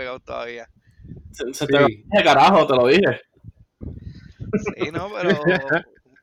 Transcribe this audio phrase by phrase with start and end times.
[0.00, 0.68] pegado todavía.
[1.32, 3.20] Se, se te lo dije, carajo, te lo dije.
[3.80, 5.38] Sí, no, pero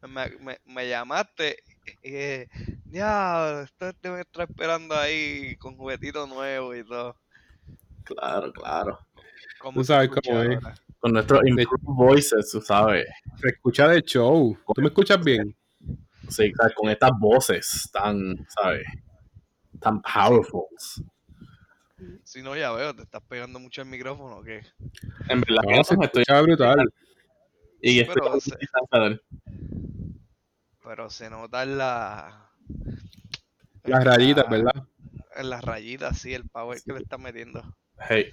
[0.08, 1.58] me, me, me llamaste
[2.02, 2.50] y dije,
[2.90, 7.16] ya, esto te me está esperando ahí con juguetito nuevo y todo.
[8.04, 9.00] Claro, claro.
[9.60, 10.56] ¿Cómo Tú sabes cómo es.
[10.64, 10.76] ahora?
[11.00, 13.06] Con nuestros improved voices, tú sabes.
[13.40, 14.58] Se escucha de show.
[14.74, 15.56] ¿Tú me escuchas bien?
[16.30, 18.86] Sí, con estas voces tan, ¿sabes?
[19.80, 20.66] Tan powerful.
[22.24, 24.62] Si no, ya veo, te estás pegando mucho el micrófono, ¿o qué?
[25.30, 26.22] En verdad, No, se que estoy.
[26.22, 26.94] escucha brutal.
[27.82, 29.22] Y estoy Pero se-.
[30.84, 32.52] Pero se nota en la...
[33.84, 34.84] en Las rayitas, la- ¿verdad?
[35.36, 37.64] En las rayitas, sí, el power que le está metiendo.
[38.10, 38.32] Hey.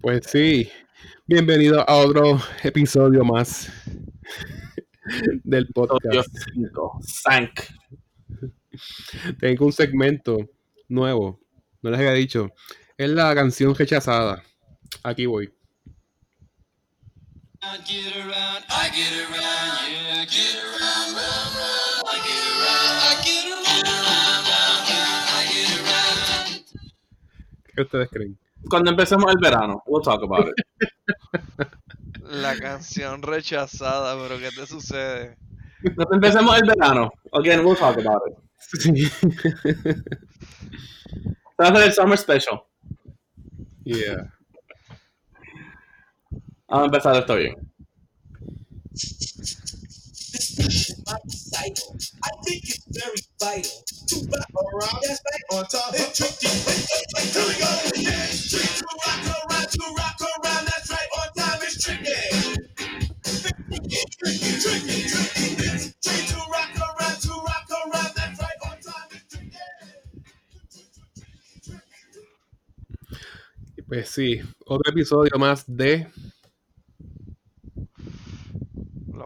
[0.00, 0.68] Pues sí.
[1.26, 3.72] Bienvenido a otro episodio más
[5.44, 6.28] del podcast.
[6.54, 6.98] 5.
[7.02, 7.60] Sank.
[9.40, 10.38] Tengo un segmento
[10.88, 11.40] nuevo.
[11.82, 12.50] No les había dicho.
[12.96, 14.42] Es la canción rechazada.
[15.02, 15.52] Aquí voy.
[27.74, 28.38] ¿Qué ustedes creen?
[28.68, 30.54] Cuando empecemos el verano, we'll talk about it.
[32.22, 35.36] La canción rechazada, pero ¿qué te sucede?
[35.94, 38.43] Cuando empecemos el verano, again, we'll talk about it.
[38.72, 39.06] Sí.
[41.56, 42.60] Se va a Summer Special.
[43.84, 44.30] yeah.
[46.68, 47.54] Vamos a empezar esto bien.
[51.06, 51.96] my cycle.
[52.22, 55.02] I think it's very vital to rock around.
[55.02, 55.58] That's right.
[55.58, 55.94] On top.
[55.94, 56.48] It's tricky.
[56.48, 57.70] Here we go.
[57.94, 60.64] Yeah, it's tricky to rock around, to rock around.
[60.66, 61.08] That's right.
[61.18, 61.60] On time.
[61.62, 62.12] It's tricky.
[63.22, 65.46] Tricky, tricky, tricky, tricky.
[65.64, 66.43] It's tricky to
[73.94, 74.42] Pues sí.
[74.66, 76.08] Otro episodio más de.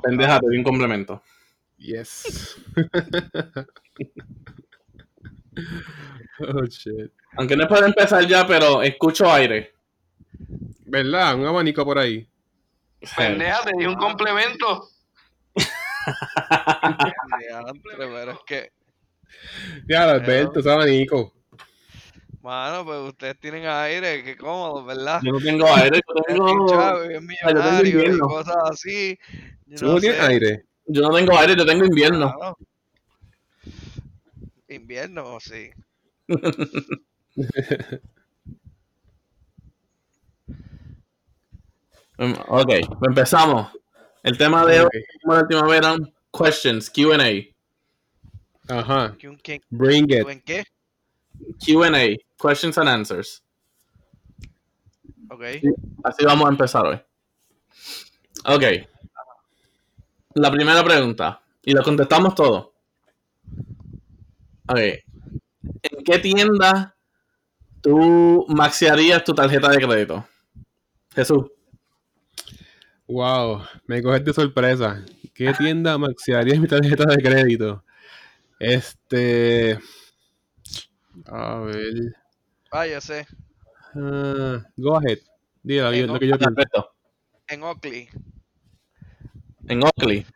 [0.03, 1.23] Pendeja, te di un complemento.
[1.79, 2.61] Yes.
[6.41, 7.11] oh shit.
[7.39, 9.73] Aunque no puede empezar ya, pero escucho aire.
[10.84, 11.37] ¿Verdad?
[11.37, 12.28] Un abanico por ahí.
[13.17, 14.87] Pendeja, te di un complemento.
[17.39, 18.71] Diantre, pero es que,
[19.89, 21.38] Ya, Alberto, ese abanico.
[22.43, 25.21] Mano, pues ustedes tienen aire, qué cómodo, ¿verdad?
[25.22, 28.26] Yo no tengo aire, yo tengo, chavo, bien tengo millonario y invierno.
[28.28, 29.19] cosas así.
[29.66, 30.65] Yo ¿Tú no tienes aire?
[30.87, 32.34] yo no tengo aire, yo tengo invierno.
[32.38, 32.56] mano.
[34.69, 35.71] Invierno, sí.
[42.19, 42.71] Um, Ok,
[43.06, 43.71] empezamos.
[44.25, 44.88] El tema de hoy,
[45.22, 45.98] como la última vez, eran
[46.37, 47.54] questions, QA.
[48.69, 49.15] Ajá.
[49.19, 50.28] ¿Quién, quién, Bring it.
[50.28, 50.65] en qué?
[51.65, 53.43] QA, questions and answers.
[55.31, 55.43] Ok.
[56.04, 57.00] Así vamos a empezar hoy.
[58.47, 58.62] Ok.
[60.34, 61.43] La primera pregunta.
[61.62, 62.72] Y lo contestamos todo.
[64.69, 64.78] Ok.
[64.78, 66.97] ¿En qué tienda
[67.82, 70.27] tú maxiarías tu tarjeta de crédito?
[71.15, 71.47] Jesús.
[73.06, 75.04] Wow, me coges de sorpresa.
[75.34, 77.84] ¿Qué tienda maxiaría mi tarjeta de crédito?
[78.59, 79.78] Este.
[81.27, 82.16] A ver.
[82.71, 83.27] Ah, sé.
[83.95, 85.19] ah, go ahead.
[85.62, 86.34] Diga Eh, lo que yo.
[86.34, 86.93] Alberto.
[87.49, 88.09] En Oakley.
[89.69, 90.27] En Oakley.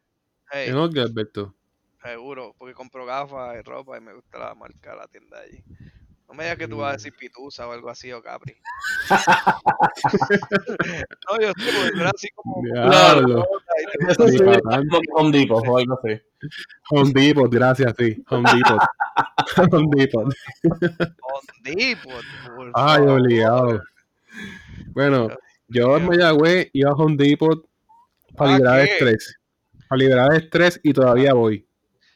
[0.51, 1.55] Hey, En orden, Alberto.
[2.03, 5.63] seguro, porque compro gafas y ropa y me gusta la marca la tienda allí.
[6.29, 8.57] No me digas que tú vas a decir Pitusa o algo así o Capri.
[11.29, 12.63] no, yo porque era así como.
[14.09, 16.21] Eso sí, como Home Depot o algo así.
[16.91, 18.23] Home Depot, gracias, sí.
[18.31, 18.81] Home Depot.
[19.73, 20.25] Home Depot.
[20.25, 22.25] Home Depot,
[22.75, 23.83] Ay, obligado.
[24.95, 25.29] Bueno,
[25.69, 27.67] yo en Mayagüez iba a Home Depot
[28.37, 29.39] para ¿Ah, liberar estrés.
[29.89, 31.67] Para liberar estrés y todavía voy.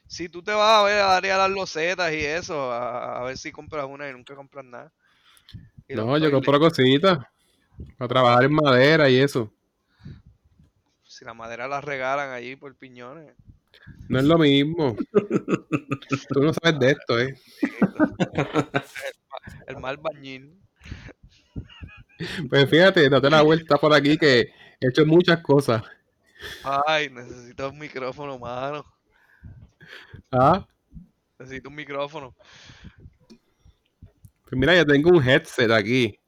[0.09, 3.37] Si tú te vas a ver a área las losetas y eso, a, a ver
[3.37, 4.93] si compras una y nunca compras nada.
[5.89, 7.19] Y No, yo compro cositas.
[7.99, 9.53] Para trabajar en madera y eso.
[11.05, 13.35] Si la madera la regalan allí por piñones.
[14.08, 14.97] No es lo mismo.
[16.29, 17.35] Tú no sabes de esto, ¿eh?
[19.67, 20.61] El mal bañín.
[22.49, 24.41] Pues fíjate, date la vuelta por aquí que
[24.81, 25.82] he hecho muchas cosas.
[26.64, 28.85] Ay, necesito un micrófono, mano.
[30.31, 30.67] Ah,
[31.38, 32.35] Necesito un micrófono.
[33.29, 36.19] pues mira, yo tengo un headset aquí.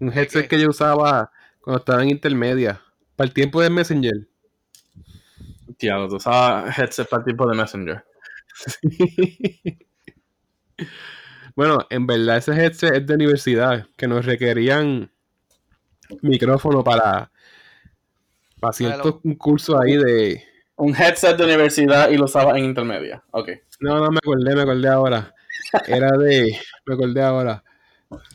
[0.00, 0.48] Un headset qué?
[0.48, 2.80] que yo usaba cuando estaba en intermedia.
[3.16, 4.28] Para el tiempo de Messenger.
[5.76, 8.04] Tío, tú usabas headset para el tipo de Messenger.
[11.56, 15.12] Bueno, en verdad ese headset es de universidad, que nos requerían
[16.20, 17.30] micrófono para,
[18.60, 20.42] para ciertos cursos ahí de...
[20.76, 23.22] Un headset de universidad y lo usaba en intermedia.
[23.30, 23.50] Ok.
[23.80, 25.34] No, no, me acordé, me acordé ahora.
[25.86, 26.58] Era de...
[26.86, 27.62] Me acordé ahora.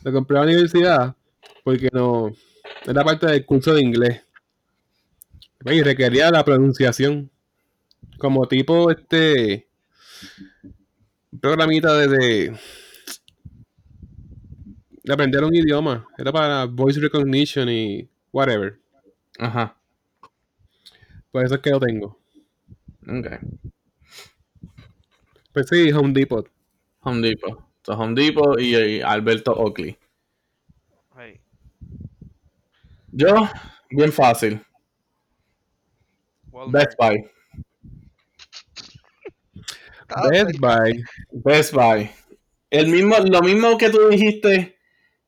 [0.03, 1.15] Lo compré a la universidad
[1.63, 2.33] porque no...
[2.85, 4.21] Era parte del curso de inglés.
[5.65, 7.29] Y requería la pronunciación.
[8.17, 9.67] Como tipo este...
[11.41, 12.59] programita de, de,
[15.03, 16.07] de aprender un idioma.
[16.17, 18.79] Era para voice recognition y whatever.
[19.37, 19.75] Ajá.
[21.31, 22.18] Por eso es que lo tengo.
[23.07, 23.27] Ok.
[25.53, 26.47] Pues sí, Home Depot.
[27.01, 27.63] Home Depot.
[27.83, 29.97] So, Home Depot y, y Alberto Oakley.
[31.15, 31.39] Ay,
[33.11, 33.47] Yo,
[33.89, 34.61] bien fácil.
[36.67, 37.29] Best Buy.
[40.09, 41.03] Ah, Best Buy.
[41.31, 42.09] Best Buy.
[42.69, 44.77] El mismo, lo mismo que tú dijiste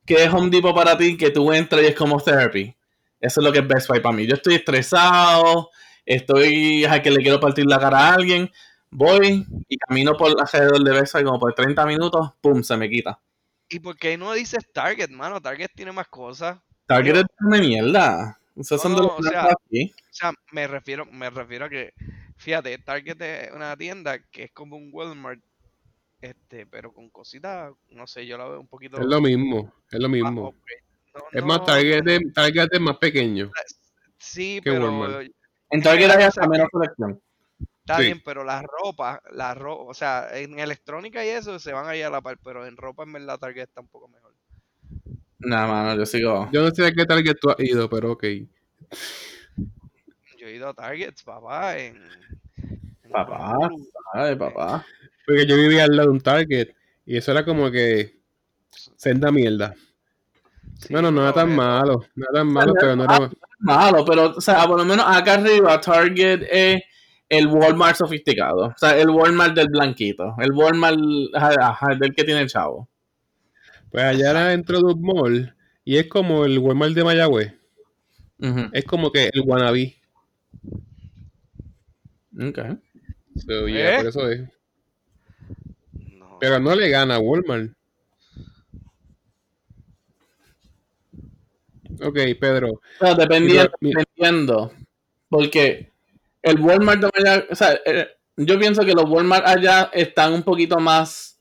[0.06, 2.76] que es Home Depot para ti, que tú entras y es como therapy.
[3.20, 4.28] Eso es lo que es Best Buy para mí.
[4.28, 5.70] Yo estoy estresado,
[6.06, 8.50] estoy a que le quiero partir la cara a alguien,
[8.90, 13.20] voy y camino por alrededor de Buy como por 30 minutos, pum, se me quita.
[13.70, 15.42] ¿Y por qué no dices Target, mano?
[15.42, 16.60] Target tiene más cosas.
[16.88, 18.38] Target Pero- es una mierda.
[18.56, 19.94] Esos No, son de no, los o sea, aquí.
[19.94, 21.94] O sea, me refiero, me refiero a que,
[22.36, 25.40] fíjate, Target es una tienda que es como un Walmart,
[26.20, 29.74] este, pero con cositas, no sé, yo la veo un poquito Es lo mismo.
[29.90, 30.54] Es lo más mismo.
[31.16, 32.12] No, Es no, más, Target, no, no.
[32.28, 33.50] es- Target es más pequeño.
[34.18, 35.32] Sí, que pero Walmart.
[35.72, 37.22] En Target hay hasta menos selección.
[37.80, 38.04] está Sí.
[38.04, 42.02] bien, pero la ropa, la ropa, o sea, en electrónica y eso se van ahí
[42.02, 44.34] a la par, pero en ropa en verdad Target está un poco mejor.
[45.40, 46.48] Nada, mano, yo sigo.
[46.52, 48.24] Yo no sé a qué Target tú has ido, pero ok.
[50.38, 51.98] Yo he ido a Targets, papá, en...
[53.04, 53.58] en Papá.
[53.58, 53.88] Honolulu.
[54.14, 54.86] Ay, papá.
[55.26, 56.70] Porque yo vivía al lado de un Target
[57.06, 58.20] y eso era como que
[58.96, 59.76] senda mierda.
[60.82, 63.30] Sí, Bueno, no era tan malo, no era tan malo, pero no era...
[63.60, 66.82] Malo, pero, o sea, por lo menos acá arriba, Target es
[67.30, 68.66] el Walmart sofisticado.
[68.68, 70.36] O sea, el Walmart del blanquito.
[70.40, 71.00] El Walmart
[71.34, 72.90] ajá, del que tiene el chavo.
[73.92, 75.56] Pues allá era dentro de un mall
[75.86, 77.54] y es como el Walmart de Mayagüez.
[78.74, 79.96] Es como que el wannabe.
[82.40, 82.60] Ok.
[83.36, 83.98] So, yeah, ¿Eh?
[83.98, 84.50] por eso es.
[85.94, 86.38] No.
[86.40, 87.72] Pero no le gana a Walmart.
[92.02, 92.82] Ok, Pedro.
[93.00, 94.72] Pero dependiendo, dependiendo.
[95.30, 95.92] Porque
[96.42, 98.08] el Walmart de allá, o sea, eh,
[98.38, 101.40] yo pienso que los Walmart allá están un poquito más,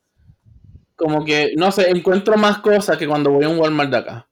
[0.97, 4.29] como que, no sé, encuentro más cosas que cuando voy a un Walmart de acá.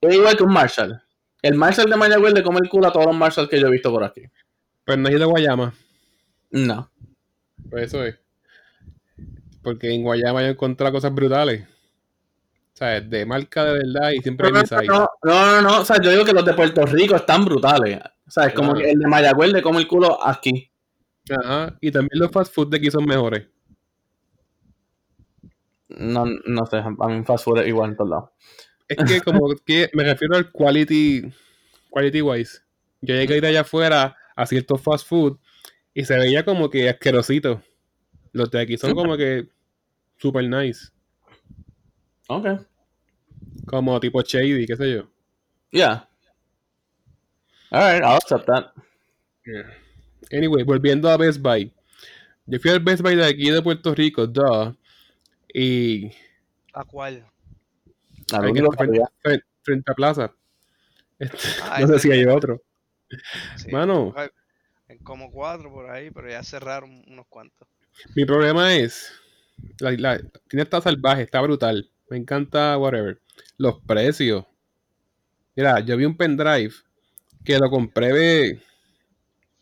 [0.00, 1.02] Es igual que un Marshall.
[1.42, 3.72] El Marshall de Mayagüez le come el culo a todos los Marshall que yo he
[3.72, 4.22] visto por aquí.
[4.84, 5.74] Pues no es de Guayama.
[6.50, 6.90] No.
[7.70, 8.18] Pues eso es.
[9.62, 11.66] Porque en Guayama yo he encontrado cosas brutales.
[12.80, 15.84] O sea, de marca de verdad y siempre No, hay no, no, no, no, o
[15.84, 18.00] sea, yo digo que los de Puerto Rico están brutales.
[18.26, 20.72] O sea, es como que el de Mayagüez le come el culo aquí.
[21.28, 21.76] Ajá.
[21.82, 23.46] Y también los fast food de aquí son mejores.
[25.88, 28.30] No, no sé, a mí fast food es igual en todos lados.
[28.88, 31.30] Es que como que me refiero al quality,
[31.90, 32.62] quality wise.
[33.02, 35.36] Yo llegué a ir allá afuera a ciertos fast food
[35.92, 37.60] y se veía como que asquerosito.
[38.32, 39.48] Los de aquí son como que
[40.16, 40.88] super nice.
[42.28, 42.69] Ok.
[43.66, 45.08] Como tipo shady, qué sé yo.
[45.70, 46.08] Yeah.
[47.70, 48.72] Alright, I'll accept that.
[50.32, 51.72] Anyway, volviendo a Best Buy.
[52.46, 54.74] Yo fui al Best Buy de aquí de Puerto Rico, duh.
[55.54, 56.10] Y
[56.72, 57.24] ¿A cuál?
[58.32, 58.62] A frente,
[59.22, 60.34] frente- frente a Plaza.
[61.20, 62.62] Este, Ah, no sé si hay otro.
[63.56, 64.14] Sí, Mano.
[65.02, 67.68] como cuatro por ahí, pero ya cerraron unos cuantos.
[68.14, 69.12] Mi problema es.
[69.80, 70.16] La, la
[70.48, 71.89] tienda está salvaje, está brutal.
[72.10, 73.20] Me encanta, whatever.
[73.56, 74.44] Los precios.
[75.54, 76.74] Mira, yo vi un pendrive
[77.44, 78.60] que lo compré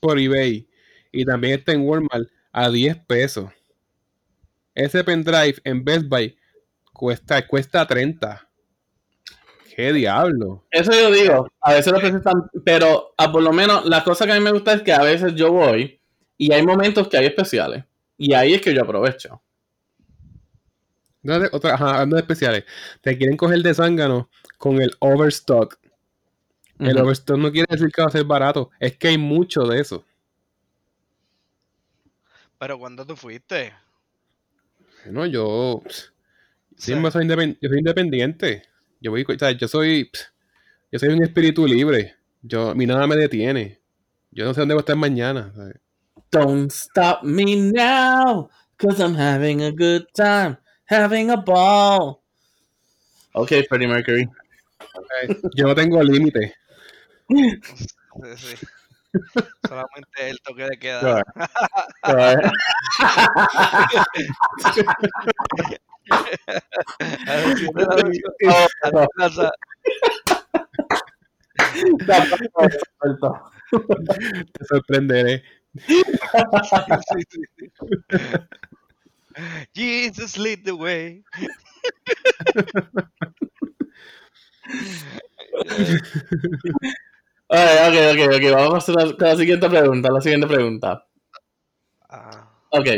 [0.00, 0.67] por eBay
[1.12, 3.50] y también está en Walmart a 10 pesos.
[4.75, 6.38] Ese pendrive en Best Buy
[6.95, 8.49] cuesta, cuesta 30.
[9.76, 10.64] ¿Qué diablo?
[10.71, 14.25] Eso yo digo, a veces los precios están, pero a por lo menos la cosa
[14.25, 16.00] que a mí me gusta es que a veces yo voy
[16.38, 17.85] y hay momentos que hay especiales.
[18.17, 19.43] Y ahí es que yo aprovecho.
[21.23, 22.65] No, de- otra, ajá, hablando de especiales.
[23.01, 25.79] Te quieren coger de zángano con el overstock.
[26.79, 28.71] El overstock no quiere decir que va a ser barato.
[28.79, 30.05] Es que hay mucho de eso.
[32.59, 33.73] Pero cuando tú fuiste,
[35.05, 35.83] Bueno, yo.
[35.87, 36.13] pss,
[36.77, 36.87] Sí.
[36.93, 38.63] siempre soy, independ- yo soy independiente.
[39.01, 40.05] Yo voy, o sea, yo soy.
[40.13, 40.33] pss,
[40.93, 42.17] yo soy un espíritu libre.
[42.43, 43.81] Yo, mi nada me detiene.
[44.31, 45.53] Yo no sé dónde voy a estar mañana.
[45.55, 45.77] ¿sabes?
[46.31, 50.59] Don't stop me now, cause I'm having a good time.
[50.88, 52.23] Having a ball.
[53.35, 54.28] Ok, Freddie Mercury.
[55.54, 56.54] Yo no tengo límite.
[57.28, 57.61] Sí,
[58.37, 58.66] sí.
[59.68, 61.00] Solamente el toque de queda.
[61.00, 61.25] Sure.
[62.07, 62.50] Sure.
[67.26, 68.23] A las siete de la noche,
[68.83, 69.50] a Oh, tu casa.
[73.00, 73.50] Suelto.
[74.52, 75.42] Te sorprenderé.
[75.87, 76.02] Sí,
[77.30, 77.71] sí, sí.
[79.75, 81.25] Jesus lead the way.
[87.50, 87.57] Ok,
[87.88, 88.52] ok, ok, ok.
[88.54, 90.11] Vamos a hacer la, con la siguiente pregunta.
[90.12, 91.07] La siguiente pregunta.
[92.09, 92.88] Ah, Ok.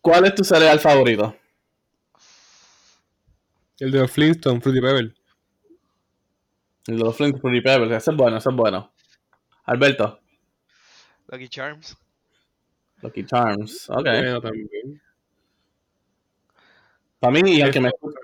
[0.00, 1.34] ¿Cuál es tu cereal favorito?
[3.80, 5.14] El de los Flintstones, Fruity Pebble.
[6.86, 7.96] El de los Flint Fruity Pebbles.
[7.96, 8.92] Ese es bueno, ese es bueno.
[9.64, 10.20] Alberto.
[11.28, 11.96] Lucky Charms.
[13.02, 13.88] Lucky Charms.
[13.90, 14.04] Ok.
[14.04, 15.00] Bueno, también.
[17.24, 18.18] Para mí, y aunque me escuche.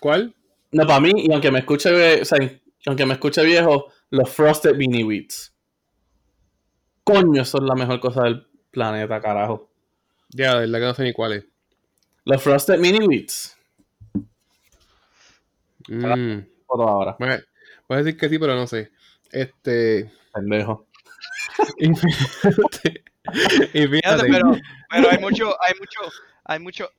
[0.00, 0.34] ¿Cuál?
[0.72, 2.38] No, para mí, y aunque me escuche, o sea,
[2.86, 5.54] aunque me escuche viejo, los Frosted Beanie Wheats.
[7.04, 9.70] Coño, son la mejor cosa del planeta, carajo.
[10.30, 11.44] Ya, de verdad que no sé ni cuál es.
[12.24, 13.56] Los Frosted Mini Wheats.
[15.86, 16.40] Mm.
[16.68, 17.14] Todo ahora.
[17.20, 17.44] Voy a
[17.88, 18.90] voy a decir que sí, pero no sé.
[19.30, 20.10] Este.
[20.34, 20.88] Pendejo.
[21.78, 23.04] y fíjate.
[23.72, 24.56] y Fíjate, fíjate, pero,
[24.90, 26.00] pero hay mucho, hay mucho,
[26.44, 26.90] hay mucho,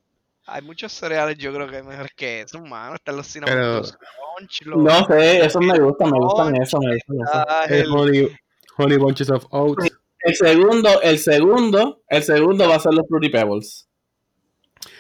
[0.48, 2.96] hay muchos cereales yo creo que es mejor que eso, mano.
[2.96, 3.82] Están los Cinnamon Pero-
[4.38, 7.46] Crunch, los No sé, esos me gustan, me gustan eso, me gustan eso.
[7.50, 8.28] ah, el honey,
[8.78, 9.90] honey Bunches of Oats.
[10.22, 13.88] El segundo, el segundo, el segundo va a ser los Fruity Pebbles.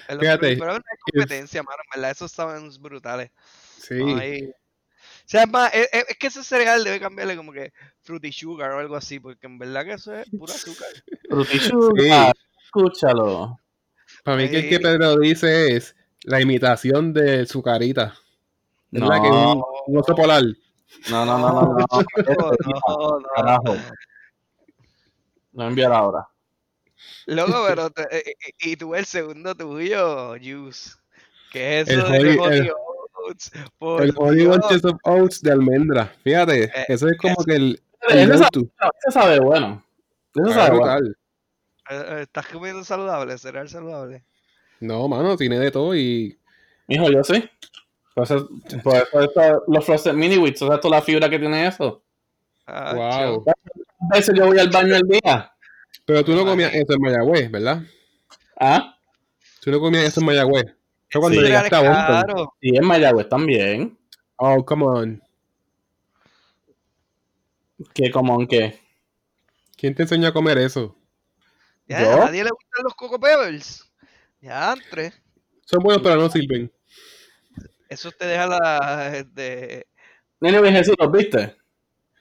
[0.07, 3.31] el- fíjate, pero no hay competencia, mano, en verdad, esos saben brutales.
[3.79, 3.95] Sí.
[4.19, 4.49] Ay.
[4.49, 8.31] O sea, es más, es, es- es que ese cereal debe cambiarle como que Fruity
[8.31, 10.87] Sugar o algo así, porque en verdad que eso es puro azúcar.
[11.29, 12.41] Fruity Sugar, Sí.
[12.65, 13.59] escúchalo.
[14.27, 18.13] Para mí que el que Pedro dice es la imitación de su carita.
[18.91, 19.07] Es No.
[19.07, 20.43] la que un, un oso polar.
[21.09, 21.75] No, no, no, no, no.
[21.87, 23.25] No, no, no.
[23.33, 23.75] Carajo.
[25.53, 26.27] No enviar ahora.
[27.27, 30.91] Loco, pero te- eh, eh, y tú el segundo tuyo, Juice.
[31.53, 32.71] ¿Qué es El eso de honey- el-
[33.29, 33.51] oats?
[33.79, 36.13] Por El honey bunches of oats de almendra.
[36.23, 38.49] Fíjate, Eh, eso es como que el, el Ese sabe,
[39.07, 39.81] ese sabe bueno.
[40.35, 40.75] Ah, sabe bueno.
[40.75, 41.07] brutal.
[41.07, 41.13] Eh,
[41.89, 43.37] ¿Estás comiendo saludable?
[43.37, 44.23] ¿Cereal saludable?
[44.79, 46.37] No, mano, tiene de todo y
[46.87, 47.43] Mijo, yo sí.
[48.13, 48.47] Por eso,
[48.83, 52.01] por eso está- los Frosted Mini Wheats, ¿sabes toda la fibra que tiene eso?
[52.65, 53.45] Ah, wow.
[54.11, 55.51] A veces yo voy al baño al día.
[56.05, 56.45] Pero tú no Ay.
[56.45, 57.81] comías eso en Mayagüez, ¿verdad?
[58.59, 58.97] ¿Ah?
[59.61, 60.65] Tú no comías eso en Mayagüez.
[61.09, 61.45] Fue cuando Sí.
[61.45, 62.05] llegaste a Boston.
[62.23, 62.53] Claro.
[62.61, 63.97] Y en Mayagüez también.
[64.37, 65.23] Oh, come on.
[67.93, 68.79] Que como en qué.
[69.77, 70.95] ¿Quién te enseñó a comer eso?
[71.87, 72.21] Ya, ¿Yo?
[72.21, 73.89] ¿A nadie le gustan los Coco Pebbles?
[74.41, 75.13] Ya, entre.
[75.65, 76.71] Son buenos, pero no sirven.
[77.89, 79.23] Eso te deja la.
[79.33, 79.87] De...
[80.39, 81.55] Nene, bien Jesús, ¿los viste?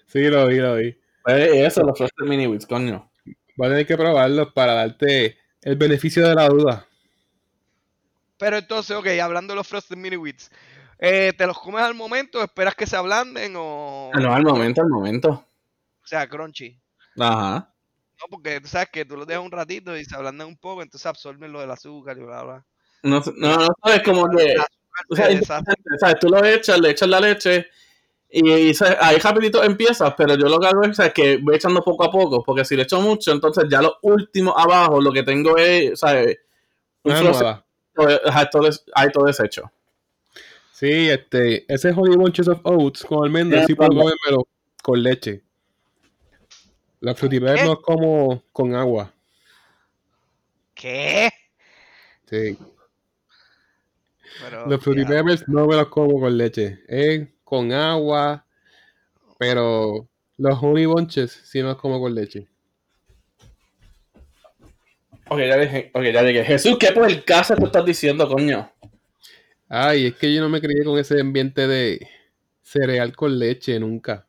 [0.07, 0.97] Sí, lo vi, lo vi.
[1.23, 3.11] Pues eso, los Frosted Mini Wheats, coño.
[3.57, 6.87] Vas a tener que probarlos para darte el beneficio de la duda.
[8.39, 10.51] Pero entonces, ok, hablando de los Frosted Mini Wheats,
[10.99, 12.43] eh, ¿te los comes al momento?
[12.43, 14.11] ¿Esperas que se ablanden o.?
[14.15, 15.47] Ah, No, al momento, al momento.
[16.03, 16.81] O sea, crunchy.
[17.19, 17.73] Ajá.
[18.21, 20.83] No, porque tú sabes que tú los dejas un ratito y se ablandan un poco,
[20.83, 22.67] entonces absorben lo del azúcar y bla, bla.
[23.03, 24.55] No, no, no sabes como que.
[25.11, 26.15] O se sea.
[26.19, 27.67] Tú lo echas, le echas la leche
[28.29, 28.97] y, y, ¿sabes?
[29.01, 31.13] ahí rapidito empiezas, pero yo lo que hago es ¿sabes?
[31.13, 34.57] que voy echando poco a poco, porque si le echo mucho, entonces ya lo último
[34.57, 36.39] abajo lo que tengo es, ¿sabes?
[37.03, 37.65] Un almohada.
[38.27, 39.71] ajá, todo hay todo deshecho.
[40.73, 44.47] Sí, este, ese Honey Bunches of Oats con almendras, Ya, sí puedo comérmelo
[44.83, 45.43] con leche.
[47.01, 47.67] La Fruity Pebbles ¿Qué?
[47.67, 49.13] no es como con agua.
[50.75, 51.31] ¿Qué?
[52.29, 52.59] Sí.
[54.43, 56.81] Pero, Los Pebbles no me los como con leche.
[56.89, 58.45] Es con agua,
[59.39, 62.47] pero los Honey Bunches sí no los como con leche.
[65.29, 66.45] Ok, ya dije, ok, ya dije.
[66.45, 68.71] Jesús, ¿qué por el caso tú estás diciendo, coño?
[69.69, 72.09] Ay, es que yo no me crié con ese ambiente de
[72.63, 74.26] cereal con leche nunca.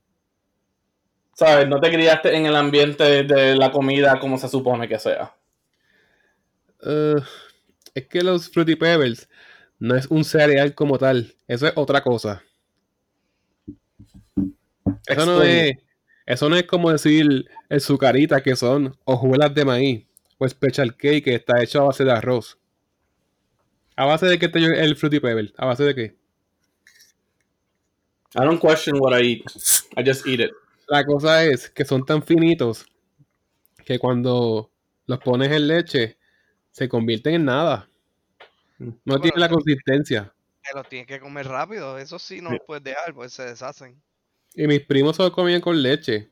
[1.37, 1.67] ¿Sabes?
[1.67, 5.35] No te criaste en el ambiente de la comida como se supone que sea.
[6.81, 7.21] Uh,
[7.93, 9.29] es que los Fruity Pebbles
[9.77, 11.35] no es un cereal como tal.
[11.47, 12.41] Eso es otra cosa.
[15.05, 15.77] Eso no es,
[16.25, 20.07] eso no es como decir el sucarita que son hojuelas de maíz
[20.39, 22.57] o special cake que está hecho a base de arroz.
[23.95, 25.53] ¿A base de qué está el Fruity Pebble?
[25.55, 26.15] ¿A base de qué?
[28.33, 29.43] I don't question what I eat.
[29.95, 30.51] I just eat it.
[30.87, 32.85] La cosa es que son tan finitos
[33.85, 34.71] que cuando
[35.05, 36.17] los pones en leche
[36.71, 37.89] se convierten en nada.
[38.79, 40.33] No Pero tiene la te- consistencia.
[40.63, 41.97] Te los tienes que comer rápido.
[41.97, 42.55] Eso sí no Sí.
[42.57, 44.01] los puedes dejar, pues se deshacen.
[44.53, 46.29] Y mis primos se lo comían con leche.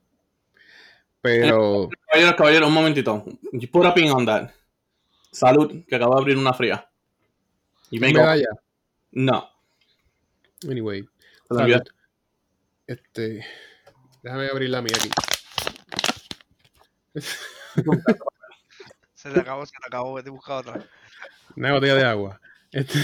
[1.22, 3.26] Pero Caballeros, caballeros, un momentito.
[3.52, 4.52] You put a pin on that.
[5.32, 6.88] Salud, que acabo de abrir una fría.
[7.90, 8.14] Y me.
[9.12, 9.50] No.
[10.70, 11.06] Anyway.
[11.50, 11.82] salud.
[12.88, 13.46] Este.
[14.25, 15.10] Déjame abrir la mía aquí.
[19.13, 20.15] Se te acabó, se te acabó.
[20.15, 20.84] Vete a buscar otra.
[21.55, 22.41] Una botella de agua.
[22.72, 22.98] Este-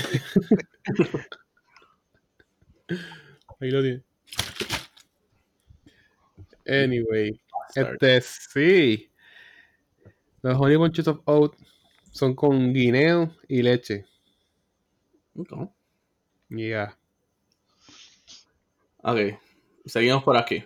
[3.59, 4.03] Ahí lo tiene.
[6.65, 7.39] Anyway.
[7.75, 9.11] Este, sí.
[10.41, 11.53] Los Honey Bunches of Oat
[12.09, 14.07] son con guineo y leche.
[15.35, 15.69] Ok.
[16.49, 16.97] Yeah.
[19.03, 19.39] Ok,
[19.85, 20.65] seguimos por aquí.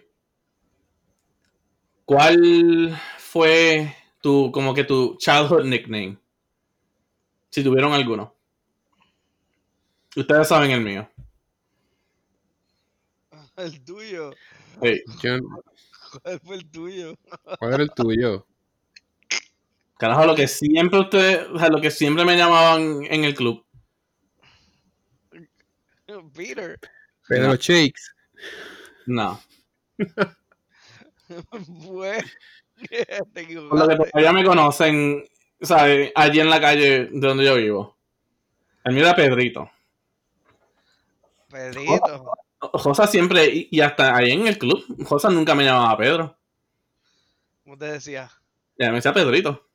[2.06, 6.18] ¿Cuál fue tu, como que tu childhood nickname?
[7.50, 8.34] Si tuvieron alguno.
[10.16, 11.10] Ustedes saben el mío.
[13.58, 14.32] El tuyo.
[14.82, 15.40] Hey, Yo-
[16.22, 17.16] ¿Cuál fue el tuyo?
[17.60, 18.46] ¿Cuál era el tuyo?
[19.98, 23.66] carajo, lo que siempre ustedes, o sea, lo que siempre me llamaban en el club.
[26.34, 26.78] Peter.
[27.28, 27.56] Pedro No.
[27.56, 28.12] Shakes.
[29.08, 29.40] No.
[31.68, 32.28] Bueno.
[32.90, 33.06] te
[33.70, 34.12] Por lo que equivocaste.
[34.12, 35.24] todavía me conocen,
[35.62, 36.12] ¿sabes?
[36.16, 37.98] Allí en la calle de donde yo vivo.
[38.84, 39.70] El mío era Pedrito.
[41.50, 42.32] Pedrito.
[42.60, 46.38] Josa siempre, y, y hasta ahí en el club, Josa nunca me llamaba Pedro.
[47.64, 48.30] ¿Cómo te decía?
[48.78, 49.68] Ya me decía Pedrito.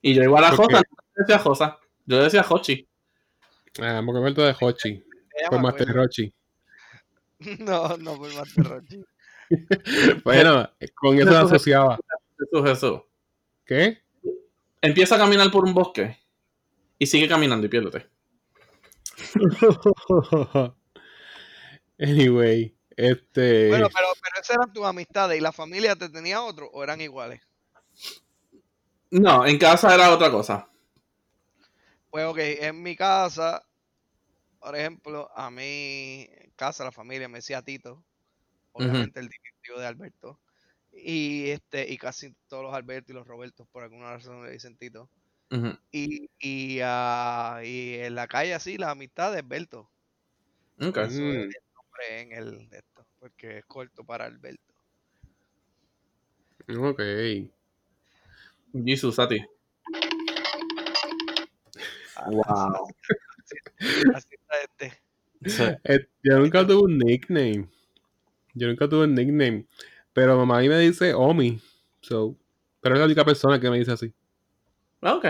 [0.00, 0.50] Y yo igual a.
[0.50, 1.78] Josa, no decía Josa.
[2.06, 2.88] Yo decía Jochi.
[3.80, 5.04] Ah, porque me acuerdo de Hochi.
[5.48, 5.88] Por Master.
[5.88, 6.32] Rochi.
[7.58, 9.04] No, no por Master Rochi.
[10.24, 11.98] Bueno, con eso se asociaba.
[12.38, 13.00] Jesús, Jesús.
[13.64, 14.02] ¿Qué?
[14.80, 16.18] Empieza a caminar por un bosque
[16.98, 18.08] y sigue caminando y piérdete.
[21.98, 23.68] anyway, este.
[23.68, 27.00] Bueno, pero, pero esas eran tus amistades y la familia te tenía otro o eran
[27.00, 27.40] iguales.
[29.10, 30.68] No, en casa era otra cosa.
[32.10, 33.64] Pues ok, en mi casa,
[34.58, 38.04] por ejemplo, a mí, en casa, la familia me decía Tito,
[38.72, 40.40] obviamente el diminutivo de Alberto,
[40.92, 44.76] y este, y casi todos los Albertos y los Robertos por alguna razón le dicen
[44.76, 45.08] Tito.
[45.90, 49.90] Y, y, ah, y en la calle así, la amistad es Berto.
[50.80, 50.96] Ok.
[50.96, 51.20] Eso es Mm.
[51.20, 54.74] el nombre en el de esto, porque es corto para Alberto.
[56.68, 57.00] Ok.
[58.84, 59.38] Jesús, a ti.
[62.26, 62.88] Wow.
[64.14, 65.02] Así está este.
[65.84, 67.68] Eh, yo nunca tuve un nickname.
[68.54, 69.66] Yo nunca tuve un nickname.
[70.12, 71.60] Pero mamá a mí me dice Omi.
[72.00, 72.36] So,
[72.80, 74.12] pero es la única persona que me dice así.
[75.00, 75.26] Ok.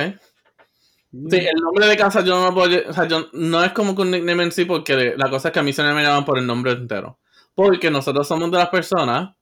[1.31, 2.89] Sí, el nombre de casa yo no me puedo.
[2.89, 5.53] O sea, yo, no es como que un nickname en sí, porque la cosa es
[5.53, 7.19] que a mí se me llaman por el nombre entero.
[7.55, 9.35] Porque nosotros somos de las personas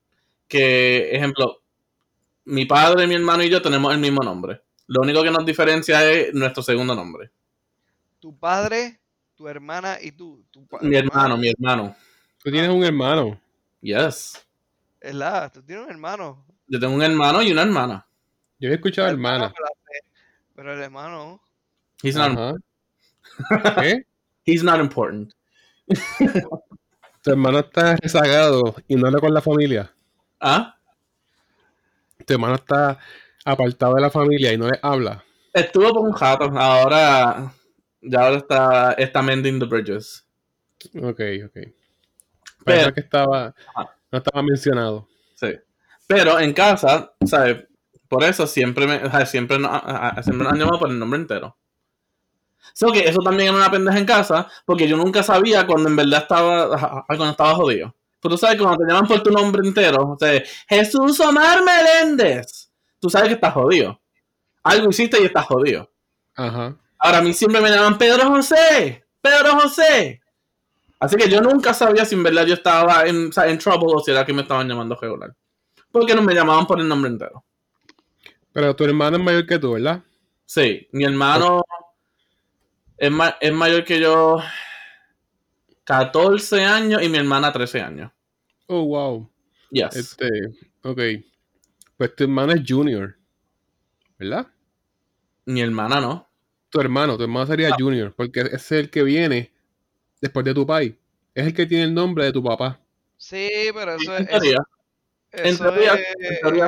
[0.48, 1.62] que, ejemplo,
[2.46, 4.62] mi padre, mi hermano y yo tenemos el mismo nombre.
[4.88, 7.30] Lo único que nos diferencia es nuestro segundo nombre.
[8.18, 9.00] Tu padre,
[9.36, 10.44] tu hermana y tú.
[10.50, 11.94] Tu Mi hermano, mi hermano.
[12.42, 13.40] Tú tienes un hermano.
[13.80, 14.46] Yes.
[15.00, 16.44] Es la, tú tienes un hermano.
[16.66, 18.06] Yo tengo un hermano y una hermana.
[18.58, 19.52] Yo había escuchado hermana.
[19.56, 19.68] Pero,
[20.54, 21.40] pero el hermano,
[22.02, 22.54] He's not, Ajá.
[23.80, 24.06] ¿Qué?
[24.44, 25.32] he's not important.
[27.22, 29.92] Tu hermano está rezagado y no habla con la familia.
[30.40, 30.74] ¿Ah?
[32.24, 32.98] Tu hermano está
[33.44, 35.22] apartado de la familia y no le habla.
[35.52, 36.44] Estuvo por un rato.
[36.58, 37.52] Ahora.
[38.00, 40.24] Ya ahora está, está mending the bridges.
[40.94, 41.58] Ok, ok.
[42.64, 43.54] Pero- que estaba.
[44.12, 45.06] No estaba mencionado.
[45.34, 45.54] Sí.
[46.06, 47.64] Pero en casa, ¿sabes?
[48.08, 49.70] Por eso siempre me, o sea, siempre, no-
[50.22, 51.56] siempre nos han llamado por el nombre entero.
[52.74, 55.96] So que eso también era una pendeja en casa, porque yo nunca sabía cuando en
[55.96, 57.94] verdad estaba, cuando estaba jodido.
[58.20, 62.70] Pero tú sabes, cuando te llaman por tu nombre entero, o sea, Jesús Omar Meléndez,
[62.98, 64.00] tú sabes que estás jodido.
[64.62, 65.90] Algo hiciste y estás jodido.
[66.36, 66.76] Ajá.
[66.98, 70.20] Ahora a mí siempre me llaman Pedro José, Pedro José.
[71.00, 73.88] Así que yo nunca sabía si en verdad yo estaba en, o sea, en trouble
[73.94, 75.34] o si era que me estaban llamando regular.
[75.90, 77.44] Porque no me llamaban por el nombre entero.
[78.52, 80.02] Pero tu hermano es mayor que tú, ¿verdad?
[80.44, 81.62] Sí, mi hermano
[82.98, 84.40] es, ma- es mayor que yo
[85.84, 88.12] 14 años y mi hermana 13 años.
[88.66, 89.30] Oh, wow.
[89.70, 89.96] Yes.
[89.96, 90.28] Este,
[90.82, 91.00] ok.
[91.96, 93.16] Pues tu hermano es Junior.
[94.18, 94.46] ¿Verdad?
[95.46, 96.28] Mi hermana no.
[96.68, 99.52] Tu hermano, tu hermano sería Junior, porque es el que viene
[100.20, 100.94] después de tu país.
[101.34, 102.80] Es el que tiene el nombre de tu papá.
[103.16, 104.28] sí, pero eso es.
[104.28, 104.66] Eso, en teoría-
[105.30, 106.00] es en teoría, en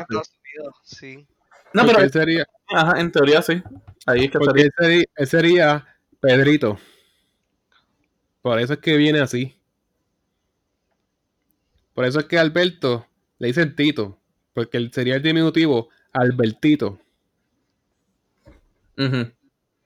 [0.00, 0.16] sí.
[0.16, 1.26] Estados Unidos, sí.
[1.74, 3.62] No, pero él sería, ajá, en teoría sí.
[4.06, 6.78] Ahí es que porque él sería, él sería Pedrito.
[8.42, 9.56] Por eso es que viene así.
[11.94, 13.06] Por eso es que Alberto
[13.38, 14.18] le dicen Tito.
[14.54, 16.98] Porque él sería el diminutivo Albertito.
[18.98, 19.30] Ujú.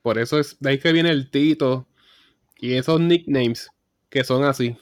[0.03, 1.87] Por eso es de ahí que viene el Tito.
[2.59, 3.71] Y esos nicknames
[4.11, 4.77] que son así.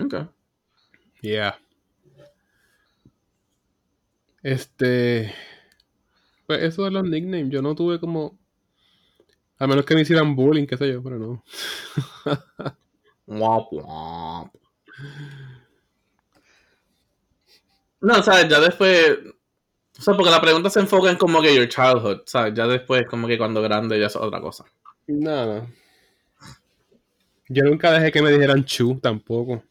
[0.00, 0.14] Ok.
[1.22, 1.56] Yeah.
[4.42, 5.34] Este.
[6.46, 8.38] Pues eso de los nicknames, yo no tuve como.
[9.58, 11.42] A menos que me hicieran bullying, qué sé yo, pero no.
[13.26, 14.52] Womp womp.
[18.00, 18.48] No, ¿sabes?
[18.48, 19.18] Ya después.
[19.98, 22.54] O sea, porque la pregunta se enfoca en como que your childhood, ¿sabes?
[22.54, 24.64] Ya después, como que cuando grande ya es otra cosa.
[25.06, 25.68] No.
[27.48, 29.62] Yo nunca dejé que me dijeran chu tampoco.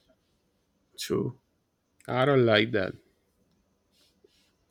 [0.96, 1.34] True.
[2.08, 2.94] I don't like that.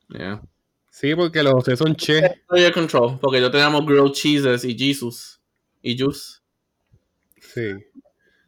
[0.08, 0.42] Yeah.
[0.90, 2.18] Sí, porque los son che.
[2.18, 5.40] Estoy control, porque yo teníamos grilled cheeses y Jesus.
[5.82, 6.40] Y juice.
[7.40, 7.70] Sí.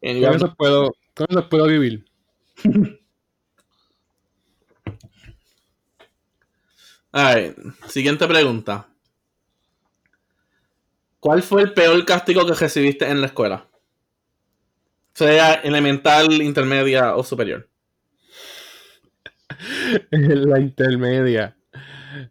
[0.03, 2.05] And Con eso puedo, con eso puedo vivir.
[7.13, 7.57] Alright,
[7.89, 8.89] siguiente pregunta.
[11.25, 13.67] ¿Cuál fue el peor castigo que recibiste en la escuela?
[15.15, 17.67] Sea elemental, intermedia o superior.
[20.11, 21.57] En la intermedia.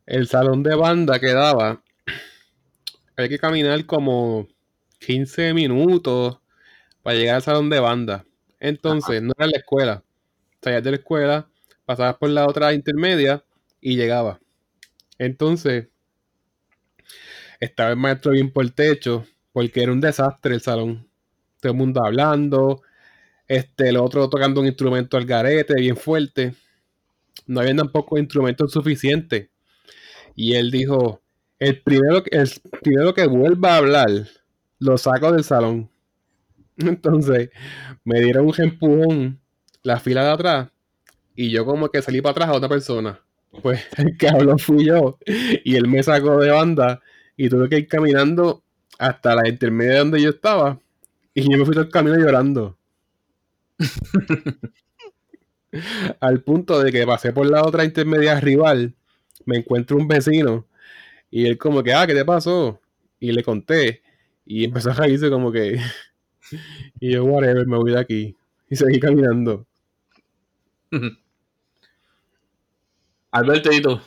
[0.05, 1.81] El salón de banda quedaba.
[3.17, 4.47] Hay que caminar como
[4.99, 6.37] 15 minutos
[7.01, 8.25] para llegar al salón de banda.
[8.59, 10.03] Entonces, no era la escuela.
[10.61, 11.49] Salías de la escuela,
[11.85, 13.43] pasabas por la otra intermedia
[13.81, 14.39] y llegaba.
[15.17, 15.87] Entonces,
[17.63, 21.07] estaba el maestro bien por el techo, porque era un desastre el salón.
[21.59, 22.81] Todo el mundo hablando,
[23.47, 26.53] este, el otro tocando un instrumento al garete, bien fuerte.
[27.47, 29.49] No había tampoco instrumentos suficientes.
[30.35, 31.21] Y él dijo,
[31.59, 32.49] el primero, el
[32.81, 34.09] primero que vuelva a hablar,
[34.79, 35.89] lo saco del salón.
[36.77, 37.49] Entonces,
[38.03, 39.39] me dieron un empujón
[39.83, 40.69] la fila de atrás
[41.35, 43.19] y yo como que salí para atrás a otra persona.
[43.61, 45.17] Pues el que habló fui yo
[45.63, 47.01] y él me sacó de banda
[47.35, 48.63] y tuve que ir caminando
[48.99, 50.79] hasta la intermedia donde yo estaba
[51.33, 52.77] y yo me fui todo el camino llorando.
[56.19, 58.93] Al punto de que pasé por la otra intermedia rival,
[59.45, 60.67] me encuentro un vecino
[61.31, 62.79] y él como que, ah, ¿qué te pasó?
[63.19, 64.03] Y le conté
[64.45, 65.79] y empezó a reírse como que...
[66.99, 68.35] y yo, whatever, me voy de aquí.
[68.69, 69.65] Y seguí caminando.
[73.31, 73.99] Alberto, ¿y tú?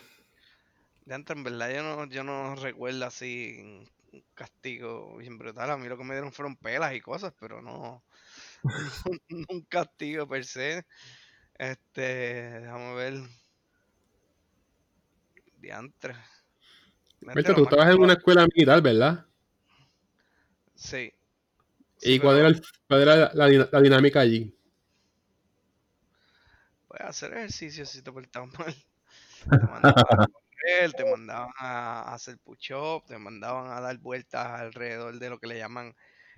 [1.07, 3.89] De antes, en verdad, yo no, yo no recuerdo así un
[4.35, 5.71] castigo bien brutal.
[5.71, 8.05] A mí lo que me dieron fueron pelas y cosas, pero no,
[9.51, 10.85] un castigo per se.
[11.59, 12.03] Este,
[12.61, 13.15] déjame ver.
[15.61, 16.15] Diantre.
[17.21, 19.27] Diantre, Berta, lo tú estabas en una escuela militar, ¿verdad?
[20.75, 21.13] Sí.
[22.01, 24.51] ¿Y Sí, cuál pero, era, el- cuál era la, la din- la dinámica allí?
[26.89, 28.75] Pues hacer ejercicio si te portabas mal.
[28.75, 29.67] Te
[30.97, 35.59] te mandaban a hacer push-up, te mandaban a dar vueltas alrededor de lo que le
[35.59, 35.95] llaman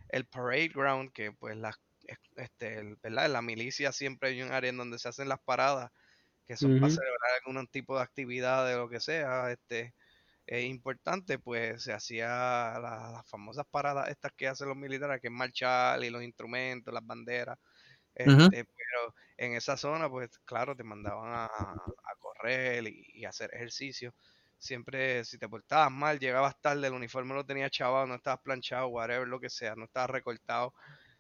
[0.09, 3.27] el parade ground, que pues las es- este, ¿verdad?
[3.27, 5.91] En la milicia siempre hay un área en donde se hacen las paradas,
[6.47, 9.95] que son para celebrar algún tipo de actividad de lo que sea, este,
[10.47, 15.29] es importante, pues se hacía la- las famosas paradas estas que hacen los militares, que
[15.29, 17.59] es marchar y los instrumentos, las banderas,
[18.15, 23.51] este, pero en esa zona, pues claro, te mandaban a, a correr y, y hacer
[23.55, 24.15] ejercicio.
[24.59, 28.89] Siempre, si te portabas mal, llegabas tarde, el uniforme lo tenías chavado, no estabas planchado,
[28.89, 30.75] whatever, lo que sea, no estabas recortado,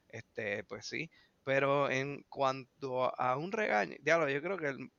[0.08, 1.10] este, pues sí.
[1.44, 4.90] Pero en cuanto a un regaño, diablo, yo creo que el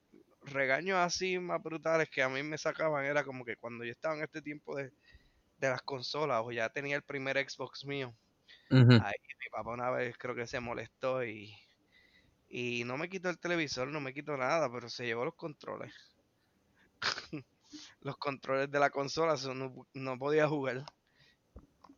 [0.43, 4.15] regaño así más brutales que a mí me sacaban era como que cuando yo estaba
[4.15, 4.91] en este tiempo de,
[5.57, 8.13] de las consolas o ya tenía el primer Xbox mío.
[8.71, 11.53] Ahí mi papá una vez creo que se molestó y,
[12.49, 15.93] y no me quitó el televisor, no me quitó nada, pero se llevó los controles.
[18.01, 20.83] los controles de la consola, so no, no podía jugar.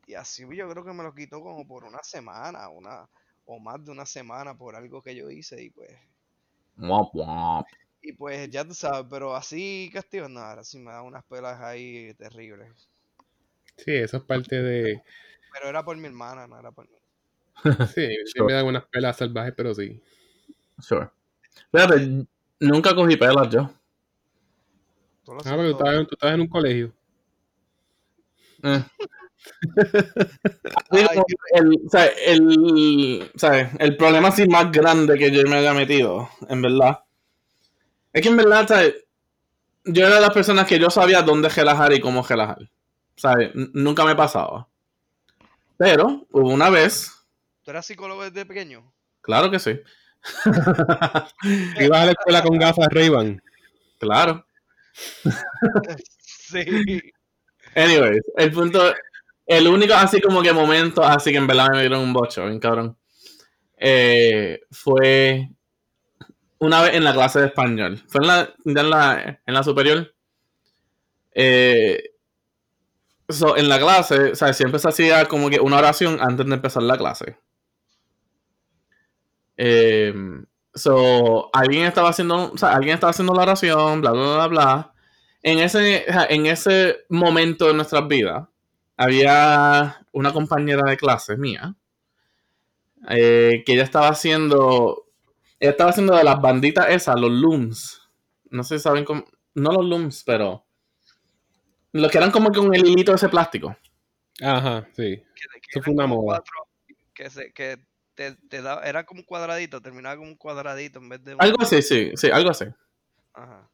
[0.05, 3.07] Y así yo creo que me los quitó como por una semana, una
[3.45, 5.97] o más de una semana por algo que yo hice y pues
[8.01, 11.61] y pues ya tú sabes, pero así castigo no, ahora sí me da unas pelas
[11.61, 12.89] ahí terribles.
[13.77, 15.03] Sí, eso es parte de...
[15.53, 16.97] Pero era por mi hermana, no era por mí.
[17.95, 20.01] Sí, sí me dan unas pelas salvajes, pero sí.
[20.81, 21.09] Sure.
[21.71, 22.25] Fíjate,
[22.59, 23.69] nunca cogí pelas yo.
[25.27, 26.93] Ah, pero tú estabas, en- tú estabas en un colegio.
[28.63, 28.83] Eh.
[30.91, 31.07] Ay,
[31.55, 35.73] el, o sea, el, o sea, el problema así más grande que yo me haya
[35.73, 36.99] metido, en verdad,
[38.13, 38.83] es que en verdad, o sea,
[39.85, 42.69] yo era de las personas que yo sabía dónde relajar y cómo relajar.
[43.15, 43.51] ¿sabes?
[43.53, 44.67] Nunca me pasaba.
[45.77, 47.11] Pero hubo una vez,
[47.63, 48.91] ¿Tú eras psicólogo desde pequeño?
[49.21, 49.79] claro que sí,
[51.79, 53.41] Ibas a la escuela con gafas Ray-Ban.
[53.99, 54.45] claro.
[56.51, 56.65] Sí.
[57.75, 58.93] Anyways, el punto,
[59.45, 62.59] el único así como que momento, así que en verdad me dieron un bocho, bien
[62.59, 62.97] cabrón,
[63.77, 65.49] eh, fue
[66.59, 68.03] una vez en la clase de español.
[68.07, 70.13] Fue en la, ya en la, en la superior.
[71.33, 72.11] Eh,
[73.29, 76.53] so, en la clase, o sea, siempre se hacía como que una oración antes de
[76.53, 77.37] empezar la clase.
[79.57, 80.13] Eh,
[80.73, 84.93] so, alguien estaba haciendo, o sea, alguien estaba haciendo la oración, bla, bla, bla, bla.
[85.43, 88.47] En ese, en ese momento de nuestras vidas,
[88.97, 91.75] había una compañera de clase mía
[93.09, 95.07] eh, que ella estaba haciendo,
[95.59, 98.09] ella estaba haciendo de las banditas esas, los looms.
[98.49, 100.65] No sé si saben cómo, no los looms, pero
[101.93, 103.75] los que eran como con el hilito de ese plástico.
[104.41, 105.17] Ajá, sí.
[105.35, 106.37] Que- que Eso fue una moda.
[106.37, 106.67] cuatro-
[107.13, 107.79] que se, que
[108.15, 111.41] te, te daba, era como un cuadradito, terminaba como un cuadradito en vez de un...
[111.41, 112.65] Algo así, sí, sí, algo así.
[113.33, 113.69] Ajá.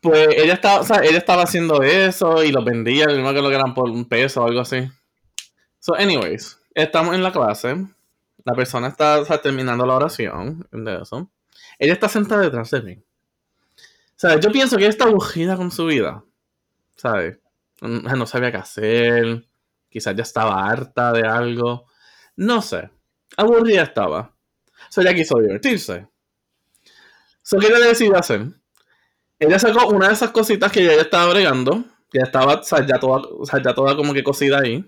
[0.00, 3.48] Pues ella estaba, o sea, ella estaba haciendo eso y los vendía, no me acuerdo
[3.48, 4.88] que eran por un peso o algo así.
[5.80, 7.86] So, anyways, estamos en la clase.
[8.44, 11.30] La persona está o sea, terminando la oración de eso.
[11.78, 12.94] Ella está sentada detrás de mí.
[12.96, 16.24] O sea, yo pienso que ella está aburrida con su vida.
[16.96, 17.38] ¿Sabes?
[17.80, 19.44] No sabía qué hacer.
[19.88, 21.86] Quizás ya estaba harta de algo.
[22.36, 22.90] No sé.
[23.36, 24.34] Aburrida estaba.
[24.88, 26.08] O sea, ella quiso divertirse.
[27.42, 28.46] So, ¿qué le decidió hacer?
[29.38, 31.84] Ella sacó una de esas cositas que ella estaba bregando.
[32.10, 34.84] Que estaba o sea, ya, toda, o sea, ya toda como que cosida ahí.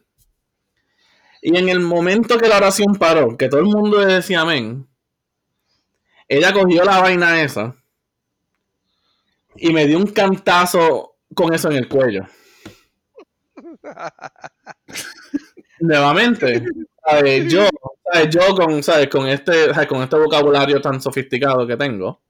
[1.43, 4.87] Y en el momento que la oración paró, que todo el mundo le decía amén,
[6.29, 7.75] ella cogió la vaina esa
[9.57, 12.27] y me dio un cantazo con eso en el cuello.
[15.81, 16.63] Nuevamente,
[17.05, 17.53] ¿sabes?
[17.53, 17.69] yo,
[18.13, 18.31] ¿sabes?
[18.31, 19.09] yo con, ¿sabes?
[19.09, 19.89] Con, este, ¿sabes?
[19.89, 22.21] con este vocabulario tan sofisticado que tengo,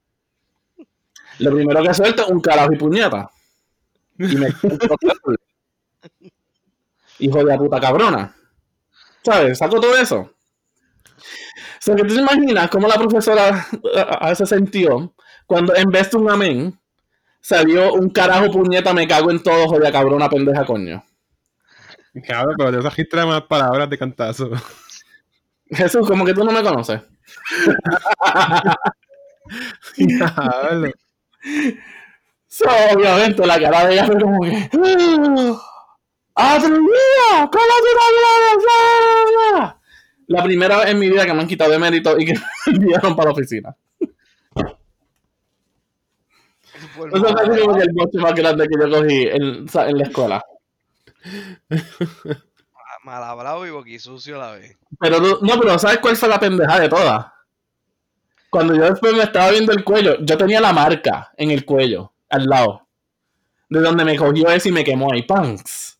[1.38, 3.30] lo primero que suelto es un carajo y puñeta.
[4.18, 4.48] Y me
[7.18, 8.34] Hijo de la puta cabrona.
[9.22, 9.58] ¿Sabes?
[9.58, 10.18] Saco todo eso.
[10.20, 15.14] O sea, que tú te imaginas cómo la profesora a, a veces sintió
[15.46, 16.78] cuando en vez de un amén
[17.40, 21.02] salió un carajo puñeta, me cago en todo, joder, cabrona, pendeja, coño.
[22.26, 24.50] Cabrón, pero te registra más palabras de cantazo.
[25.70, 27.00] Jesús, como que tú no me conoces.
[32.48, 34.68] So, obviamente, la cara de ella fue como que.
[36.34, 36.54] ¡Ah!
[36.56, 37.48] ¡Atrevida!
[37.50, 38.02] ¿Cómo tú no
[39.54, 39.76] hablas?
[40.26, 42.40] La primera vez en mi vida que me han quitado de mérito y que me
[42.76, 43.76] enviaron para la oficina.
[47.12, 49.66] Eso casi como que el boche más grande que yo cogí en
[49.98, 50.42] la escuela.
[53.04, 54.76] Mal hablado y boquisucio a la vez.
[54.98, 57.26] Pero tú- no, pero ¿sabes cuál fue la pendeja de todas?
[58.50, 62.12] Cuando yo después me estaba viendo el cuello, yo tenía la marca en el cuello,
[62.28, 62.86] al lado.
[63.70, 65.22] De donde me cogió ese y me quemó ahí.
[65.22, 65.98] ¡Punks!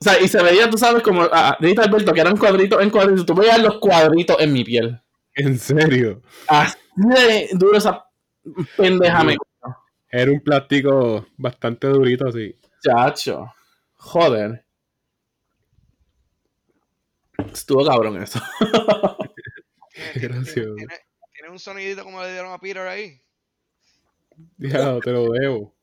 [0.00, 2.90] o sea, y se veía, tú sabes, como ah, dice Alberto, que eran cuadritos en
[2.90, 3.24] cuadritos.
[3.24, 5.00] Tú veías los cuadritos en mi piel.
[5.34, 6.20] En serio.
[6.48, 8.04] Así de duro esa
[8.76, 9.36] pendeja me
[10.10, 12.57] Era un plástico bastante durito así.
[12.82, 13.52] Chacho.
[13.96, 14.64] Joder.
[17.52, 18.40] Estuvo cabrón eso.
[20.14, 20.74] Qué gracioso.
[20.76, 20.94] ¿Tiene,
[21.32, 23.20] tiene un sonidito como le dieron a Peter ahí?
[24.56, 25.74] Diablo, te lo debo.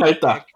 [0.00, 0.46] Ahí está.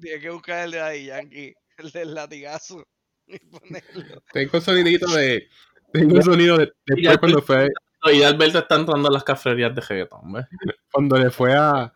[0.00, 1.54] Tiene que buscar el de ahí, Yankee.
[1.78, 2.84] El del latigazo.
[3.26, 4.22] Y ponerlo.
[4.32, 5.48] Tengo sonidito de.
[5.92, 6.72] Tengo un sonido de.
[6.96, 7.68] Ya, Después cuando fue.
[8.12, 10.46] Y Alberto está entrando a las cafeterías de reggaetón, ¿ves?
[10.90, 11.92] Cuando le fue a.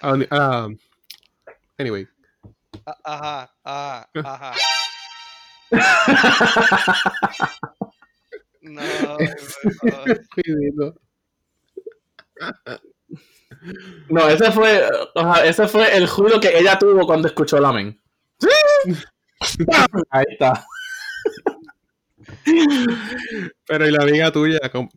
[0.00, 0.68] a, a-
[1.78, 2.06] anyway.
[3.04, 4.52] Ajá, ajá, ajá.
[8.60, 8.82] No,
[10.74, 10.94] no.
[14.08, 14.82] No, ese fue,
[15.14, 18.00] o sea, ese fue el juro que ella tuvo cuando escuchó el amén.
[20.10, 20.66] Ahí está.
[23.66, 24.90] Pero y la amiga tuya, ¿cómo-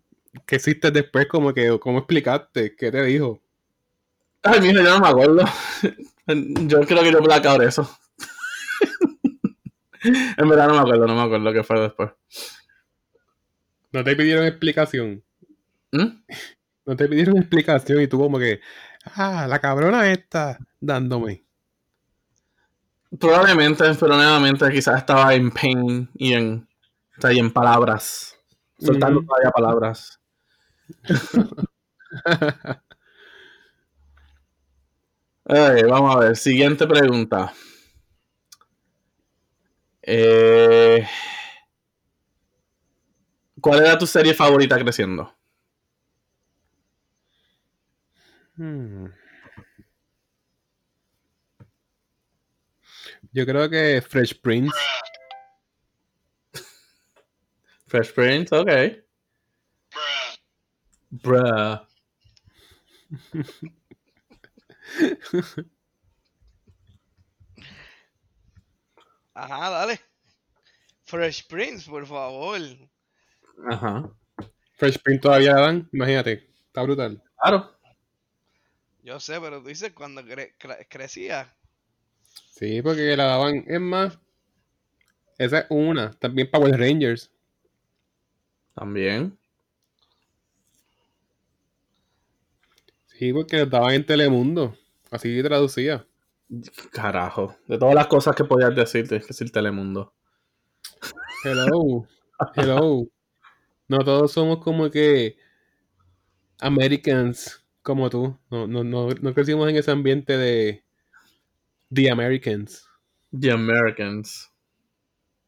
[0.45, 1.27] ¿qué hiciste después?
[1.27, 2.75] Como que, ¿Cómo explicaste?
[2.75, 3.41] ¿Qué te dijo?
[4.43, 5.45] Ay, mira, yo no me acuerdo.
[6.27, 7.89] Yo creo que yo blackout eso.
[10.37, 12.11] En verdad no me acuerdo, no me acuerdo qué fue después.
[13.91, 15.23] ¿No te pidieron explicación?
[15.91, 16.21] ¿Mm?
[16.85, 18.61] ¿No te pidieron explicación y tú como que,
[19.15, 21.43] ah, la cabrona esta dándome?
[23.19, 26.67] Probablemente, pero nuevamente quizás estaba en pain y en,
[27.17, 28.37] o sea, y en palabras.
[28.77, 29.27] Soltando Ujú.
[29.27, 30.19] todavía palabras.
[35.49, 37.53] Ay, vamos a ver, siguiente pregunta.
[40.01, 41.05] Eh,
[43.61, 45.33] ¿Cuál era tu serie favorita creciendo?
[48.57, 49.07] Hmm.
[53.31, 54.75] Yo creo que Fresh Prince.
[57.87, 58.69] Fresh Prince, ok.
[61.11, 61.79] Bruh.
[63.33, 63.76] Bruh.
[69.33, 69.99] Ajá, dale.
[71.05, 72.59] Fresh Prince, por favor.
[73.69, 74.09] Ajá.
[74.77, 76.49] Fresh Prince todavía la dan, imagínate.
[76.67, 77.23] Está brutal.
[77.41, 77.77] Claro.
[79.03, 81.55] Yo sé, pero tú dices cuando cre- cre- crecía.
[82.51, 83.63] Sí, porque la daban.
[83.67, 84.19] Es más,
[85.37, 86.11] esa es una.
[86.11, 87.31] También Power Rangers.
[88.75, 89.37] También.
[93.17, 94.77] Sí, porque la daban en Telemundo.
[95.09, 96.05] Así traducía.
[96.91, 97.55] Carajo.
[97.67, 100.13] De todas las cosas que podías decir, tienes que decir Telemundo.
[101.43, 102.05] Hello.
[102.55, 103.07] Hello.
[103.87, 105.35] No todos somos como que
[106.59, 108.37] Americans como tú.
[108.51, 110.83] No, no, no, no crecimos en ese ambiente de
[111.91, 112.87] The Americans.
[113.37, 114.51] The Americans.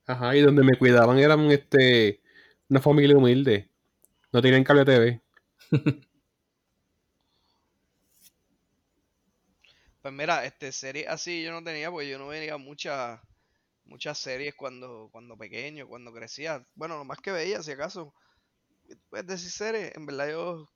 [0.08, 2.20] Ajá, y donde me cuidaban eran este
[2.68, 3.70] una familia humilde.
[4.32, 5.22] No tenían cable TV.
[10.02, 13.20] Pues mira, este serie así yo no tenía, porque yo no veía muchas
[13.86, 16.66] muchas series cuando cuando pequeño, cuando crecía.
[16.76, 18.14] Bueno, lo más que veía, si acaso.
[19.10, 20.70] Pues decir series, en verdad yo,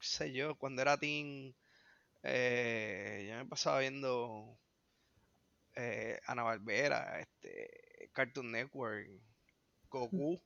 [0.00, 1.54] qué sé yo, cuando era teen,
[2.24, 4.58] eh, yo me pasaba viendo
[5.74, 9.08] eh, Ana Barbera, este, Cartoon Network,
[9.90, 10.40] Goku,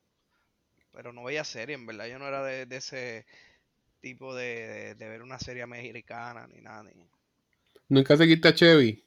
[0.93, 3.27] pero no veía series, en verdad yo no era de, de ese
[4.01, 6.95] tipo de, de- de ver una serie americana ni nada, ni,
[7.95, 9.05] Nunca seguiste a Chevy.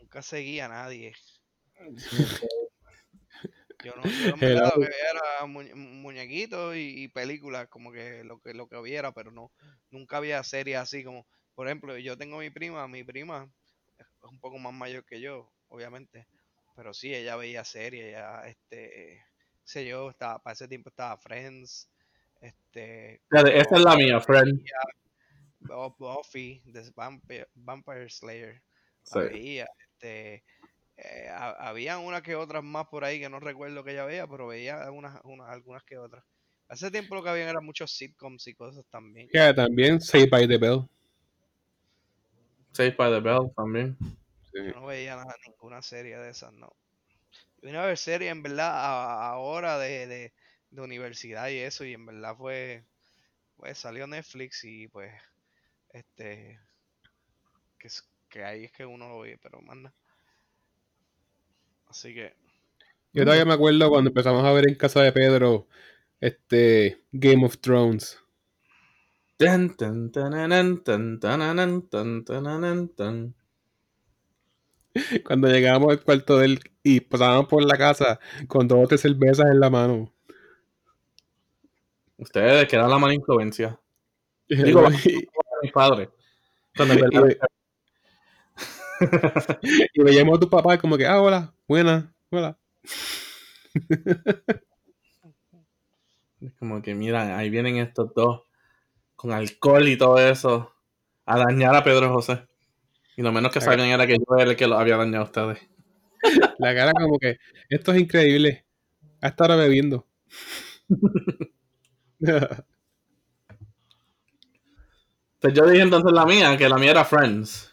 [0.00, 1.14] nunca seguía a nadie.
[3.84, 8.66] Yo no, yo veía era muñe- muñequitos y, y películas, como que lo que lo
[8.66, 9.52] que hubiera, pero no,
[9.90, 13.48] nunca había series así como, por ejemplo, yo tengo mi prima, mi prima
[13.98, 16.26] es un poco más mayor que yo, obviamente,
[16.74, 19.22] pero sí, ella veía series, ella, este,
[19.64, 21.90] sé yo, estaba, para ese tiempo estaba Friends,
[22.40, 24.64] este, Esta es la mía, friend.
[25.64, 28.62] Bu- Buffy, The Vampire, Vampire Slayer,
[29.02, 29.18] Sí.
[29.18, 30.44] la veía, este,
[30.96, 34.90] eh, había que otras más por ahí que no recuerdo que ella veía, pero veía
[34.90, 36.24] unas, unas, algunas que otras.
[36.68, 39.28] Hace tiempo lo que habían eran muchos sitcoms y cosas también.
[39.32, 40.88] Ya, también Saved by the Bell.
[42.72, 43.96] Saved by the Bell también.
[44.52, 46.72] Yo no veía nada, ninguna serie de esas, no.
[47.60, 50.32] Yo vine a ver series en verdad a- ahora de, de,
[50.70, 52.84] de universidad y eso, y en verdad fue,
[53.56, 55.12] pues salió Netflix y pues,
[55.94, 56.58] este,
[58.28, 59.94] que, ahí es que uno lo ve, pero manda.
[61.86, 62.34] Así que,
[63.12, 65.68] Yo todavía me acuerdo cuando empezamos a ver en casa de Pedro
[66.20, 68.18] este Game of Thrones.
[69.36, 73.34] Tan, tan, tananan, tan, tananan, tan, tananan, tan.
[75.26, 79.00] Cuando llegábamos al cuarto de él y pasábamos por la casa con dos o tres
[79.00, 80.12] cervezas en la mano.
[82.16, 83.78] Ustedes, que eran la mala influencia.
[84.48, 85.26] Digo, y,
[85.64, 86.08] mis padres.
[86.76, 86.82] Y
[89.94, 92.58] y veíamos a tu papá como que, ah, hola, buena, hola.
[96.40, 98.42] Es como que, mira, ahí vienen estos dos
[99.16, 100.72] con alcohol y todo eso
[101.26, 102.46] a dañar a Pedro José.
[103.16, 105.26] Y lo menos que salgan era que yo era el que los había dañado a
[105.26, 105.58] ustedes.
[106.58, 108.64] La cara como que, esto es increíble.
[109.20, 110.06] A esta hora bebiendo.
[115.44, 117.70] Pues yo dije entonces la mía, que la mía era Friends.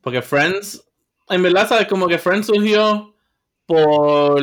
[0.00, 0.82] Porque Friends,
[1.28, 1.86] en verdad, ¿sabes?
[1.86, 3.14] Como que Friends surgió
[3.66, 4.42] por...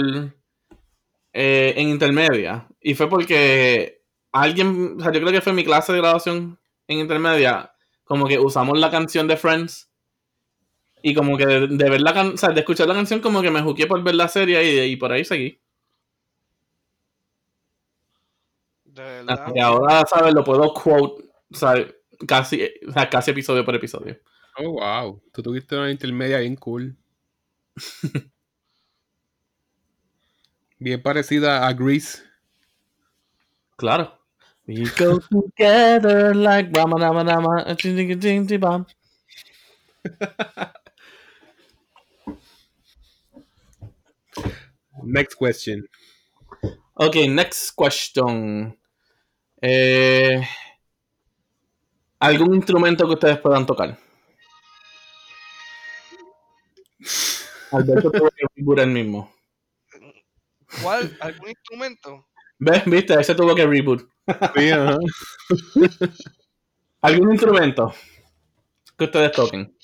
[1.33, 2.67] eh, en intermedia.
[2.81, 4.01] Y fue porque
[4.31, 8.39] alguien, o sea, yo creo que fue mi clase de graduación en intermedia, como que
[8.39, 9.89] usamos la canción de Friends.
[11.01, 13.49] Y como que de, ver la can- o sea, de escuchar la canción, como que
[13.51, 15.59] me juqué por ver la serie y, y por ahí seguí.
[19.27, 20.33] Hasta que ahora, ¿sabes?
[20.33, 21.93] Lo puedo quote, ¿sabes?
[22.27, 24.17] Casi, o sea, casi episodio por episodio.
[24.57, 25.21] oh, wow.
[25.31, 26.97] Tú tuviste una intermedia bien cool.
[30.79, 32.23] bien parecida a Grease.
[33.75, 34.17] Claro.
[34.67, 38.85] We go together like rama rama rama ching, ching, ching, ching, bam.
[45.03, 45.87] Next question.
[46.95, 48.75] Ok, next question.
[49.61, 50.41] Eh,
[52.19, 53.97] ¿Algún instrumento que ustedes puedan tocar?
[57.71, 59.31] Alberto tuvo que reboot el mismo.
[60.81, 61.17] ¿Cuál?
[61.19, 62.27] ¿Algún instrumento?
[62.59, 62.85] ¿Ves?
[62.85, 63.19] ¿Viste?
[63.19, 64.09] Ese tuvo que reboot.
[64.55, 64.97] Sí, ajá.
[67.01, 67.93] ¿Algún instrumento
[68.97, 69.75] que ustedes toquen?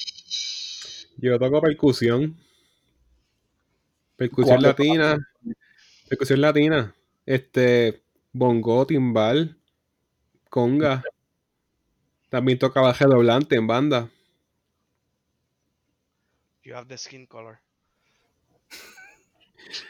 [1.17, 2.35] Yo toco percusión.
[4.15, 5.17] Percusión latina.
[6.09, 6.95] Percusión latina.
[7.25, 9.57] Este, bongo, timbal,
[10.53, 11.01] conga.
[12.29, 14.09] También tocaba redoblante en banda.
[16.63, 17.59] You have the skin color.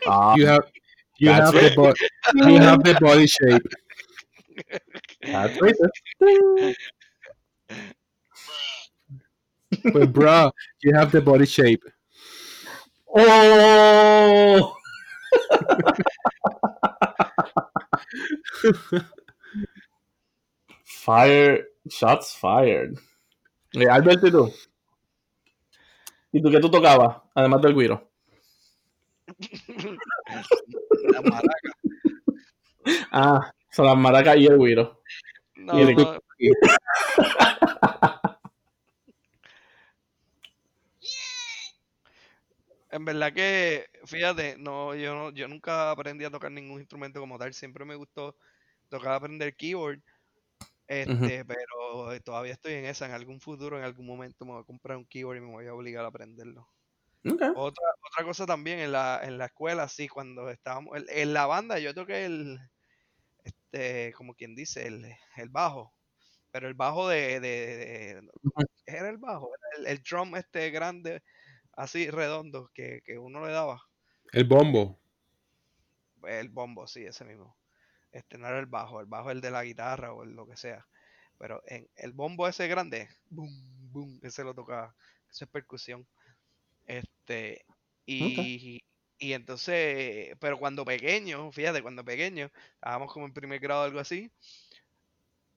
[0.07, 0.63] Ah, You have,
[1.19, 1.93] you have, the, bo-
[2.33, 3.67] you have the body shape.
[5.21, 5.91] that's racist.
[9.91, 10.51] Pues, bro,
[10.81, 11.83] you have the body shape.
[13.07, 14.77] ¡Oh!
[21.03, 22.97] Fire, shots fired.
[23.73, 24.53] Eh, Alberto, ¿y tú?
[26.31, 27.17] ¿Y tú qué tú tocabas?
[27.35, 28.09] Además del guiro.
[31.11, 31.69] La maraca.
[33.11, 35.01] Ah, son las maracas y el guiro.
[35.55, 36.19] No, Y el no.
[42.91, 47.37] En verdad que, fíjate, no, yo no, yo nunca aprendí a tocar ningún instrumento como
[47.37, 47.53] tal.
[47.53, 48.37] Siempre me gustó
[48.87, 50.01] tocar aprender keyboard.
[51.01, 53.05] Este, pero todavía estoy en esa.
[53.05, 55.67] En algún futuro, en algún momento me voy a comprar un keyboard y me voy
[55.67, 56.67] a obligar a aprenderlo.
[57.53, 61.45] Otra, otra cosa también en la, en la escuela, sí, cuando estábamos en, en la
[61.47, 62.59] banda, yo toqué el,
[63.43, 65.05] este, como quien dice, el,
[65.37, 65.93] el bajo,
[66.51, 68.29] pero el bajo de, de- de-
[68.87, 71.23] era el bajo, era el, el drum este grande,
[71.73, 73.81] así redondo, que, que uno le daba,
[74.33, 74.99] El bombo.
[76.23, 77.55] el bombo, sí, ese mismo.
[78.13, 80.47] Este no era el bajo, el bajo es el de la guitarra o el lo
[80.47, 80.87] que sea,
[81.37, 83.51] pero en el bombo ese grande, boom,
[83.91, 84.95] boom, ese lo tocaba,
[85.29, 86.07] eso es percusión.
[86.85, 87.65] Este,
[88.05, 88.83] y,
[89.17, 93.99] y entonces, pero cuando pequeño, fíjate, cuando pequeño, estábamos como en primer grado o algo
[93.99, 94.31] así,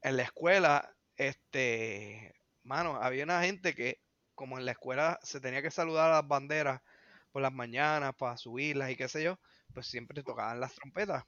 [0.03, 4.01] en la escuela, este, mano, había una gente que,
[4.35, 6.81] como en la escuela se tenía que saludar a las banderas
[7.33, 9.39] por las mañanas para subirlas y qué sé yo,
[9.75, 11.25] pues siempre tocaban las trompetas.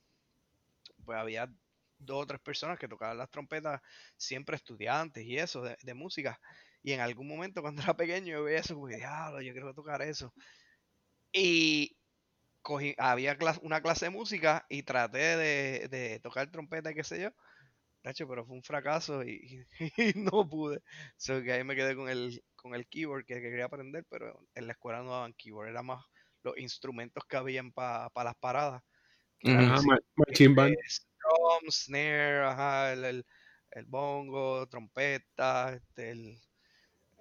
[1.08, 1.50] Pues había
[1.98, 3.80] dos o tres personas que tocaban las trompetas,
[4.18, 6.38] siempre estudiantes y eso, de, música.
[6.82, 10.02] Y en algún momento cuando era pequeño yo veía eso, como diablo, yo quiero tocar
[10.02, 10.34] eso.
[11.32, 11.96] Y
[12.60, 17.22] cogí, había una clase de música y traté de, de tocar trompeta y qué sé
[17.22, 17.30] yo.
[18.02, 19.64] Pero fue un fracaso y,
[20.14, 20.82] no pude.
[21.16, 24.46] So que ahí me quedé con el, con el keyboard que, que quería aprender, pero
[24.54, 26.04] en la escuela no daban keyboard, era más
[26.42, 28.82] los instrumentos que habían para las paradas.
[29.42, 30.76] Ma- marching band.
[31.20, 33.26] drum, snare, ajá, el, el-
[33.72, 36.26] el bongo, trompeta, este, el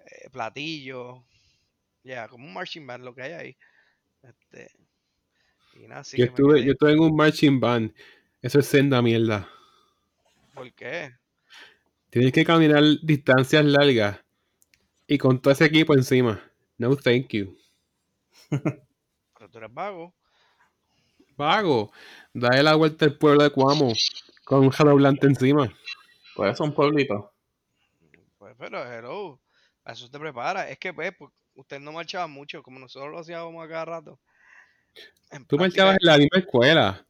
[0.06, 1.24] eh, platillo,
[2.02, 3.56] ya, como un marching band lo que hay ahí.
[4.22, 4.70] Este,
[5.74, 7.94] y nada, Yo estuve, yo estuve en un marching band.
[8.42, 9.48] Eso es senda mierda.
[10.54, 11.12] ¿por qué?
[12.10, 14.18] Tienes que caminar distancias largas
[15.06, 16.42] y con todo ese equipo encima.
[16.78, 17.56] No, thank you.
[18.50, 20.14] Pero tú eres vago.
[21.38, 21.92] Vago.
[22.34, 23.92] Dale la vuelta al pueblo de Cuamo
[24.44, 25.72] con un redoblante encima.
[26.34, 27.32] Pues es un pueblito.
[28.38, 29.40] Pues, pero, hello,
[29.84, 30.68] a eso te prepara.
[30.68, 34.20] Es que, pues, pues, usted no marchaba mucho, como nosotros lo hacíamos a cada rato.
[35.30, 37.06] En Tú práctica, marchabas en la misma escuela.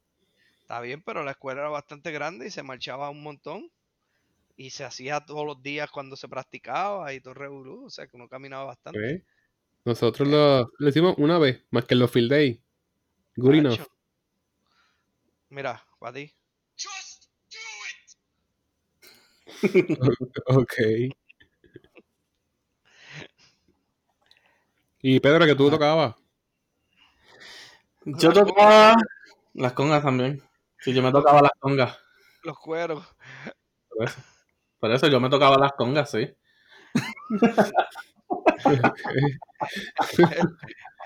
[0.61, 3.71] Está bien, pero la escuela era bastante grande y se marchaba un montón.
[4.57, 7.87] Y se hacía todos los días cuando se practicaba y todo revolú.
[7.87, 9.25] O sea, que uno caminaba bastante.
[9.85, 12.63] Nosotros lo, lo hicimos una vez, más que en los field day.
[13.37, 13.98] Good enough.
[15.51, 16.33] Mira, para ti.
[16.77, 18.17] Just do it.
[20.47, 20.75] Ok.
[25.01, 25.71] Y Pedro, que tú Ah.
[25.71, 26.15] tocabas.
[28.05, 28.97] Yo tocaba
[29.55, 30.43] las congas también.
[30.81, 31.99] Sí, yo me tocaba las congas.
[32.43, 33.05] Los cueros.
[33.89, 34.21] Por eso.
[34.79, 36.31] Por eso yo me tocaba las congas, sí.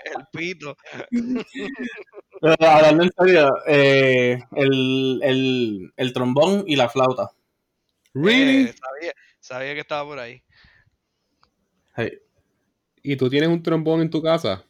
[0.05, 0.77] El pito.
[2.43, 7.31] Pero hablando en serio, eh, el, el, el trombón y la flauta.
[8.15, 8.65] Really?
[8.65, 10.43] Eh, sabía, sabía que estaba por ahí.
[11.97, 12.13] Sí.
[13.05, 14.65] ¿Y tú tienes un trombón en tu casa?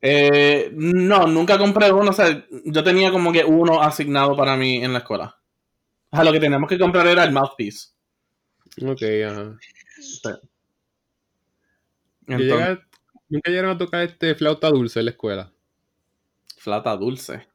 [0.00, 2.10] Eh, no, nunca compré uno.
[2.10, 5.36] O sea, yo tenía como que uno asignado para mí en la escuela.
[6.10, 7.90] O sea, lo que teníamos que comprar era el mouthpiece.
[8.82, 9.58] Ok, ajá.
[10.00, 10.30] Sí.
[12.26, 12.78] Entonces,
[13.28, 15.52] Nunca llegaron a tocar este flauta dulce en la escuela
[16.66, 17.46] flata dulce.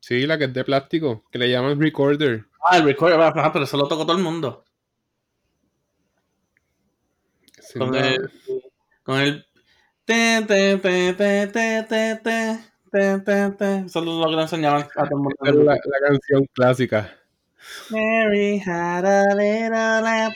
[0.00, 2.46] Sí, la que es de plástico, que le llaman recorder.
[2.66, 4.64] Ah, el recorder, ah, pero eso lo tocó todo el mundo.
[7.60, 7.98] Sí, con, no.
[7.98, 8.28] el,
[9.04, 9.46] con el.
[10.04, 15.16] Te, te, te, te, te, te, te, Eso lo que le enseñaban a todo el
[15.16, 15.36] mundo.
[15.44, 17.16] Es la, la canción clásica.
[17.90, 20.34] Mary had a little lamp.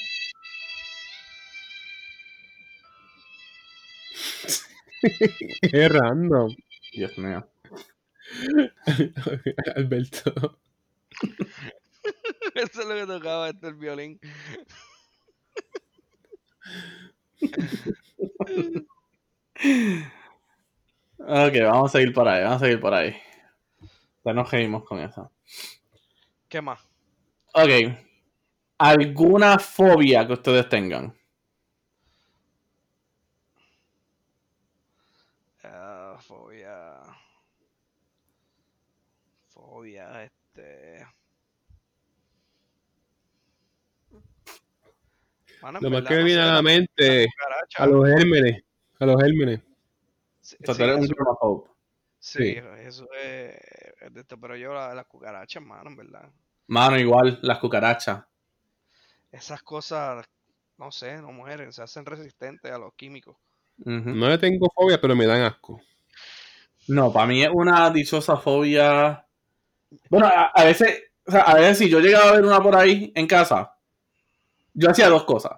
[5.73, 6.55] Random.
[6.93, 7.45] Dios mío.
[9.77, 10.59] Alberto.
[12.55, 14.21] Eso es lo que tocaba este el violín.
[21.19, 23.17] Ok, vamos a seguir por ahí, vamos a seguir por ahí.
[24.25, 25.31] Ya nos reímos con eso.
[26.49, 26.81] ¿Qué más?
[27.55, 27.99] Ok.
[28.79, 31.15] ¿Alguna fobia que ustedes tengan?
[35.63, 37.01] Ah, fobia.
[39.93, 41.07] Este.
[45.61, 47.27] Mano, Lo más verdad, que me no viene a la la- mente
[47.77, 48.63] a los gérmenes.
[48.99, 49.61] A los gérmenes.
[50.41, 51.15] Sí, O sea, sí, tú eres un eso-
[52.19, 52.57] sí, sí.
[52.79, 53.57] eso es,
[54.01, 56.33] es de esto, pero yo la- las cucarachas, mano, en verdad.
[56.69, 58.25] Mano, igual, las cucarachas.
[59.31, 60.25] Esas cosas,
[60.79, 63.37] no sé, no mueren, se hacen resistentes a los químicos.
[63.85, 65.81] No le tengo fobia, pero me dan asco.
[66.89, 69.27] No, para mí es una dichosa fobia.
[70.11, 73.13] Bueno, a, veces, o sea, a veces si yo llegaba a ver una por ahí
[73.15, 73.75] en casa,
[74.73, 75.53] yo hacía dos cosas.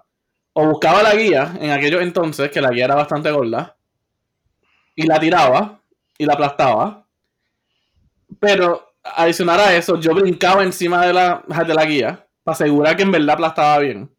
[0.53, 3.77] O buscaba la guía en aquellos entonces, que la guía era bastante gorda,
[4.95, 5.81] y la tiraba
[6.17, 7.05] y la aplastaba.
[8.39, 13.03] Pero adicional a eso, yo brincaba encima de la, de la guía para asegurar que
[13.03, 14.11] en verdad aplastaba bien.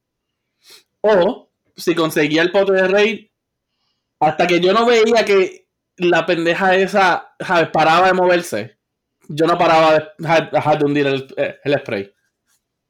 [1.01, 3.31] O si conseguía el pote de rey,
[4.21, 7.35] hasta que yo no veía que la pendeja esa
[7.73, 8.78] paraba de moverse,
[9.29, 12.13] yo no paraba de, dejar- dejar de hundir el, eh, el spray.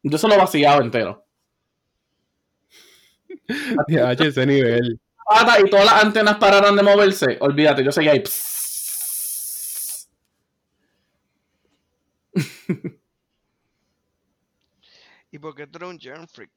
[0.03, 1.25] Yo se lo vaciaba entero.
[3.89, 5.01] Ya, ese nivel.
[5.65, 8.23] Y todas las antenas pararan de moverse, olvídate, yo seguía ahí.
[15.31, 16.51] ¿Y por qué tú eres un germ freak?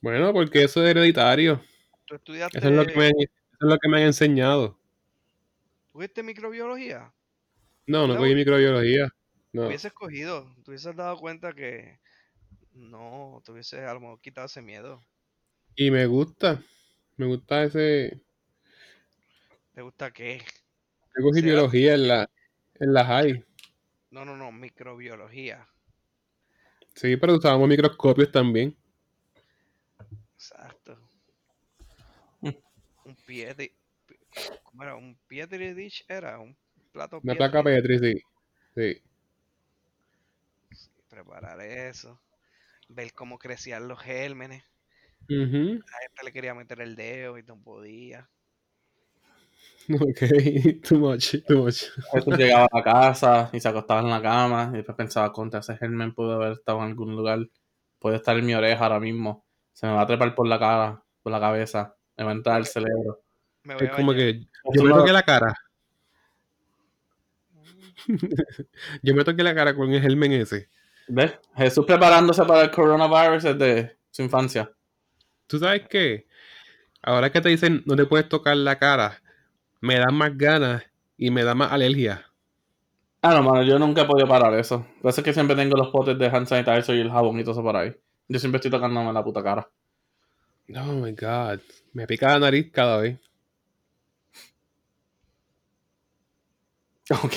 [0.00, 1.62] Bueno, porque eso es hereditario.
[2.06, 3.18] ¿Tú estudiaste, Eso es lo que me, eso
[3.60, 4.78] es lo que me han enseñado.
[5.92, 7.12] ¿tuviste microbiología?
[7.86, 9.08] No, no cogí microbiología.
[9.52, 9.68] No.
[9.68, 11.98] Hubieses cogido, te hubieses dado cuenta que
[12.72, 15.02] no, te hubieses a lo mejor quitado ese miedo.
[15.76, 16.62] Y me gusta.
[17.16, 18.20] Me gusta ese.
[19.72, 20.42] ¿Te gusta qué?
[21.16, 22.30] Yo cogí Será- biología en la,
[22.74, 23.44] en la high.
[24.10, 25.66] No, no, no, microbiología.
[26.94, 28.76] Sí, pero usábamos microscopios también.
[30.34, 30.98] Exacto.
[32.40, 33.72] Un pietri.
[34.64, 34.96] ¿Cómo era?
[34.96, 36.04] ¿Un pietri dish?
[36.08, 36.56] Era un
[36.96, 38.14] plato Una placa Petri, sí.
[38.74, 39.02] Sí.
[41.08, 42.20] Preparar eso.
[42.88, 44.64] Ver cómo crecían los gérmenes.
[45.28, 45.82] Ujú.
[45.82, 48.28] A este le quería meter el dedo y no podía.
[49.88, 51.84] Ok, too much, too much.
[52.36, 55.76] Llegaba a la casa y se acostaba en la cama y después pensaba, contra ese
[55.76, 57.38] germen pudo haber estado en algún lugar,
[58.00, 61.04] puede estar en mi oreja ahora mismo, se me va a trepar por la cara,
[61.22, 63.22] por la cabeza, me va a entrar el cerebro.
[63.62, 64.32] Me voy Es a como bañar.
[64.34, 64.40] que
[64.74, 65.54] yo me toqué la cara.
[69.02, 70.68] Yo me toqué la cara con el germen ese.
[71.08, 71.38] ¿Ves?
[71.56, 74.70] Jesús preparándose para el coronavirus desde su infancia.
[75.46, 76.26] ¿Tú sabes qué?
[77.02, 79.22] Ahora que te dicen no te puedes tocar la cara,
[79.80, 80.84] me da más ganas
[81.16, 82.26] y me da más alergia.
[83.22, 84.86] Ah, no, mano, yo nunca he podido parar eso.
[85.00, 87.42] Por eso es que siempre tengo los potes de hand sanitizer y el jabón y
[87.42, 87.94] todo eso por ahí.
[88.28, 89.68] Yo siempre estoy tocándome la puta cara.
[90.74, 91.60] Oh my god.
[91.92, 93.18] Me pica la nariz cada vez.
[97.24, 97.34] Ok.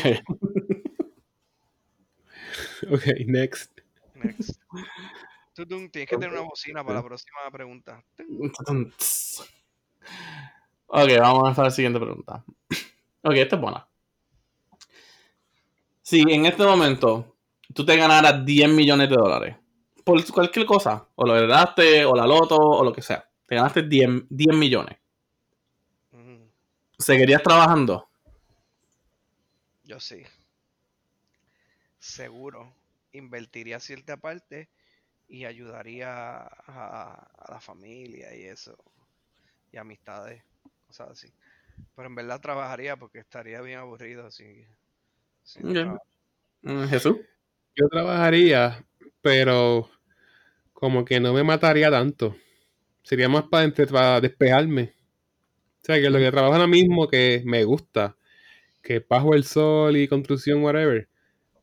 [2.91, 3.80] Ok, next.
[4.15, 4.61] Next.
[5.53, 8.01] Tudum, tienes que tener una bocina para la próxima pregunta.
[10.88, 12.43] Ok, vamos a hacer la siguiente pregunta.
[13.23, 13.88] Ok, esta es buena.
[16.01, 17.36] Si en este momento
[17.73, 19.55] tú te ganaras 10 millones de dólares
[20.03, 23.84] por cualquier cosa, o lo heredaste, o la loto, o lo que sea, te ganaste
[23.84, 24.97] 10, 10 millones,
[26.97, 28.09] ¿seguirías trabajando?
[29.84, 30.23] Yo sí.
[32.00, 32.76] Seguro.
[33.14, 34.70] Invertiría cierta parte
[35.28, 36.47] y ayudaría a,
[37.38, 38.78] a la familia y eso.
[39.72, 40.43] Y amistades.
[40.88, 41.34] Cosas así.
[41.95, 44.66] Pero en verdad trabajaría porque estaría bien aburrido si,
[45.43, 45.78] si no Ok.
[45.78, 46.06] trabajo.
[46.64, 47.18] Mm, Jesús.
[47.76, 48.86] Yo trabajaría,
[49.22, 49.89] pero
[50.74, 52.36] como que no me mataría tanto.
[53.04, 54.93] Sería más para, entre- para despejarme.
[55.84, 58.18] O sea, que lo que trabajo ahora mismo que me gusta,
[58.84, 61.10] que bajo el sol y construcción, whatever,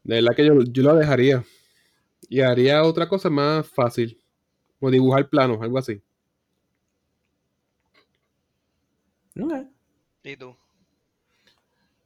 [0.06, 1.44] de verdad que yo, yo lo dejaría.
[2.28, 4.20] Y haría otra cosa más fácil,
[4.78, 6.00] como dibujar planos, algo así.
[9.38, 9.52] Ok.
[10.24, 10.56] ¿Y tú?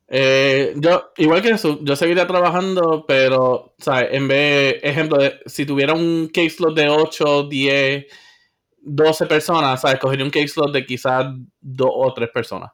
[0.08, 4.08] Eh, yo, igual que eso, yo seguiría trabajando, pero, ¿sabes?
[4.12, 8.06] En vez, ejemplo, de, si tuviera un caseload de 8, 10,
[8.82, 10.00] 12 personas, ¿sabes?
[10.00, 11.26] Cogería un caseload de quizás
[11.60, 12.72] 2 o 3 personas.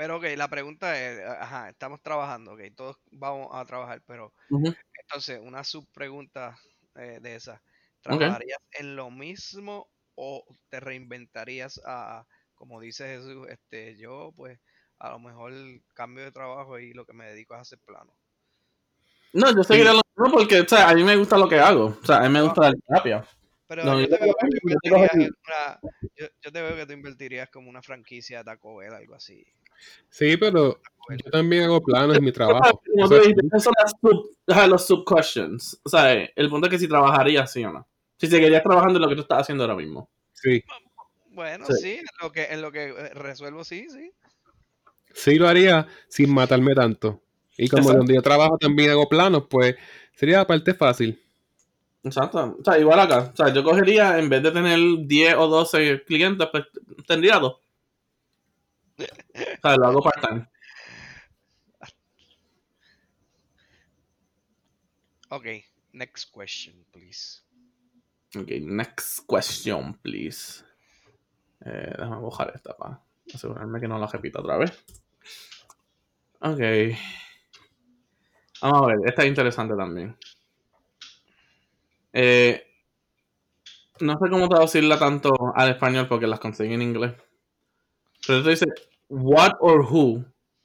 [0.00, 4.32] Pero ok, la pregunta es, ajá, estamos trabajando, ok, todos vamos a trabajar, pero
[4.98, 6.56] entonces una subpregunta
[6.94, 7.62] eh, de esa,
[8.00, 14.58] ¿trabajarías en lo mismo o te reinventarías a, como dice Jesús, este, yo pues
[15.00, 15.52] a lo mejor
[15.92, 18.16] cambio de trabajo y lo que me dedico es a hacer plano?
[19.34, 21.98] No, yo seguiría lo mismo porque, o sea, a mí me gusta lo que hago.
[22.02, 23.24] O sea, a mí me gusta la terapia.
[23.68, 25.80] Pero No, yo, te veo que tú yo tengo invertirías el- en una,
[26.16, 29.44] yo, yo te veo que tú invertirías como una franquicia de Taco Bell, algo así.
[30.08, 32.80] Sí, pero yo también hago planos en mi trabajo.
[32.84, 35.80] Tú es- dijiste, esos son las sub, los sub-questions.
[35.84, 37.86] O sea, el punto es que si trabajarías, sí o no.
[38.16, 40.08] Si seguirías trabajando en lo que tú estás haciendo ahora mismo.
[40.32, 40.62] sí,
[41.32, 41.72] Bueno, Sí.
[41.80, 44.10] sí, en lo que, en lo que eh, resuelvo, sí, sí.
[45.14, 47.20] sí lo haría sin matarme tanto.
[47.56, 47.98] Y como Exacto.
[47.98, 49.76] donde yo trabajo también hago planos, pues
[50.14, 51.20] sería la parte fácil.
[52.02, 52.56] Exacto.
[52.60, 53.30] O sea, igual acá.
[53.32, 56.64] O sea, yo cogería, en vez de tener 10 o 12 clientes, pues
[57.06, 57.56] tendría dos.
[59.04, 60.48] O sea, lo hago part-time.
[65.30, 65.46] Ok,
[65.92, 67.42] next question, please.
[68.36, 70.64] Ok, next question, please.
[71.64, 73.00] Eh, déjame buscar esta para
[73.32, 74.84] asegurarme que no la repita otra vez.
[76.40, 76.60] Ok.
[78.62, 80.16] Vamos a ver, esta es interesante también.
[82.12, 82.66] Eh,
[84.00, 87.14] no sé cómo traducirla tanto al español porque las conseguí en inglés.
[88.26, 88.66] Pero esto dice,
[89.10, 90.24] what or who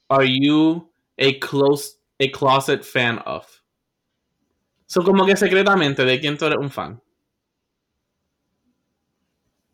[0.09, 3.45] are you a close, a closet fan of?
[4.87, 7.01] So como que secretamente, ¿de quién tú eres un fan?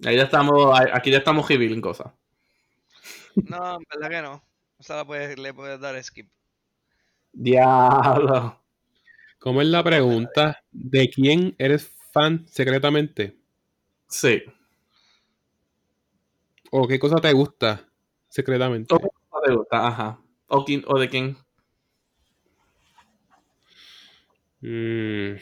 [0.04, 2.12] Ahí ya estamos, aquí ya estamos revealing cosas.
[3.36, 4.44] No, en verdad que no.
[4.78, 6.30] O sea, la puedes- le puedes dar skip.
[7.34, 8.60] Diablo.
[9.40, 10.64] ¿Cómo es la pregunta?
[10.72, 13.38] ¿De quién eres fan secretamente?
[14.08, 14.44] Sí.
[16.72, 17.88] ¿O qué cosa te gusta
[18.32, 18.96] secretamente?
[18.96, 20.20] O te gusta, ajá.
[20.48, 21.38] O, quién- o de quién.
[24.62, 25.36] Mm.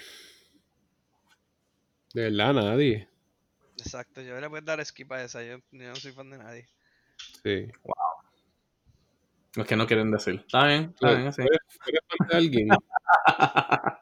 [2.14, 3.08] De verdad, nadie.
[3.78, 5.44] Exacto, yo le puedo dar skip a esa.
[5.44, 6.68] Yo, yo no soy fan de nadie.
[7.44, 7.68] Sí.
[9.56, 10.36] Los que no quieren decir.
[10.40, 11.42] Está bien, está bien, así.
[11.42, 12.68] ¿Eres, eres fan de alguien?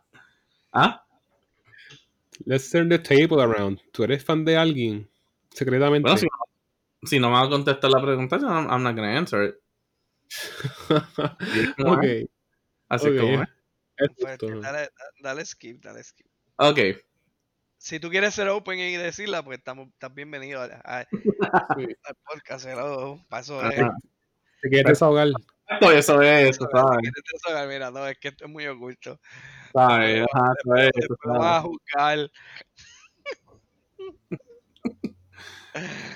[0.74, 1.04] ¿Ah?
[2.46, 3.80] Let's turn the table around.
[3.92, 5.10] ¿Tú eres fan de alguien
[5.52, 6.04] secretamente?
[6.04, 6.27] Bueno, si,
[7.08, 9.56] si no me va a contestar la pregunta, yo I'm, I'm not gonna answer it.
[11.86, 12.04] ok.
[12.90, 13.20] Así ok.
[13.20, 13.50] como es.
[13.98, 14.90] Es Pues, dale,
[15.22, 16.28] dale skip, dale skip.
[16.58, 16.80] Ok.
[17.80, 21.06] Si tú quieres ser open y decirla, pues estamos, estás bienvenido a- a-
[21.76, 21.88] Sí.
[22.04, 22.66] al podcast.
[22.68, 23.70] Ajá.
[23.70, 23.86] es.
[24.62, 25.28] ¿Te quieres desahogar?
[25.30, 26.98] Exacto, eso es, eso, ¿sabes?
[27.00, 27.68] ¿Quieres desahogar?
[27.68, 29.20] Mira, no, es que esto es muy oculto.
[29.74, 30.26] ¿Sabes?
[30.34, 30.92] Ajá, eso es,
[31.26, 32.32] lo vas a juzgar.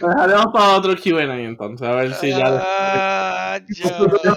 [0.02, 2.44] Dejaremos para otro QA entonces, a ver si ya.
[2.46, 4.36] Ah, medio,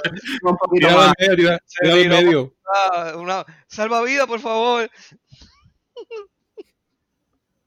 [0.70, 2.54] tira- medio.
[2.66, 4.90] Ah, una salvavidas, por favor.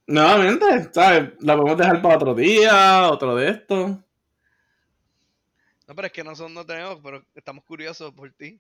[0.06, 1.34] Nuevamente, ¿sabes?
[1.42, 3.90] La podemos dejar para otro día, otro de estos.
[5.88, 8.60] No, pero es que no son, no tenemos, pero estamos curiosos por ti.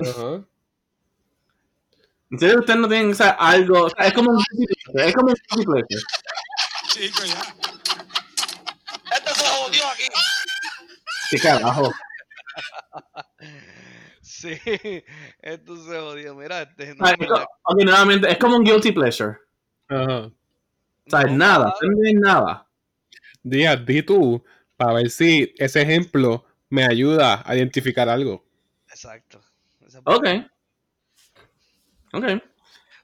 [0.00, 0.44] Ajá.
[2.30, 3.84] En serio, ustedes no tienen o sea, algo.
[3.84, 4.38] o sea, es como un.
[4.94, 5.98] Es como un ya.
[9.16, 10.04] Esto se jodió aquí.
[11.32, 11.90] ¿Qué carajo?
[14.20, 14.56] Sí,
[15.40, 16.34] esto se jodió.
[16.34, 18.92] Mira, este, no, O sea, en es verdad, como- ok, nuevamente, es como un guilty
[18.92, 19.36] pleasure.
[19.88, 20.18] Ajá.
[20.26, 20.32] O
[21.06, 22.66] sea, no, nada, no tienen nada.
[23.42, 24.44] Díaz, di tú,
[24.76, 28.44] para ver si ese ejemplo me ayuda a identificar algo.
[28.88, 29.40] Exacto.
[29.86, 30.26] Es Ok.
[32.12, 32.24] Ok.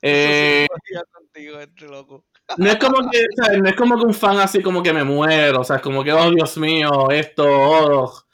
[0.03, 0.67] Eh,
[1.13, 2.25] contigo, este loco.
[2.57, 5.05] No es como que, sea, no es como que un fan así como que me
[5.05, 8.25] muero, o sea, es como que, oh Dios mío, esto, oh,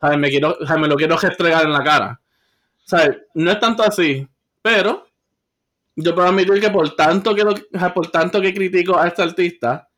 [0.00, 0.18] ¿sabes?
[0.18, 2.20] Me, quiero, me lo quiero restregar en la cara.
[2.84, 4.26] Sea, no es tanto así,
[4.62, 5.06] pero
[5.96, 7.44] yo puedo admitir que por tanto que,
[7.94, 9.88] por tanto que critico a este artista,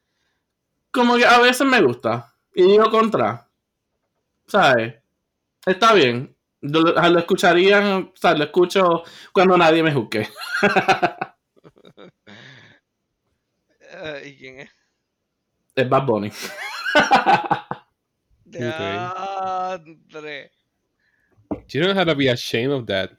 [0.91, 2.35] como que a veces me gusta.
[2.55, 3.47] Y digo contra.
[4.47, 4.95] ¿Sabes?
[5.66, 6.35] Está bien.
[6.61, 10.29] Lo, lo escucharía, o sea, lo escucho cuando nadie me juzgue.
[14.01, 14.71] Eh, ¿Y quién es?
[15.75, 16.31] Es Bad Bunny.
[18.45, 20.51] Diantre.
[21.69, 23.11] You don't have to be ashamed of that.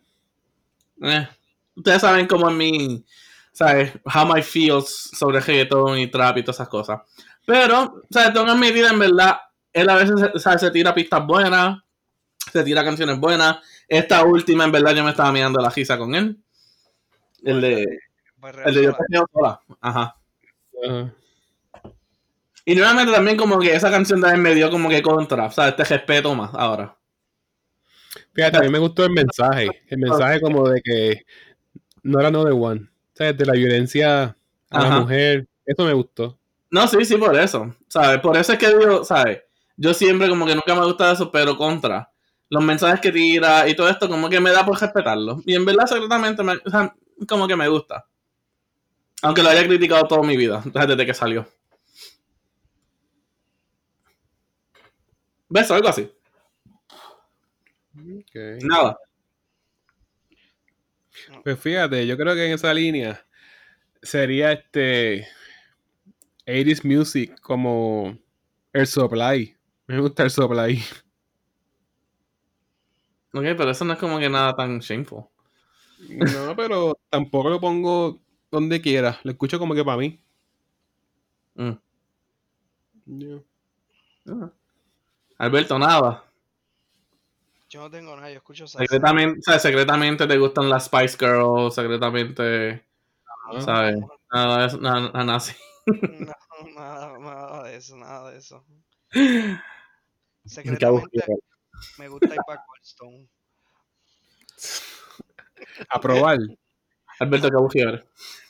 [1.01, 1.27] Eh,
[1.75, 3.05] ustedes saben cómo es mi,
[3.51, 3.91] ¿sabes?
[4.05, 7.01] How my feels sobre reggaeton y trap y todas esas cosas.
[7.45, 8.33] Pero, ¿sabes?
[8.33, 9.37] Tengo que admitir, en verdad,
[9.73, 11.79] él a veces sea, se tira pistas buenas,
[12.51, 13.57] se tira canciones buenas.
[13.87, 16.37] Esta última, en verdad, yo me estaba mirando la risa con él.
[17.43, 17.99] El de,
[18.65, 19.59] el de Yo te quiero sola.
[19.81, 20.18] Ajá.
[20.87, 21.13] Ajá.
[22.69, 25.69] Y nuevamente también como que esa canción también me dio como que contra, o sea,
[25.69, 26.95] este respeto más ahora.
[28.31, 29.69] Fíjate, a mí me gustó el mensaje.
[29.87, 31.25] El mensaje como de que
[32.03, 32.81] no era no de one.
[32.81, 34.35] O sea, de la violencia a
[34.69, 34.89] Ajá.
[34.89, 35.47] la mujer.
[35.65, 36.37] Eso me gustó.
[36.69, 37.75] No, sí, sí, por eso.
[37.87, 38.19] ¿Sabes?
[38.19, 39.41] Por eso es que digo, ¿sabes?
[39.75, 42.11] Yo siempre como que nunca me gusta eso, pero contra.
[42.49, 45.41] Los mensajes que tira y todo esto como que me da por respetarlo.
[45.43, 46.93] Y en verdad secretamente me, o sea,
[47.27, 48.05] como que me gusta.
[49.21, 51.47] Aunque lo haya criticado toda mi vida, desde que salió.
[55.49, 55.69] ¿Ves?
[55.71, 56.09] Algo así.
[57.95, 58.35] Ok.
[58.61, 58.97] Nada.
[61.43, 63.25] Pues fíjate, yo creo que en esa línea
[64.01, 65.27] sería este
[66.45, 68.17] 80s music como
[68.73, 69.55] el supply.
[69.87, 70.81] Me gusta el supply.
[73.33, 75.25] Ok, pero eso no es como que nada tan shameful.
[76.07, 78.21] No, pero tampoco lo pongo
[78.51, 79.19] donde quiera.
[79.23, 80.19] Lo escucho como que para mí.
[81.55, 81.71] Mm.
[84.27, 84.51] Ah.
[85.37, 86.23] Alberto, nada.
[87.69, 88.83] Yo no tengo nada, yo escucho salsa.
[88.83, 89.61] Secretamente, ¿sabes?
[89.61, 92.83] secretamente te gustan las Spice Girls, secretamente.
[93.63, 93.99] ¿sabes?
[94.31, 95.53] Nada, de eso, nada, nada así.
[96.65, 98.63] No, nada, nada de eso, nada de eso.
[100.45, 101.23] Secretamente
[101.97, 103.27] me gusta ir para Coldstone.
[105.89, 106.37] A probar.
[107.19, 108.03] Alberto, qué aburrido.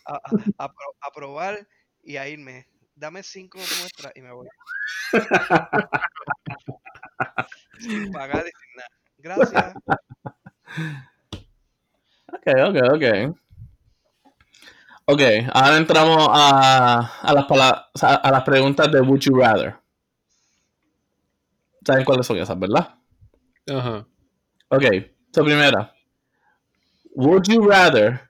[0.10, 0.20] A, a,
[0.58, 1.68] a pro- a probar
[2.02, 2.68] y a irme.
[2.96, 4.48] Dame cinco muestras y me voy.
[7.80, 8.90] sin pagar y sin nada.
[9.20, 9.74] Gracias.
[12.34, 13.06] Ok, ok, ok.
[15.06, 15.22] Ok,
[15.54, 17.46] ahora entramos a, a, las,
[17.96, 19.76] sea, a las preguntas de Would You Rather.
[21.86, 22.96] ¿Saben cuáles son esas, verdad?
[23.68, 24.06] Ajá.
[24.70, 24.84] Ok,
[25.34, 25.94] so primera.
[27.16, 28.29] Would you rather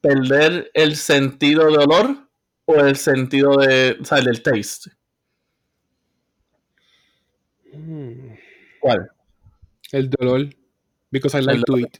[0.00, 2.28] perder el sentido de olor
[2.66, 4.90] o el sentido de, o sea, del taste?
[7.72, 8.34] Mm.
[8.80, 9.10] ¿Cuál?
[9.92, 10.48] El dolor.
[11.10, 11.98] Because I like to eat.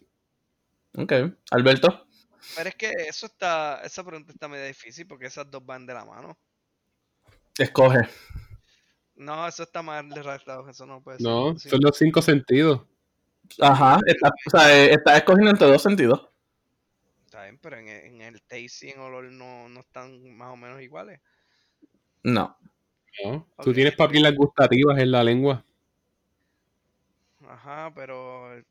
[0.97, 1.13] Ok,
[1.51, 2.07] Alberto.
[2.57, 5.95] Pero es que eso está, esa pregunta está medio difícil porque esas dos van de
[5.95, 6.37] la mano.
[7.59, 8.09] Escoge.
[9.17, 11.27] No, eso está mal redactado, eso no puede ser.
[11.27, 12.83] No, son los cinco sentidos.
[13.61, 16.29] Ajá, está, o sea, eh, estás escogiendo entre dos sentidos.
[17.35, 20.53] Está bien, pero en, el- en el taste y en olor no, no están más
[20.53, 21.19] o menos iguales.
[22.23, 22.57] No.
[23.25, 23.49] ¿no?
[23.61, 25.65] Tú tienes papilas gustativas en la lengua.
[27.49, 28.63] Ajá, pero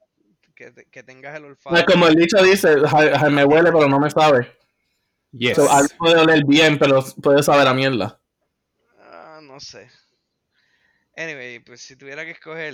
[0.55, 1.83] que, que tengas el olfato.
[1.91, 4.49] como el dicho dice, "Ja- ja- me huele pero no me sabe.
[5.33, 5.57] Yes.
[5.57, 8.17] So, algo puede oler bien, pero puede saber a mierda.
[8.97, 9.89] Ah, no sé.
[11.17, 12.73] Anyway, pues si tuviera que escoger.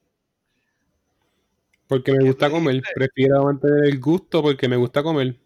[1.91, 2.81] Porque me ¿Qué gusta comer.
[2.95, 5.37] Prefiero mantener el gusto porque me gusta comer.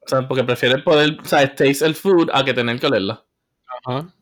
[0.00, 3.24] O sea, porque prefiere poder, o sea, taste el food a que tener que olerla.
[3.84, 4.12] Ajá.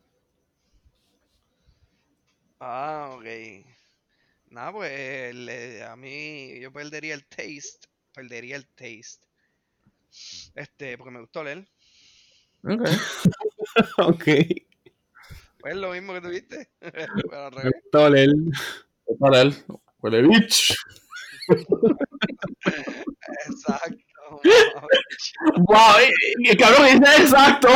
[2.61, 3.25] Ah, ok.
[4.51, 4.93] Nada, pues
[5.31, 7.89] el, eh, a mí yo perdería el taste.
[8.13, 9.27] Perdería el taste.
[10.55, 11.67] Este, porque me gustó leer.
[12.63, 12.83] Ok.
[14.01, 14.25] ok.
[15.61, 16.69] Pues lo mismo que tuviste.
[16.79, 18.29] Pero al Me gusta oler.
[19.19, 19.55] Para él.
[20.03, 20.77] Huele bitch.
[23.47, 23.99] Exacto.
[25.57, 26.11] Wow, eh,
[26.45, 27.69] eh, cabrón, dice exacto.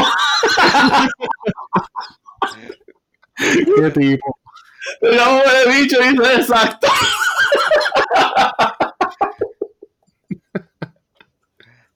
[3.36, 4.38] Qué tipo.
[5.02, 6.88] No huele bicho, dice exacto.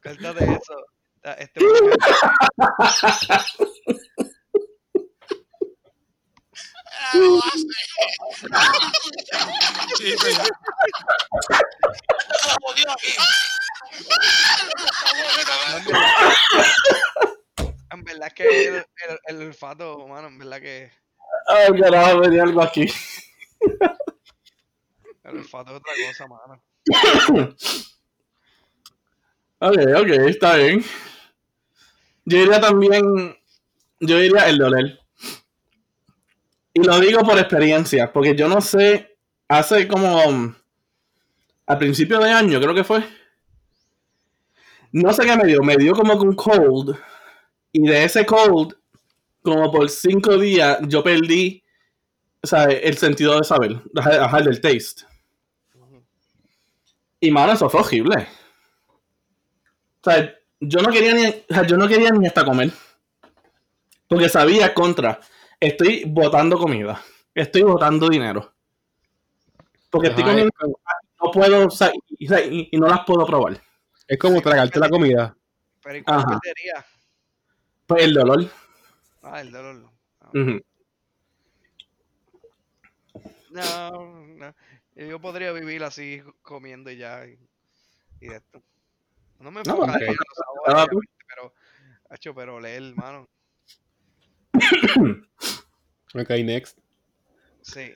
[0.03, 0.77] Cuéntate eso.
[1.25, 1.37] Ah,
[9.97, 10.49] Sí, ¿verdad?
[17.91, 18.87] en verdad es que el, el,
[19.27, 20.91] el olfato, mano, en verdad que
[21.47, 22.87] Ay, carajo, venía algo aquí.
[25.25, 26.63] el olfato es otra cosa, mano.
[29.59, 30.85] Ok, ok, está bien.
[32.25, 33.37] Yo diría también,
[34.01, 35.02] yo diría el doler.
[36.75, 39.17] Y lo digo por experiencia, porque yo no sé,
[39.49, 40.55] hace como um,
[41.67, 43.05] a principio de año, creo que fue.
[44.93, 46.97] No sé qué me dio, me dio como un cold.
[47.73, 48.75] Y de ese cold,
[49.43, 51.63] como por cinco días, yo perdí
[52.43, 55.05] o sea, el sentido de saber, ajá, del taste.
[57.21, 58.27] Y mano, eso fue horrible.
[60.01, 62.73] O sea, yo no quería ni, yo no quería ni hasta comer.
[64.09, 65.21] Porque sabía contra,
[65.67, 67.01] estoy botando comida,
[67.35, 68.53] estoy botando dinero.
[69.91, 70.81] Porque estoy Ajá, comiendo, es, como,
[71.23, 73.63] no puedo, o sea, y, o sea, y- y no las puedo probar.
[74.09, 75.37] es como tragarte la comida.
[75.83, 76.41] Pero ¿y cuál Ajá.
[76.41, 76.85] perdería?
[77.87, 78.51] Pues el dolor.
[79.23, 79.91] Ah, el dolor.
[80.21, 80.61] Ah, Ujú.
[83.51, 83.91] No,
[84.27, 84.55] no.
[84.95, 87.27] Yo podría vivir así comiendo y ya.
[87.27, 87.39] Y,
[88.21, 88.63] y de esto.
[89.41, 90.03] No me No, enfocaría ok.
[90.03, 90.99] en los sabores,
[91.29, 91.55] pero,
[92.11, 93.29] hacho, pero leer, hermano.
[96.15, 96.79] Ok, next.
[97.63, 97.95] Sí.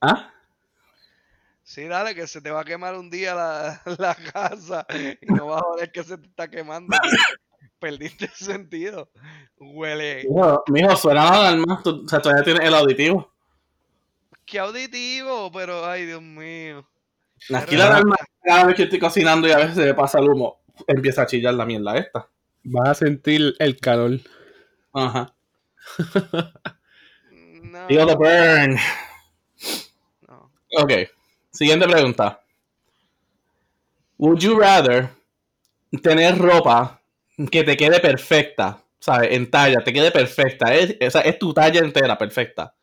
[0.00, 0.32] ¿Ah?
[1.62, 4.86] Sí, dale, que se te va a quemar un día la, la casa
[5.22, 6.96] y no vas a joder que se te está quemando.
[7.78, 9.10] Perdiste el sentido.
[9.58, 10.24] Huele.
[10.28, 11.82] Mijo, mijo, suena la alarma.
[11.84, 13.32] o sea, todavía tienes el auditivo.
[14.44, 16.88] Qué auditivo, pero ay, Dios mío.
[17.54, 20.28] Aquí la alarma, cada vez que estoy cocinando y a veces se me pasa el
[20.28, 22.28] humo, empieza a chillar la mierda esta.
[22.64, 24.18] Vas a sentir el calor.
[24.92, 25.34] Ajá.
[27.62, 28.78] No, Feel the burn.
[30.28, 30.50] no.
[30.78, 30.92] Ok.
[31.50, 32.40] Siguiente pregunta.
[34.18, 35.10] Would you rather
[36.02, 37.00] tener ropa
[37.50, 39.30] que te quede perfecta, ¿sabes?
[39.32, 40.74] En talla, te quede perfecta.
[40.74, 42.74] Es, es tu talla entera perfecta.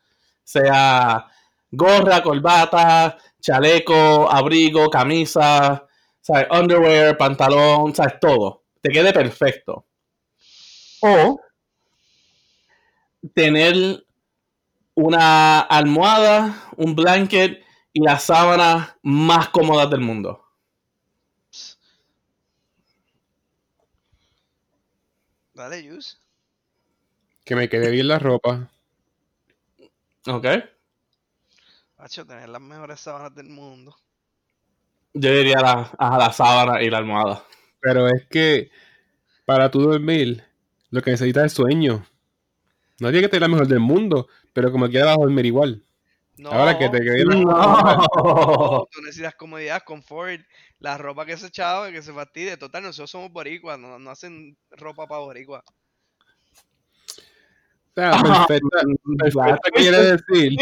[0.42, 1.26] Sea
[1.70, 5.86] gorra, corbata, chaleco, abrigo, camisa,
[6.20, 6.46] ¿sabes?
[6.50, 8.14] Underwear, pantalón, ¿sabes?
[8.20, 8.64] Todo.
[8.80, 9.86] Te quede perfecto.
[11.02, 11.40] O
[13.34, 14.04] tener
[14.94, 17.62] una almohada, un blanket
[17.92, 20.42] y las sábanas más cómodas del mundo.
[25.54, 26.20] Dale, Yus.
[27.44, 28.70] Que me quede bien la ropa.
[30.26, 30.46] ¿Ok?
[31.98, 33.96] Hacho, tener las mejores sábanas del mundo.
[35.14, 37.42] Yo diría la, a la sábana y la almohada.
[37.80, 38.70] Pero es que
[39.46, 40.44] para tú dormir,
[40.90, 42.04] lo que necesitas es sueño.
[42.98, 45.82] No tiene que tener la mejor del mundo, pero como quiera vas a dormir igual.
[46.38, 48.86] No, Ahora que te quede la No.
[48.92, 50.40] tú necesitas comodidad, confort,
[50.80, 52.56] la ropa que se echaba, que se fastidie.
[52.58, 55.62] Total, nosotros somos boricuas, no, no hacen ropa para boricuas.
[57.96, 58.80] O sea, perfecta,
[59.18, 60.58] perfecta quiere decir,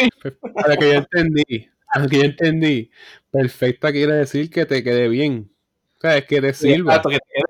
[0.54, 2.90] para que yo entendí, para que yo entendí,
[3.32, 5.50] perfecta quiere decir que te quede bien.
[5.96, 6.92] O sea, es que te sirva.
[6.92, 7.43] Exacto, que te quede bien.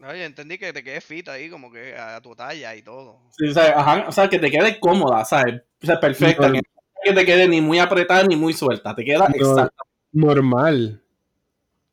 [0.00, 3.20] No, yo entendí que te quede fit ahí, como que a tu talla y todo.
[3.36, 5.60] Sí, o, sea, ajá, o sea, que te quede cómoda, ¿sabes?
[5.82, 6.48] O sea, perfecta.
[6.48, 6.54] No.
[6.54, 6.62] Que,
[7.04, 8.94] que te quede ni muy apretada ni muy suelta.
[8.94, 9.34] Te queda No.
[9.34, 9.84] exacta.
[10.12, 11.02] Normal.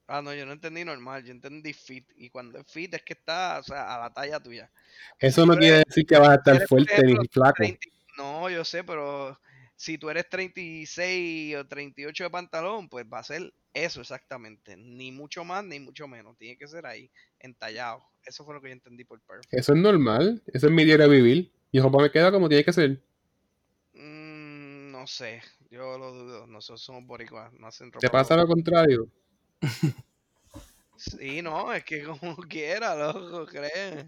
[0.07, 2.05] Ah, no, yo no entendí normal, yo entendí fit.
[2.15, 4.71] Y cuando es fit es que está, o sea, a la talla tuya.
[5.19, 7.57] Eso no quiere decir que vas a estar fuerte ni flaco.
[7.57, 7.77] 30
[8.17, 9.39] no, yo sé, pero
[9.77, 14.75] si tú eres 36 o 38 de pantalón, pues va a ser eso exactamente.
[14.75, 16.35] Ni mucho más ni mucho menos.
[16.37, 17.09] Tiene que ser ahí,
[17.39, 18.03] entallado.
[18.25, 19.53] Eso fue lo que yo entendí por perfect.
[19.53, 20.41] Eso es normal.
[20.47, 21.51] Eso es mi diario vivir.
[21.71, 22.99] Mi ropa me queda como tiene que ser.
[23.93, 26.47] Mm, no sé, yo lo dudo.
[26.47, 27.99] Nosotros somos boricuas, no hacen ropa.
[27.99, 29.07] ¿Te pasa lo contrario?
[30.97, 34.07] Sí, no, es que como quiera, loco, crees.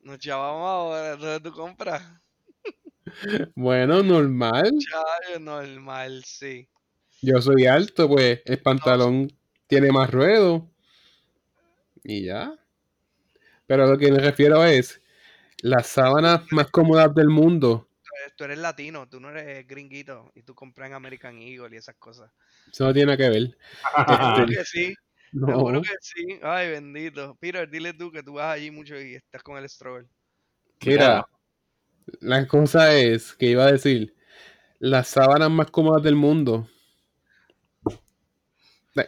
[0.00, 2.02] Nos llamamos ahora, entonces tú compras.
[3.54, 4.72] Bueno, normal.
[4.78, 6.68] Chayo, normal, sí.
[7.22, 9.32] Yo soy alto, pues el pantalón
[9.66, 10.70] tiene más ruedo.
[12.04, 12.52] Y ya.
[13.66, 15.00] Pero lo que me refiero es
[15.62, 17.88] las sábanas más cómodas del mundo.
[18.02, 21.74] Tú eres- Tú eres latino, tú no eres gringuito y tú compras en American Eagle
[21.74, 22.30] y esas cosas.
[22.70, 23.58] Eso no tiene nada que ver.
[24.36, 24.94] Seguro que sí,
[25.32, 25.48] No.
[25.48, 26.38] seguro que sí.
[26.42, 27.36] Ay, bendito.
[27.40, 30.06] Peter, dile tú que tú vas allí mucho y estás con el stroller.
[30.84, 31.26] Mira,
[32.20, 34.14] la cosa es que iba a decir,
[34.78, 36.68] las sábanas más cómodas del mundo.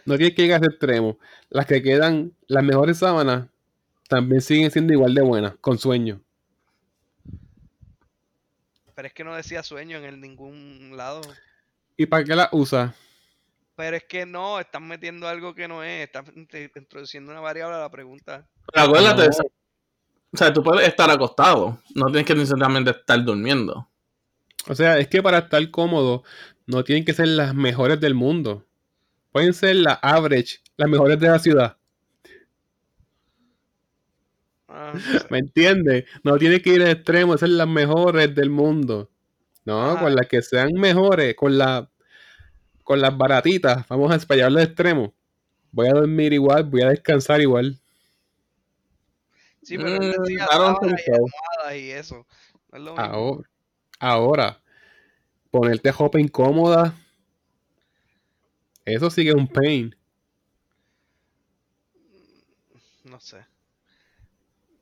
[0.05, 1.19] No tienes que llegar a ese extremo.
[1.49, 3.49] Las que quedan, las mejores sábanas,
[4.09, 6.21] también siguen siendo igual de buenas, con sueño.
[8.95, 11.23] Pero es que no decía sueño en el ningún lado.
[11.97, 12.95] ¿Y para qué las usas?
[13.77, 16.05] Pero es que no, están metiendo algo que no es.
[16.07, 18.47] Están int- introduciendo una variable a la pregunta.
[18.73, 19.51] Pero acuérdate, No.
[20.33, 21.79] O sea, tú puedes estar acostado.
[21.95, 23.89] No tienes que necesariamente estar durmiendo.
[24.69, 26.23] O sea, es que para estar cómodo,
[26.67, 28.67] no tienen que ser las mejores del mundo.
[29.33, 31.77] Pueden ser las average, las mejores de la ciudad.
[34.69, 34.93] Ah.
[35.31, 36.05] ¿Me entiendes?
[36.23, 39.11] No tiene que ir al extremo, ser las mejores del mundo.
[39.65, 41.91] No, con las que sean mejores, con la,
[42.85, 45.15] con las baratitas, vamos a llevarlo al extremo.
[45.73, 47.79] Voy a dormir igual, voy a descansar igual.
[49.69, 52.27] Sí, pero él Mm, y y eso.
[52.73, 53.05] No es lo mismo.
[53.05, 53.51] Ahora,
[54.01, 54.63] ahora,
[55.51, 56.95] ponerte ropa incómoda,
[58.87, 59.95] eso sí que es un pain.
[63.05, 63.45] No sé.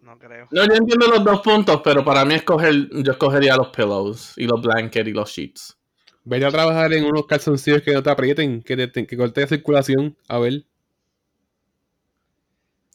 [0.02, 0.46] No creo.
[0.52, 4.46] No, yo entiendo los dos puntos, pero para mí escoger, yo escogería los pillows y
[4.46, 5.76] los blankets y los sheets.
[6.22, 9.48] Vete a trabajar en unos calzoncillos que no te aprieten, que, te, que corte la
[9.48, 10.16] circulación.
[10.28, 10.64] A ver.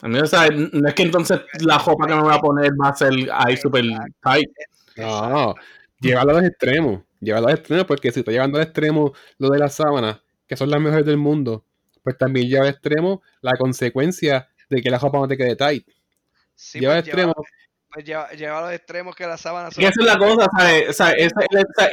[0.02, 2.72] A mí, o sea, no es que entonces la ropa que me voy a poner
[2.72, 3.84] va a ser ahí super
[4.22, 4.50] tight.
[4.98, 5.56] No,
[6.00, 7.02] llévalo a los extremos.
[7.20, 10.58] Llévalo a los extremos, porque si estás llevando al extremo lo de las sábanas, que
[10.58, 11.66] son las mejores del mundo,
[12.04, 15.88] pues también lleva al extremo la consecuencia de que la ropa no te quede tight.
[16.56, 17.34] Sí, lleva al pues extremo.
[17.94, 20.90] pues lleva, lleva a los extremos que las sábanas Y esa es la cosa, ¿sabes?
[20.90, 21.36] O sea, ese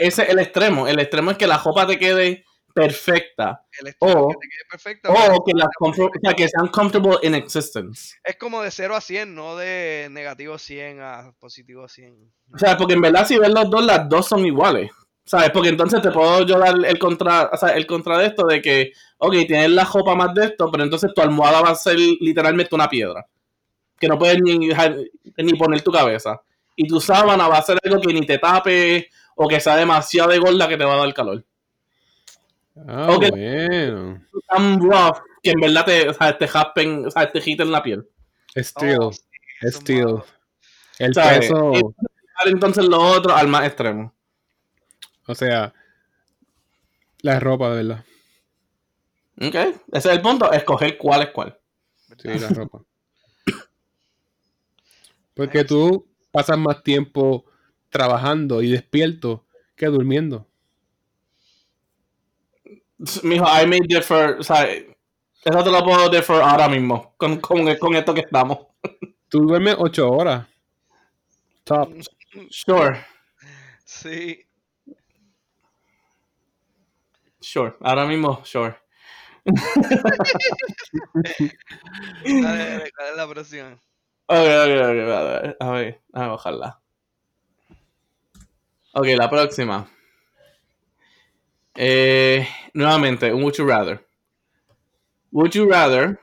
[0.00, 0.88] es el extremo.
[0.88, 2.44] El extremo es que la ropa te quede
[2.80, 7.34] perfecta el o- que te quede o que, las o sea, que sean comfortable in
[7.34, 8.14] existence.
[8.24, 12.32] es como de 0 a 100, no de negativo 100 a positivo 100.
[12.52, 14.90] O sea, porque en verdad si ves los dos, las dos son iguales.
[15.24, 15.50] ¿Sabes?
[15.50, 18.62] Porque entonces te puedo yo dar el contra, o sea, el contra de esto de
[18.62, 21.98] que, ok, tienes la ropa más de esto, pero entonces tu almohada va a ser
[21.98, 23.26] literalmente una piedra.
[24.00, 26.40] Que no puedes ni, ni poner tu cabeza.
[26.76, 30.30] Y tu sábana va a ser algo que ni te tape o que sea demasiado
[30.30, 31.44] de gorda que te va a dar calor.
[32.86, 33.30] Ah, Ok.
[33.30, 34.22] bueno.
[34.48, 37.82] Tan rough que en verdad te, o sea, te jaspen, o sea, te quiten la
[37.82, 38.06] piel.
[38.56, 38.98] Steel.
[39.00, 39.12] Oh,
[39.62, 40.22] Steel.
[40.98, 41.40] El ¿Sabes?
[41.40, 41.72] peso.
[41.74, 44.14] Y- Entonces lo otro al más extremo.
[45.26, 45.74] O sea,
[47.22, 48.04] la ropa, de verdad.
[49.40, 49.54] ¿Ok?
[49.54, 51.58] Ese es el punto, escoger cuál es cuál.
[52.16, 52.82] Sí, la ropa.
[55.34, 57.44] Porque tú pasas más tiempo
[57.90, 60.47] trabajando y despierto que durmiendo.
[63.22, 67.74] Mijo, I may differ, o sea, eso te lo puedo differ ahora mismo, con, con,
[67.76, 68.58] con esto que estamos.
[69.28, 70.46] Tú duermes ocho horas.
[71.64, 71.88] Top.
[72.50, 73.04] Sure,
[73.84, 74.46] Sí,
[77.40, 78.76] sure, ahora mismo, sure.
[82.24, 83.72] dale, dale, ¿cuál es la próxima?
[84.26, 86.82] Ok, ok, ok, a ver, a ver, a ver, ojalá.
[88.92, 89.88] Ok, la próxima.
[91.80, 94.04] Eh, nuevamente, un Would You Rather.
[95.30, 96.18] Would You Rather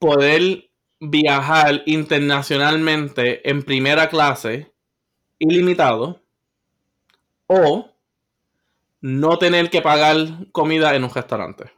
[0.00, 0.68] poder
[0.98, 4.74] viajar internacionalmente en primera clase
[5.38, 6.20] ilimitado
[7.46, 7.92] o
[9.02, 10.16] no tener que pagar
[10.50, 11.70] comida en un restaurante?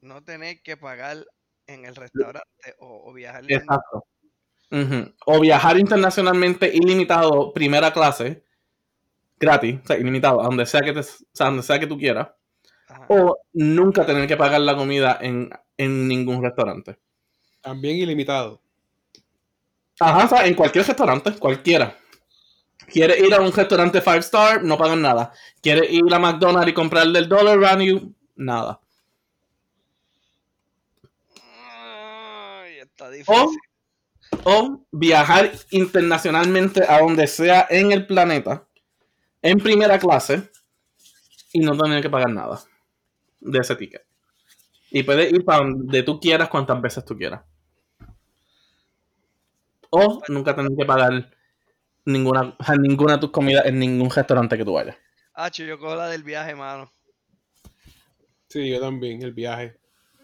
[0.00, 1.24] No tener que pagar
[1.68, 3.44] en el restaurante o, o viajar.
[3.46, 4.04] Exacto.
[5.26, 8.42] O viajar internacionalmente ilimitado, primera clase,
[9.42, 11.98] gratis, o sea, ilimitado, a donde sea que, te, o sea, donde sea que tú
[11.98, 12.28] quieras,
[12.88, 13.04] Ajá.
[13.08, 16.96] o nunca tener que pagar la comida en, en ningún restaurante.
[17.60, 18.60] También ilimitado.
[19.98, 21.96] Ajá, o sea, en cualquier restaurante, cualquiera.
[22.86, 24.62] ¿Quieres ir a un restaurante five star?
[24.62, 25.32] No pagan nada.
[25.60, 28.14] ¿Quieres ir a McDonald's y comprar del Dollar Value?
[28.36, 28.80] Nada.
[31.44, 33.50] Ay, está O,
[34.44, 38.66] o viajar internacionalmente a donde sea en el planeta,
[39.42, 40.50] en primera clase,
[41.52, 42.62] y no tener que pagar nada
[43.40, 44.04] de ese ticket.
[44.90, 47.42] Y puedes ir para donde tú quieras, cuantas veces tú quieras.
[49.90, 51.30] O nunca tener que pagar
[52.04, 54.96] ninguna, ninguna de tus comidas en ningún restaurante que tú vayas.
[55.34, 56.92] Hacho, yo cojo la del viaje, mano.
[58.48, 59.78] Sí, yo también, el viaje.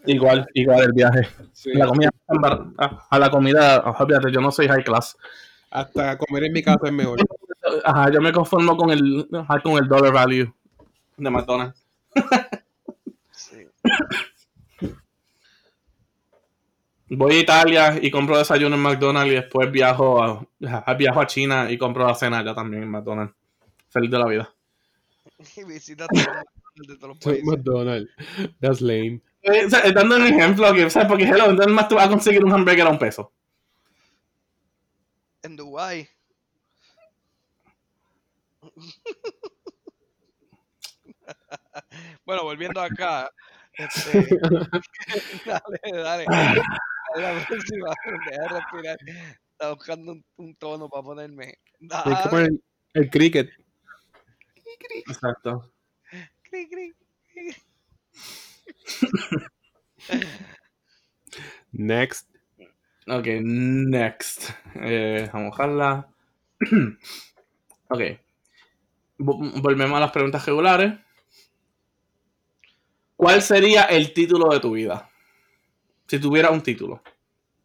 [0.05, 1.27] Igual, igual el viaje.
[1.51, 1.71] Sí.
[1.73, 2.09] La comida,
[2.77, 5.17] a, a la comida, olvídate, yo no soy high class.
[5.69, 7.19] Hasta comer en mi casa es mejor.
[7.83, 10.51] Ajá, yo me conformo con el, ajá, con el dollar value
[11.17, 11.85] de McDonald's.
[13.31, 13.67] Sí.
[17.11, 21.27] Voy a Italia y compro desayuno en McDonald's y después viajo a, ajá, viajo a
[21.27, 23.33] China y compro la cena allá también en McDonald's.
[23.89, 24.53] Feliz de la vida.
[25.57, 27.47] Y visita todos los McDonald's de todos los Soy países.
[27.47, 28.11] McDonald's.
[28.59, 29.21] That's lame.
[29.41, 31.07] Eh, o sea, eh, dando un ejemplo, que, ¿sabes?
[31.07, 33.31] Porque hello, entonces más tú vas a conseguir un hamburger a un peso.
[35.43, 36.09] En Dubai.
[42.25, 43.29] bueno, volviendo acá.
[43.73, 44.27] Este,
[45.45, 46.25] dale, dale.
[47.15, 47.93] La próxima.
[48.49, 48.97] Respirar.
[49.51, 51.55] Está buscando un, un tono para ponerme.
[51.79, 52.29] Tienes que Dale.
[52.29, 52.49] poner
[52.93, 53.49] el cricket.
[55.07, 55.71] Exacto.
[56.43, 56.93] Cri, cri.
[61.73, 62.25] Next.
[63.09, 64.51] Ok, next.
[64.75, 66.07] Eh, vamos a bajarla.
[67.89, 68.01] ok.
[69.19, 70.93] Vo- Volvemos a las preguntas regulares.
[73.15, 75.09] ¿Cuál sería el título de tu vida?
[76.07, 77.01] Si tuviera un título.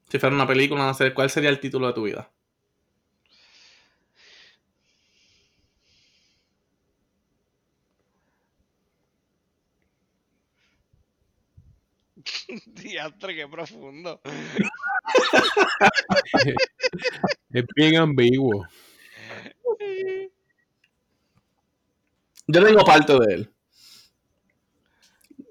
[0.09, 2.31] Si fuera una película, ¿cuál sería el título de tu vida?
[12.67, 14.21] Diastre, qué profundo.
[17.51, 18.67] Es bien ambiguo.
[22.47, 23.55] Yo tengo parte de él.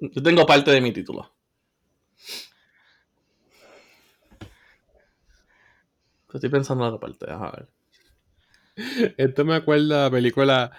[0.01, 1.33] Yo tengo parte de mi título.
[6.33, 7.25] Estoy pensando en la parte.
[7.29, 7.67] A ver.
[9.17, 10.71] Esto me acuerda a la película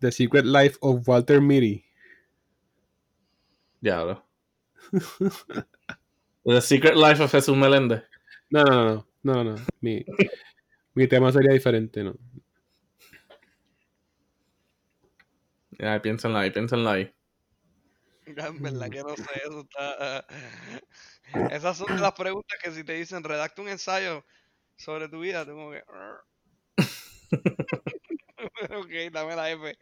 [0.00, 1.84] The Secret Life of Walter Mitty.
[3.80, 4.24] Diablo.
[6.44, 8.02] The Secret Life of Jesús Meléndez.
[8.50, 9.54] No, no, no, no, no.
[9.80, 10.04] Mi,
[10.94, 12.14] mi tema sería diferente, ¿no?
[15.78, 17.12] Ya, piénsenla ahí, piénsenla ahí.
[18.26, 20.26] En verdad que no sé, eso está...
[21.50, 24.24] Esas son de las preguntas que si te dicen redacta un ensayo
[24.76, 25.82] sobre tu vida, tengo que...
[28.76, 29.76] ok, dame la F.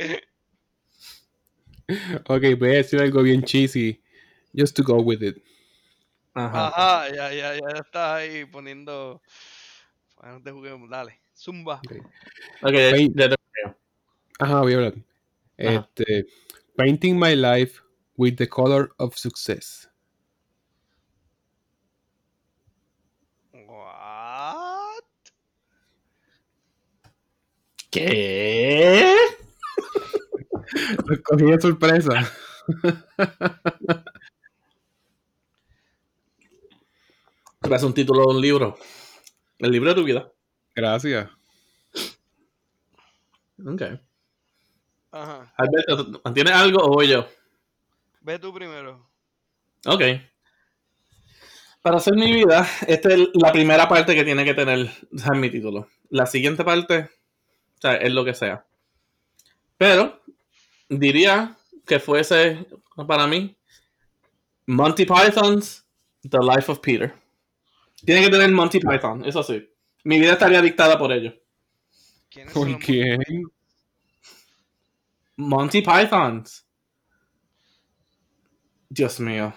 [2.27, 4.03] Ok, voy a decir algo bien cheesy.
[4.55, 5.43] Just to go with it.
[6.35, 6.69] Ajá.
[6.69, 9.21] Ajá, ya, ya, ya estás ahí poniendo...
[10.17, 11.21] Bueno, no te juguemos, dale.
[11.37, 11.81] Zumba.
[12.63, 13.37] Ok, Vein- ya te-
[14.39, 14.95] Ajá, voy a hablar.
[15.59, 15.89] Ajá.
[15.97, 16.27] Este,
[16.77, 17.81] painting my life
[18.17, 19.89] with the color of success.
[23.53, 25.05] What?
[27.91, 29.17] ¿Qué?
[31.07, 32.33] Lo cogí de sorpresa.
[37.71, 38.79] Es un título de un libro.
[39.59, 40.31] El libro de tu vida.
[40.75, 41.29] Gracias.
[43.65, 43.83] Ok.
[45.13, 45.55] Ajá.
[45.57, 47.27] Alberto, ¿tienes algo o voy yo?
[48.21, 49.09] Ve tú primero.
[49.87, 50.03] Ok.
[51.81, 55.33] Para hacer mi vida, esta es la primera parte que tiene que tener o sea,
[55.33, 55.89] mi título.
[56.11, 57.11] La siguiente parte,
[57.79, 58.65] o sea, es lo que sea.
[59.77, 60.21] Pero,
[60.89, 61.57] diría
[61.87, 62.67] que fuese
[63.07, 63.57] para mí
[64.67, 65.85] Monty Python's
[66.23, 67.22] The Life of Peter.
[68.05, 69.69] Tiene que tener Monty Python, eso sí.
[70.05, 71.33] Mi vida estaría dictada por ello.
[72.29, 73.21] ¿Quiénes son ¿Por quién?
[75.37, 76.67] Monty Python's.
[78.89, 79.55] Dios mío.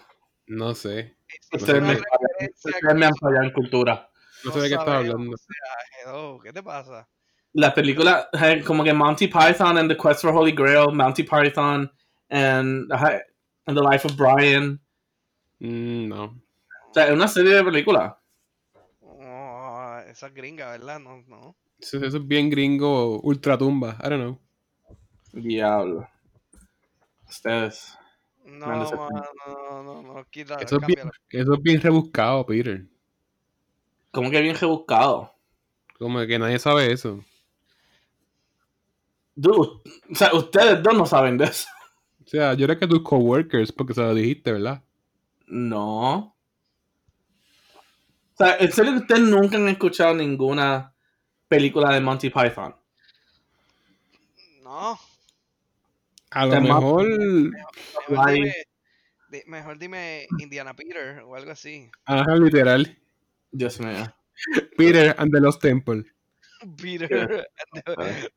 [0.48, 1.18] No sé.
[1.52, 4.10] Es Ustedes me, referencia ustedes me han fallado en cultura.
[4.44, 5.34] No sé de qué estás hablando.
[5.34, 7.08] o sea, hello, ¿Qué te pasa?
[7.56, 11.90] las películas eh, como que Monty Python and the Quest for Holy Grail, Monty Python
[12.30, 14.80] and, and the Life of Brian.
[15.60, 16.24] Mm, no.
[16.26, 18.14] O sea, es una serie de películas.
[20.16, 20.98] Esa gringa, ¿verdad?
[20.98, 21.58] No, no.
[21.78, 23.98] Eso, eso es bien gringo, ultratumba.
[24.02, 24.40] I don't know.
[25.34, 26.08] Diablo.
[27.28, 27.98] Ustedes.
[28.46, 28.90] No, mano,
[29.46, 31.12] no, no, no, quita, Eso es, bien, cámbialo.
[31.32, 32.86] eso es bien rebuscado, Peter.
[34.12, 35.36] Como que bien rebuscado.
[36.00, 37.22] Como que nadie sabe eso.
[39.36, 41.68] Dude, o sea, ustedes dos no saben de eso.
[42.24, 44.82] O sea, yo era que tus coworkers, porque se lo dijiste, ¿verdad?
[45.48, 46.35] No.
[48.38, 50.94] O sea, en serio que ustedes nunca han escuchado ninguna
[51.48, 52.76] película de Monty Python.
[54.64, 55.00] No,
[56.32, 57.08] A lo mejor.
[57.08, 58.54] mejor dime,
[59.30, 61.90] di- mejor dime Indiana Peter o algo así.
[62.06, 62.98] Ajá, literal.
[63.52, 64.14] Dios mío.
[64.78, 66.04] Peter and the Lost Temple.
[66.82, 67.48] Peter,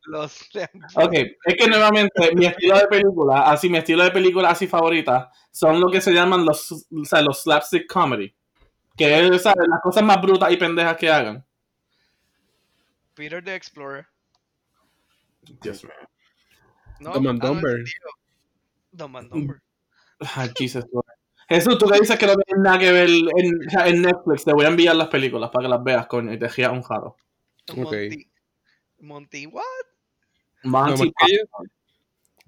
[0.07, 0.49] los
[0.95, 5.31] Ok, es que nuevamente mi estilo de película, así mi estilo de película así favorita,
[5.51, 8.33] son lo que se llaman los, o sea, los slapstick comedy.
[8.99, 9.69] Que es ¿sabes?
[9.69, 11.45] las cosas más brutas y pendejas que hagan.
[13.15, 14.07] Peter the Explorer.
[15.63, 15.93] Dios mío.
[17.01, 17.85] No, Dumb and no, Dumber.
[18.93, 20.85] Dumb and Jesus.
[21.49, 24.69] Jesús, tú que dices que no tienes nada que ver en, Netflix, te voy a
[24.69, 27.17] enviar las películas para que las veas, coño, y te rías un jaro.
[27.71, 27.77] Ok.
[27.79, 28.31] Monty.
[29.01, 29.63] Monty, what?
[30.65, 31.13] Monty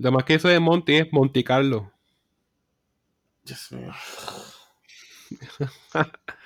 [0.00, 1.92] lo más que sé de Monty es Monte Carlo.
[3.44, 3.92] Dios mío.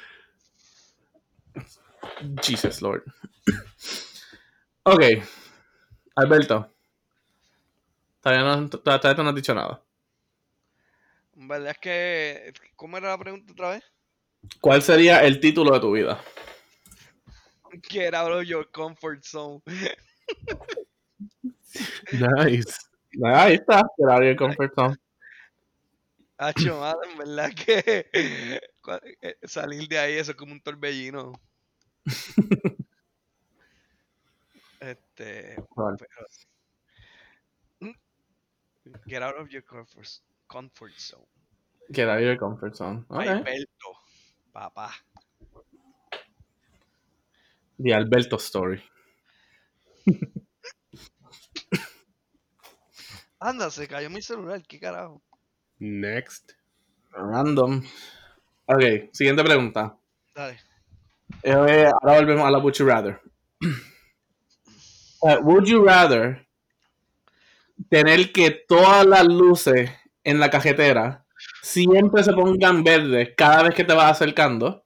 [2.43, 3.03] Jesus Lord.
[4.85, 5.03] Ok.
[6.17, 6.71] Alberto.
[8.21, 9.83] Todavía no, todavía no has dicho nada.
[11.37, 12.53] En verdad es que.
[12.77, 13.85] ¿Cómo era la pregunta otra vez?
[14.61, 16.21] ¿Cuál sería el título de tu vida?
[17.89, 19.63] Get out of your comfort zone.
[22.13, 22.79] Nice.
[23.25, 23.83] Ah, Ahí está.
[23.97, 24.97] Get out of your comfort zone.
[26.39, 28.61] Hacho, madre, en verdad que.
[29.21, 31.33] Eh, salir de ahí, eso es como un torbellino.
[34.81, 35.97] este, pero
[37.81, 37.95] Mm.
[39.07, 40.07] get out of your comfort,
[40.49, 41.27] comfort zone.
[41.91, 43.05] Get out of your comfort zone.
[43.11, 43.47] Ay, Ok.
[43.47, 43.99] Alberto,
[44.53, 44.91] papá.
[47.79, 48.83] The Alberto Story.
[53.41, 55.23] Anda, se cayó mi celular, qué carajo.
[55.79, 56.55] Next.
[57.13, 57.83] Random.
[58.67, 59.97] Ok, siguiente pregunta.
[60.35, 60.59] Dale.
[61.43, 63.21] Eh, ahora volvemos a la Would You Rather.
[65.27, 66.47] Eh, would you rather
[67.89, 69.91] tener que todas las luces
[70.23, 71.25] en la cajetera
[71.63, 74.85] siempre se pongan verdes cada vez que te vas acercando?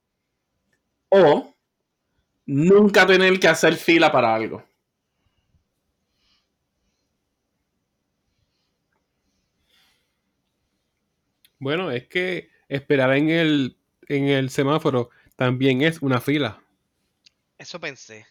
[1.08, 1.52] ¿O
[2.46, 4.62] nunca tener que hacer fila para algo?
[11.58, 13.76] Bueno, es que esperar en el,
[14.08, 16.62] en el semáforo también es una fila.
[17.56, 18.26] Eso pensé.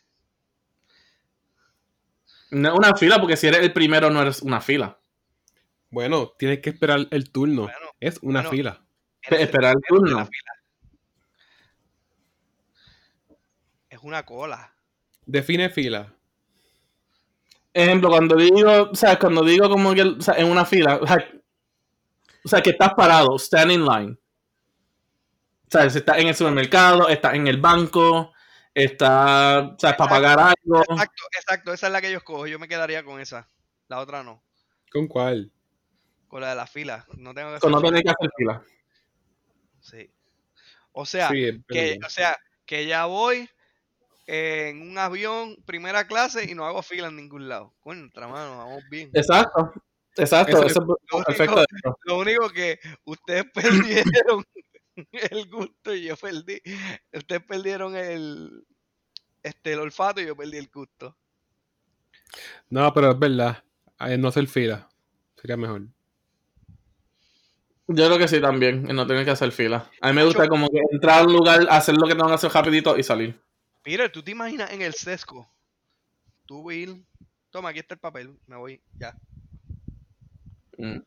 [2.51, 4.99] No es una fila porque si eres el primero no eres una fila.
[5.89, 7.63] Bueno, tienes que esperar el turno.
[7.63, 8.49] Bueno, es una bueno.
[8.51, 8.85] fila.
[9.21, 10.25] Esperar el turno.
[10.25, 10.57] fila.
[13.89, 14.73] Es una cola.
[15.25, 16.13] Define fila.
[17.73, 21.05] Ejemplo, cuando digo, o sea, cuando digo como que o sea, en una fila, o
[21.05, 21.17] sea,
[22.43, 24.17] o sea, que estás parado, stand in line.
[25.67, 28.33] O sea, si estás en el supermercado, estás en el banco,
[28.73, 30.81] estás, o sea, para pagar algo.
[30.89, 31.73] Exacto, exacto.
[31.73, 32.47] Esa es la que yo escojo.
[32.47, 33.49] Yo me quedaría con esa.
[33.89, 34.41] La otra no.
[34.91, 35.51] ¿Con cuál?
[36.29, 37.05] Con la de la fila.
[37.17, 38.63] No tengo que no hacer tienes que hacer fila.
[39.81, 40.09] Sí.
[40.93, 43.49] O sea, Sí, que, o sea, que ya voy
[44.25, 47.73] en un avión primera clase y no hago fila en ningún lado.
[47.81, 49.09] Contra, mano, vamos bien.
[49.13, 49.71] Exacto.
[50.17, 50.79] Exacto, Eso- eso
[51.11, 51.53] lo perfecto.
[51.53, 53.45] único- Lo único que ustedes
[54.25, 54.43] perdieron
[55.31, 56.61] el gusto y yo perdí.
[57.13, 58.65] Ustedes perdieron el
[59.43, 61.15] este el olfato y yo perdí el gusto.
[62.69, 63.63] No, pero es verdad.
[64.01, 64.89] eh, No hacer fila.
[65.39, 65.83] Sería mejor.
[67.89, 69.89] Yo creo que sí también, y no tener que hacer fila.
[70.01, 72.33] A mí me gusta como que entrar a un lugar, hacer lo que tengo que
[72.33, 73.39] hacer rapidito y salir.
[73.81, 75.49] Peter, ¿tú te imaginas en el sesco?
[76.45, 77.05] Tú, Will.
[77.49, 78.37] Toma, aquí está el papel.
[78.45, 79.15] Me voy, ya.
[80.77, 80.97] Mm.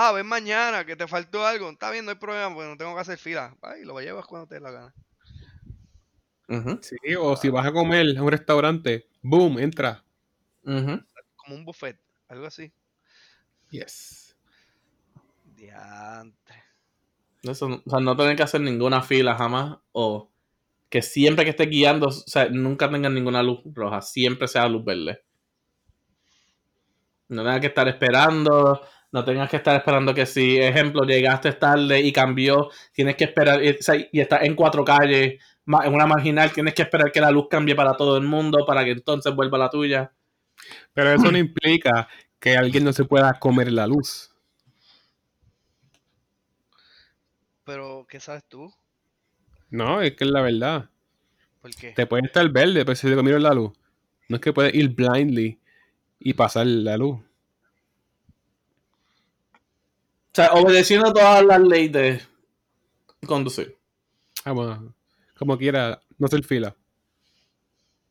[0.00, 1.68] Ah, ven mañana, que te faltó algo.
[1.70, 3.56] Está bien, no hay problema, porque no tengo que hacer fila.
[3.60, 4.94] Ay, lo llevas cuando te dé la gana.
[6.82, 10.04] Sí, o si vas a comer a un restaurante, boom, entra.
[10.62, 11.98] Como un buffet,
[12.28, 12.72] algo así.
[13.70, 14.36] Yes.
[15.56, 16.62] Diantre.
[17.42, 19.78] Eso, o sea, no tener que hacer ninguna fila jamás.
[19.90, 20.30] O
[20.88, 24.00] que siempre que esté guiando, o sea, nunca tengan ninguna luz roja.
[24.00, 25.24] Siempre sea luz verde.
[27.26, 28.80] No tengas que estar esperando.
[29.10, 33.64] No tengas que estar esperando que si, ejemplo, llegaste tarde y cambió, tienes que esperar.
[33.64, 37.20] Y, o sea, y estás en cuatro calles, en una marginal, tienes que esperar que
[37.20, 40.12] la luz cambie para todo el mundo para que entonces vuelva la tuya.
[40.92, 42.08] Pero eso no implica
[42.38, 44.30] que alguien no se pueda comer la luz.
[47.64, 48.72] Pero, ¿qué sabes tú?
[49.70, 50.88] No, es que es la verdad.
[51.60, 51.90] ¿Por qué?
[51.92, 53.72] Te puede estar verde, pero si te comieron la luz.
[54.28, 55.60] No es que puedes ir blindly
[56.18, 57.20] y pasar la luz.
[60.28, 62.20] O sea, obedeciendo todas las leyes de
[63.26, 63.76] conducir.
[64.44, 64.94] Ah, bueno,
[65.36, 66.76] como quiera, no hacer fila.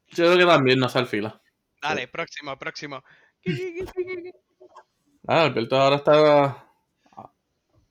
[0.10, 1.42] Yo creo que también no hacer fila.
[1.82, 3.04] Dale, próximo, próximo.
[5.30, 6.68] Ah, Alberto ahora está.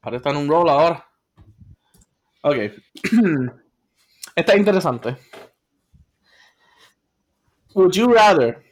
[0.00, 1.06] Ahora está en un roll ahora.
[2.40, 2.56] Ok.
[4.34, 5.16] Está interesante.
[7.74, 8.62] Would you rather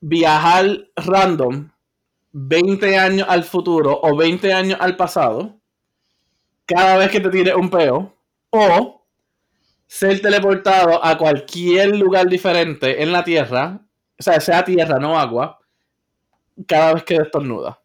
[0.00, 0.66] viajar
[1.06, 1.70] random
[2.32, 5.60] 20 años al futuro o 20 años al pasado
[6.66, 8.16] cada vez que te tires un peo
[8.50, 9.06] o
[9.86, 13.80] ser teleportado a cualquier lugar diferente en la Tierra,
[14.18, 15.60] o sea, sea tierra, no agua,
[16.66, 17.78] cada vez que estornuda.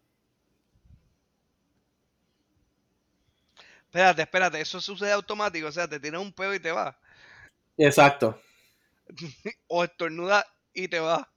[3.84, 6.98] Espérate, espérate, eso sucede automático, o sea, te tiras un peo y te va.
[7.76, 8.40] Exacto,
[9.68, 11.28] O estornuda y te va.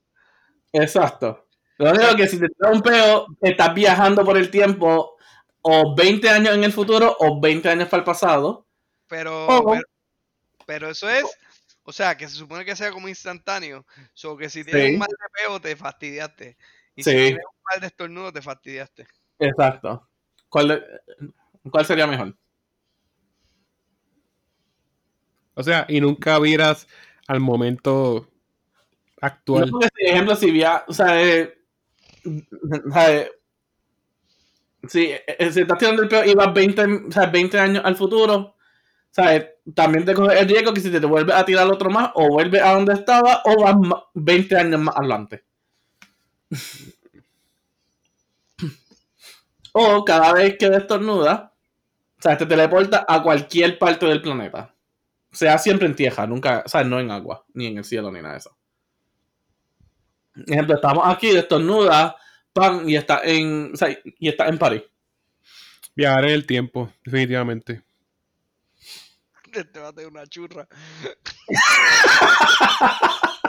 [0.74, 1.48] exacto.
[1.82, 5.18] Lo único que si te tira un peo, estás viajando por el tiempo
[5.62, 8.68] o 20 años en el futuro o 20 años para el pasado.
[9.08, 9.72] Pero, Ojo.
[9.72, 9.84] pero,
[10.66, 11.26] pero eso es,
[11.84, 13.86] o sea, que se supone que sea como instantáneo.
[14.14, 14.94] So que si tienes Sí.
[14.94, 16.58] un mal de peo, te fastidiaste.
[16.96, 19.08] Y si tienes un mal de estornudo, te fastidiaste.
[19.40, 20.08] Exacto.
[20.50, 20.84] ¿Cuál, de-
[21.72, 22.36] ¿Cuál sería mejor?
[25.54, 26.88] O sea, y nunca viras
[27.28, 28.28] al momento
[29.20, 29.66] actual.
[29.66, 31.58] No, porque, por ejemplo, si via, o sea, eh,
[34.88, 37.96] si, eh, si estás tirando el peo y vas 20, o sea, 20 años al
[37.96, 38.56] futuro,
[39.12, 39.46] ¿sabes?
[39.76, 42.30] También te coges el riesgo que si te, te vuelves a tirar otro más, o
[42.30, 45.46] vuelves a donde estaba, o vas ma- 20 años más adelante.
[49.74, 51.72] o cada vez que estornudas, o
[52.22, 54.76] sea, te teleporta a cualquier parte del planeta.
[55.34, 58.12] O sea, siempre en tierra, nunca, o sea, no en agua, ni en el cielo,
[58.12, 58.58] ni nada de eso.
[60.48, 62.16] Ejemplo, estamos aquí, estornudas,
[62.54, 64.84] pan, y está en, o sea, y está en París.
[65.96, 67.84] Viajar en el tiempo, definitivamente.
[69.52, 70.68] Te va a tener una churra.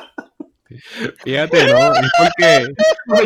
[1.24, 1.94] Fíjate, ¿no?
[1.94, 2.66] Es porque
[3.06, 3.22] Por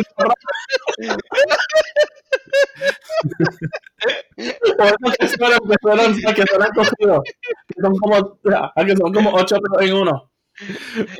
[4.87, 7.21] eso que suenan, que suenan, que suenan cogidos.
[7.67, 10.31] Que son como, que son como 8 en uno.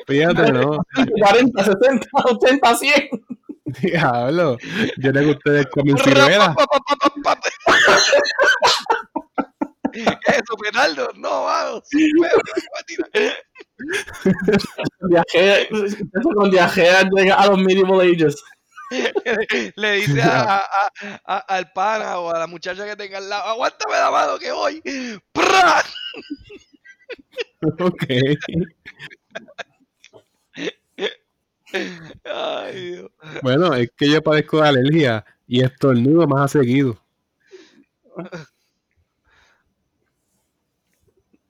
[0.08, 0.78] Fíjate, ¿no?
[1.22, 3.10] 40, 60, 80, 100.
[3.82, 4.58] Diablo.
[4.98, 6.56] Yo le gusté de comer ciruela.
[9.92, 10.08] ¿Qué es
[10.38, 11.10] eso, Penaldo?
[11.16, 11.84] No, vamos.
[15.34, 18.36] Eso con viajea llega a los medieval ages.
[19.76, 20.92] Le dice a, a-
[21.26, 24.52] a- al pana o a la muchacha que tenga al lado, aguántame la mano que
[24.52, 24.82] voy.
[25.32, 25.84] ¡Pra!
[27.80, 28.04] Ok.
[32.24, 33.12] Ay, Dios.
[33.42, 37.00] Bueno, es que yo padezco de alergia y estornudo más a seguido.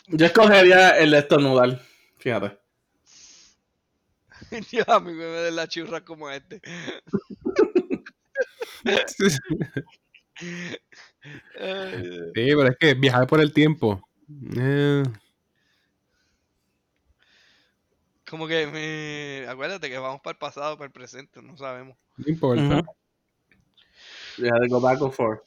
[0.08, 1.82] Yo escogería el de estornudar.
[2.18, 2.58] Fíjate.
[4.72, 6.62] Dios, a mí me da la churra como este.
[11.60, 14.02] Sí, pero es que viajar por el tiempo.
[14.56, 15.04] eh,
[18.30, 19.48] Como que me...
[19.50, 21.98] Acuérdate que vamos para el pasado, para el presente, no sabemos.
[22.18, 22.80] no importa.
[22.80, 22.96] Ujú.
[24.36, 25.42] Fíjate, go back and forth.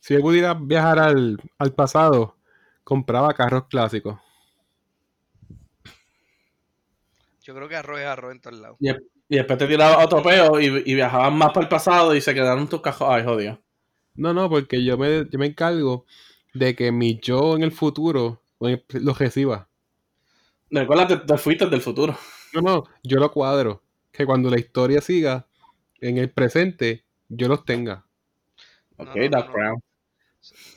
[0.00, 2.36] Si yo pudiera viajar al, al pasado,
[2.82, 4.18] compraba carros clásicos.
[7.42, 8.76] Yo creo que arroz es arroz en todos lados.
[8.80, 12.20] Y, y después te tirabas otro peo y, y viajaban más para el pasado y
[12.20, 13.08] se quedaron tus cajos.
[13.10, 13.60] Ay, jodido.
[14.14, 16.04] No, no, porque yo me, yo me encargo
[16.52, 19.68] de que mi yo en el futuro pues, lo reciba.
[20.70, 22.16] Recuerda, te, te fuiste del futuro.
[22.52, 23.82] No, no, yo lo cuadro.
[24.12, 25.46] Que cuando la historia siga
[26.00, 28.06] en el presente, yo los tenga.
[28.98, 29.52] No, Ok, no, no, no.
[29.52, 29.82] Brown.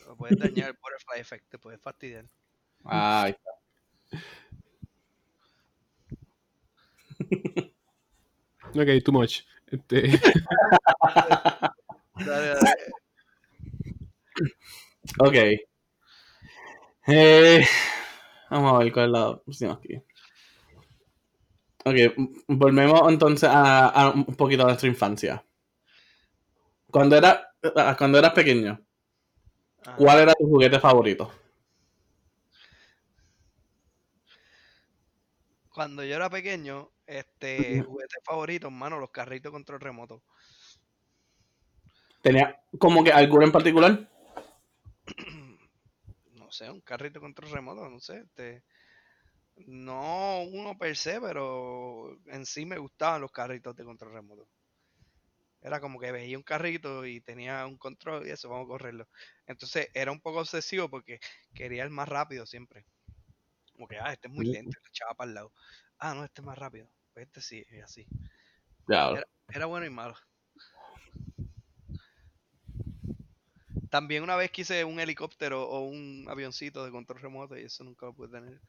[0.07, 2.25] Lo puedes dañar el butterfly effect, te puedes fastidiar.
[2.85, 3.35] Ay,
[8.75, 9.41] Ok, too much.
[9.67, 10.01] Este,
[12.15, 12.75] Dale, dale.
[15.19, 15.35] ok.
[17.07, 17.65] Eh,
[18.49, 20.01] vamos a ver cuál es la opción aquí.
[21.85, 21.95] Ok,
[22.47, 25.45] volvemos entonces a, a un poquito de nuestra infancia.
[26.91, 28.79] Cuando, era, ah, cuando eras pequeño,
[29.85, 29.95] Ajá.
[29.97, 31.31] ¿cuál era tu juguete favorito?
[35.73, 40.23] Cuando yo era pequeño, este juguete favorito, hermano, los carritos control remoto.
[42.21, 44.09] ¿Tenía como que alguno en particular?
[46.57, 48.63] Sé, un carrito control remoto, no sé, este
[49.67, 54.49] no uno per se, pero en sí me gustaban los carritos de control remoto.
[55.61, 59.07] Era como que veía un carrito y tenía un control y eso, vamos a correrlo.
[59.45, 61.19] Entonces era un poco obsesivo porque
[61.53, 62.85] quería el más rápido siempre.
[63.73, 65.53] Como que, ah, este es muy lento, lo echaba para el lado.
[65.99, 66.89] Ah, no, este es más rápido.
[67.13, 68.07] Pues este sí, y así.
[68.87, 70.15] Ya, Era bueno y malo.
[73.89, 78.05] También una vez quise un helicóptero o un avioncito de control remoto y eso nunca
[78.05, 78.59] lo pude tener.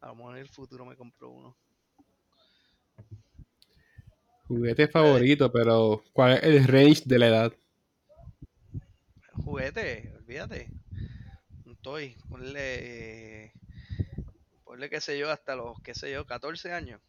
[0.00, 1.56] A lo mejor en el futuro me compro uno.
[4.48, 7.52] juguete favorito, pero ¿cuál es el range de la edad?
[9.32, 10.70] Juguete, olvídate.
[11.64, 12.16] Un toy.
[12.28, 13.52] Ponle.
[14.64, 17.00] Ponle qué sé yo, hasta los, qué sé yo, 14 años.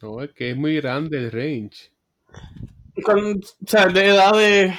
[0.00, 1.90] No, es que es muy grande el range.
[3.04, 4.78] Con, o sea, de edad de.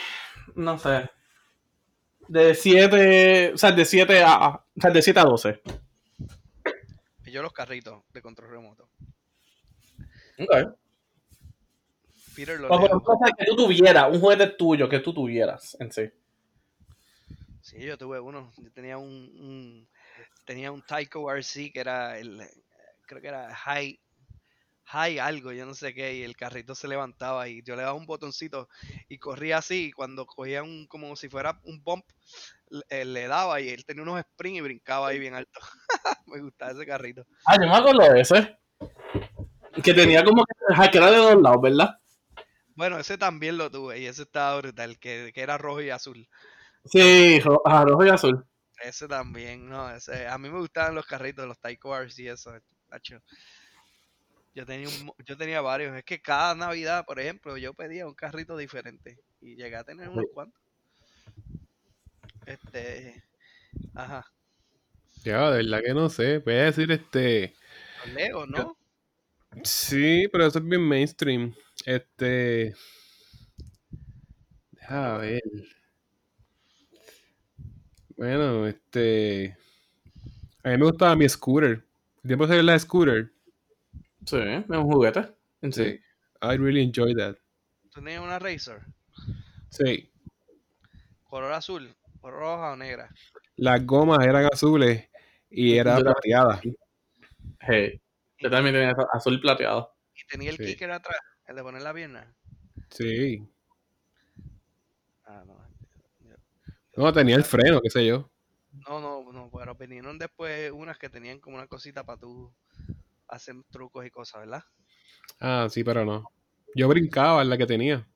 [0.55, 1.09] No sé.
[2.27, 3.53] De 7.
[3.53, 4.47] O sea, de 7 a.
[4.49, 5.61] O sea, de 7 a 12.
[7.25, 8.89] Y yo los carritos de control remoto.
[10.39, 10.75] Ok.
[12.35, 16.09] Peter lo Como cosa que tú tuvieras, un juguete tuyo que tú tuvieras en sí.
[17.61, 18.51] Sí, yo tuve uno.
[18.57, 19.87] Yo tenía un, un-
[20.45, 22.41] tenía un Tyco RC que era el
[23.05, 23.99] creo que era high
[24.91, 27.93] high algo, yo no sé qué, y el carrito se levantaba y yo le daba
[27.93, 28.68] un botoncito
[29.07, 32.05] y corría así y cuando cogía un como si fuera un bump
[32.69, 35.59] le, eh, le daba y él tenía unos sprint y brincaba ahí bien alto.
[36.27, 37.26] Me gustaba ese carrito.
[37.45, 38.57] Ah, yo me acuerdo de ese.
[39.84, 40.97] Que tenía como que.
[40.97, 41.97] era de dos lados, ¿verdad?
[42.76, 46.27] Bueno, ese también lo tuve y ese estaba brutal, que, que era rojo y azul.
[46.85, 48.45] Sí, ro- ah, rojo y azul.
[48.84, 52.51] Ese también, no, ese, a mí me gustaban los carritos, los Cars y eso,
[52.89, 53.22] tacho.
[54.53, 58.15] Yo tenía un yo tenía varios, es que cada Navidad, por ejemplo, yo pedía un
[58.15, 60.61] carrito diferente y llegué a tener unos cuantos.
[62.45, 63.23] Este,
[63.95, 64.25] ajá,
[65.23, 66.39] Ya, de verdad que no sé.
[66.39, 67.53] Voy a decir este.
[68.15, 68.77] Lego, ¿no?
[69.63, 71.53] Sí, pero eso es bien mainstream.
[71.85, 72.73] Este.
[74.71, 75.41] Deja ver.
[78.17, 79.57] Bueno, este.
[80.63, 81.83] A mí me gustaba mi scooter.
[82.23, 83.31] ¿El tiempo de la scooter?
[84.26, 85.34] Sí, es un juguete.
[85.61, 85.99] en sí.
[86.41, 87.35] I really enjoy that.
[87.91, 88.81] Tú tenías una Razor,
[89.69, 90.11] Sí.
[91.23, 91.93] color azul,
[92.23, 93.10] roja o negra.
[93.57, 95.07] Las gomas eran azules
[95.49, 96.61] y era Yo la- plateada.
[97.60, 98.02] Hey,
[98.39, 99.93] yo también tenía azul plateado.
[100.15, 100.65] Y tenía el Sí.
[100.65, 102.34] kicker atrás, el de poner la pierna.
[102.89, 103.48] Sí.
[105.26, 105.57] Ah, no.
[106.98, 108.30] No, tenía el freno, qué sé yo.
[108.88, 112.53] No, no, no, pero vinieron después unas que tenían como una cosita para tú
[113.31, 114.63] hacer trucos y cosas, ¿verdad?
[115.39, 116.31] Ah, sí, pero no.
[116.75, 118.07] Yo brincaba en la que tenía.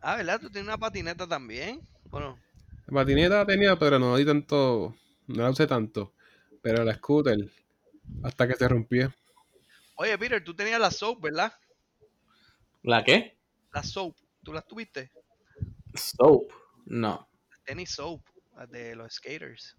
[0.00, 0.40] Ah, ¿verdad?
[0.40, 1.80] Tú tienes una patineta también.
[2.04, 2.38] Bueno,
[2.86, 4.94] La patineta la tenía, pero no di tanto.
[5.26, 6.12] No la usé tanto.
[6.62, 7.38] Pero la scooter,
[8.22, 9.12] hasta que se rompió.
[9.96, 11.52] oye, Peter, tú tenías la soap, ¿verdad?
[12.82, 13.36] ¿La qué?
[13.72, 15.10] La soap, ¿tú las tuviste?
[15.94, 16.50] Soap.
[16.86, 17.26] No,
[17.64, 18.20] Tenis soap,
[18.68, 19.74] de los skaters.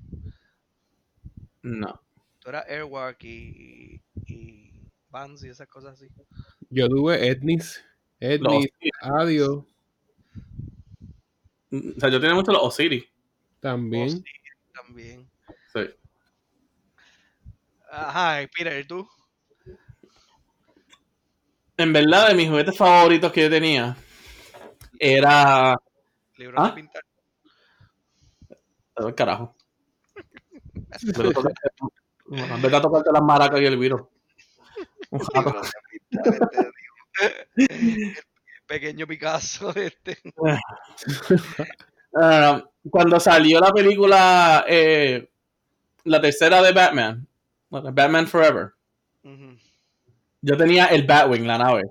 [1.63, 2.04] no.
[2.45, 6.07] Tú eras Airwalk y, y Vans y esas cosas así.
[6.69, 7.83] Yo tuve Etnis.
[8.19, 8.67] Etnis.
[9.01, 9.63] Adios,
[11.71, 13.03] O sea, yo tenía mucho los Osiris.
[13.59, 14.09] también.
[14.09, 14.25] Osiris
[14.75, 15.27] también.
[15.73, 15.89] Sí.
[17.89, 19.09] Ajá, y Peter, ¿y tú?
[21.77, 23.97] En verdad, de mis juguetes favoritos que yo tenía
[24.99, 25.75] era.
[26.37, 26.67] Libros ¿Ah?
[26.69, 27.01] de pintar.
[29.15, 29.55] Carajo.
[32.27, 34.09] Vete a tocarte- Vete a tocarte las maracas y el digo.
[37.57, 38.15] El
[38.67, 40.17] pequeño Picasso, este.
[42.17, 45.29] Ah, cuando salió la película, eh,
[46.05, 47.27] la tercera de Batman,
[47.69, 48.71] bueno, Batman Forever,
[50.41, 51.83] yo tenía el Batwing, la nave.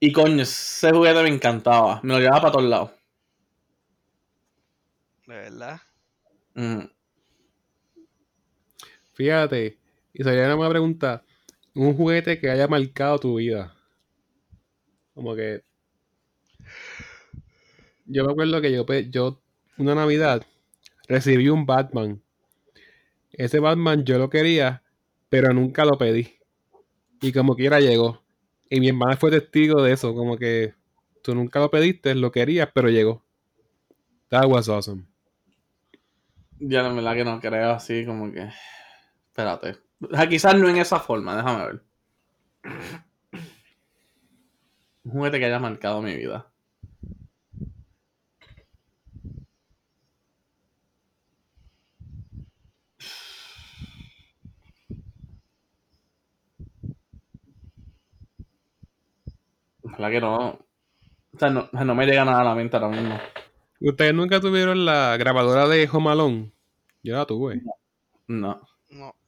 [0.00, 2.00] Y coño, ese juguete me encantaba.
[2.02, 2.90] Me lo llevaba para todos lados.
[5.28, 5.80] De verdad.
[6.54, 6.80] Mm.
[9.14, 9.78] Fíjate,
[10.12, 11.24] y sería una pregunta.
[11.74, 13.74] Un juguete que haya marcado tu vida.
[15.14, 15.62] Como que.
[18.04, 19.40] Yo me acuerdo que yo, yo
[19.78, 20.42] una Navidad,
[21.08, 22.22] recibí un Batman.
[23.32, 24.82] Ese Batman yo lo quería,
[25.28, 26.38] pero nunca lo pedí.
[27.22, 28.22] Y como quiera llegó.
[28.68, 30.14] Y mi hermana fue testigo de eso.
[30.14, 30.74] Como que
[31.22, 33.22] tú nunca lo pediste, lo querías, pero llegó.
[34.28, 35.04] That was awesome.
[36.58, 38.48] Ya la verdad que no creo así, como que.
[39.32, 39.78] Espérate.
[40.02, 41.82] O sea, quizás no en esa forma, déjame ver.
[45.04, 46.52] Un juguete que haya marcado mi vida.
[59.82, 60.48] Ojalá que no.
[61.34, 63.18] O sea, no, no me llega nada a la mente ahora mismo.
[63.80, 66.52] ¿Ustedes nunca tuvieron la grabadora de Home Alone?
[67.02, 67.62] Yo la tuve.
[68.26, 68.60] No.
[68.90, 69.21] No.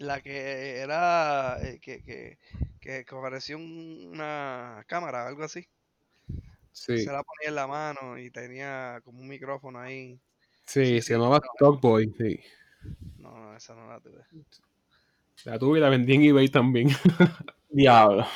[0.00, 1.58] La que era.
[1.62, 2.38] eh, que, que,
[2.80, 3.04] que,
[3.54, 5.68] un- una cámara, algo así.
[6.72, 10.18] Sí, Se la ponía en la mano y tenía como un micrófono ahí.
[10.66, 12.40] sí, sí, se llamaba Talk Boy, sí.
[13.18, 14.24] No, no, esa no la tuve.
[15.44, 16.88] La tuve y la vendí en eBay también.
[17.68, 18.26] Diablo.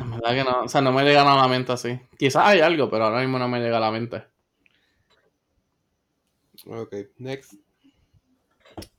[0.00, 2.00] En verdad que no, o sea, no me llega nada a la mente así.
[2.18, 4.24] Quizás hay algo, pero ahora mismo no me llega a la mente.
[6.66, 7.54] Ok, next.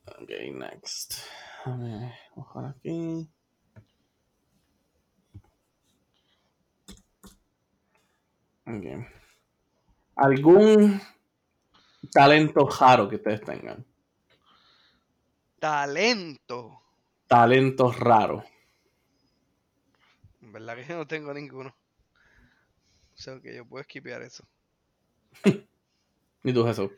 [0.05, 1.13] Ok, next.
[1.65, 3.29] A ver, ojalá aquí.
[8.65, 8.85] Ok.
[10.15, 11.01] ¿Algún
[12.11, 13.85] talento raro que ustedes tengan?
[15.59, 16.81] Talento.
[17.27, 18.43] Talento raro.
[20.41, 21.69] En verdad que yo no tengo ninguno.
[21.69, 24.47] O sea, que yo puedo esquipear eso.
[26.43, 26.91] ¿Y tú, Jesús?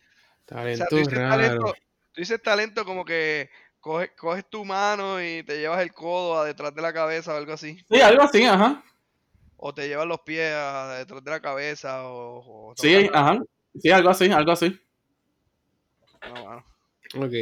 [0.52, 1.42] O sea, Talento tú dices raro.
[1.42, 1.74] talento,
[2.12, 3.50] tú dices talento como que
[3.80, 7.38] coges, coges tu mano y te llevas el codo a detrás de la cabeza o
[7.38, 7.78] algo así.
[7.90, 8.84] Sí, algo así, ajá.
[9.56, 12.72] O te llevas los pies a detrás de la cabeza o...
[12.72, 13.42] o Sí, ajá.
[13.80, 14.78] Sí, algo así, algo así.
[16.28, 16.66] No, mano.
[17.16, 17.34] Ok.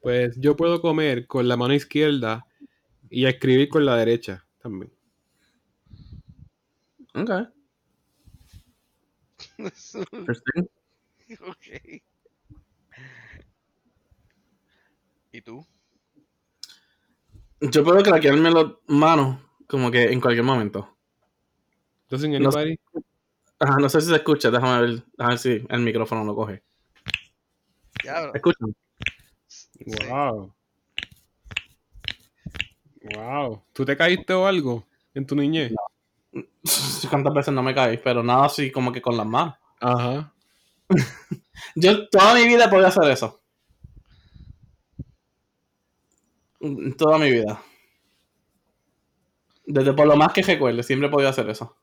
[0.00, 2.44] Pues yo puedo comer con la mano izquierda
[3.08, 4.92] y escribir con la derecha también.
[7.14, 7.30] Ok.
[11.40, 12.02] Ok.
[15.38, 15.64] ¿Y tú?
[17.60, 19.38] Yo puedo craquearme las manos
[19.68, 20.96] como que en cualquier momento.
[22.10, 22.58] Doesn't No sé.
[22.58, 22.80] anybody?
[23.60, 26.64] Ajá, no sé si se escucha, déjame ver, déjame ver si el micrófono lo coge.
[28.02, 28.34] Ya, bro.
[28.34, 28.74] ¿Escuchan?
[29.46, 29.68] Sí.
[30.10, 30.52] Wow.
[33.14, 33.62] Wow.
[33.72, 35.72] ¿Tú te caíste o algo en tu niñez?
[37.10, 37.98] ¿Cuántas veces no me caí?
[37.98, 39.54] Pero nada así como que con las manos.
[39.78, 40.34] Ajá.
[41.76, 43.40] Yo toda mi vida podía hacer eso.
[44.98, 46.47] Mm,
[46.96, 47.62] Toda mi vida.
[49.66, 51.76] Desde por lo más que recuerde, siempre he podido hacer eso.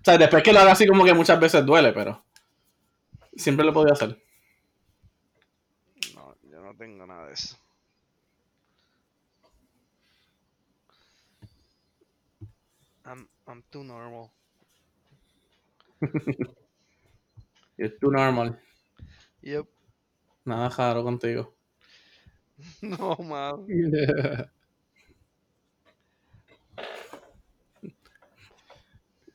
[0.00, 2.24] O sea, después que lo haga así como que muchas veces duele, pero
[3.34, 4.22] siempre lo he podido hacer.
[6.14, 7.56] No, yo no tengo nada de eso.
[13.04, 14.30] I'm, I'm too normal.
[17.78, 18.58] Es tu normal.
[19.42, 19.66] Yep.
[20.46, 21.55] Nada raro contigo.
[22.82, 23.66] No, man.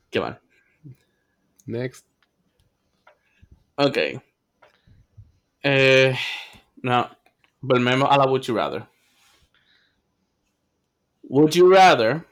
[0.10, 0.40] Qué mal.
[1.66, 2.06] Next.
[3.76, 3.98] Ok.
[5.64, 6.16] Eh,
[6.84, 7.10] no.
[7.62, 8.88] Volvemos a la Would You Rather.
[11.30, 12.26] Would you rather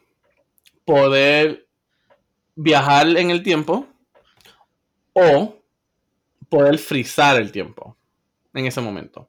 [0.86, 1.66] poder
[2.56, 3.88] viajar en el tiempo
[5.14, 5.56] o
[6.50, 7.96] poder frizar el tiempo
[8.54, 9.29] en ese momento?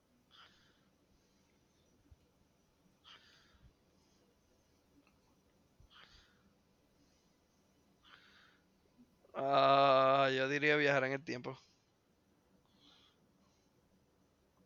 [9.42, 11.58] Ah, yo diría viajar en el tiempo.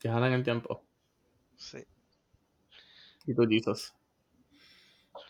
[0.03, 0.85] Viajar en el tiempo.
[1.57, 1.79] Sí.
[3.25, 3.95] Y tú, Jesus.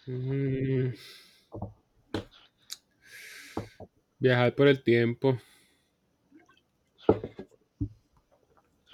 [0.06, 0.94] Mm.
[4.18, 5.38] Viajar por el tiempo.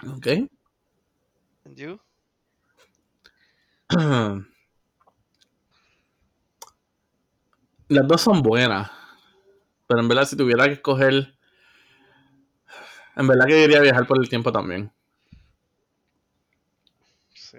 [0.05, 0.27] Ok.
[1.63, 1.97] And you?
[7.87, 9.00] Las dos son buenas.
[9.91, 11.35] Pero en verdad, si tuviera que escoger.
[13.17, 14.89] En verdad que diría viajar por el tiempo también.
[17.33, 17.57] Sí.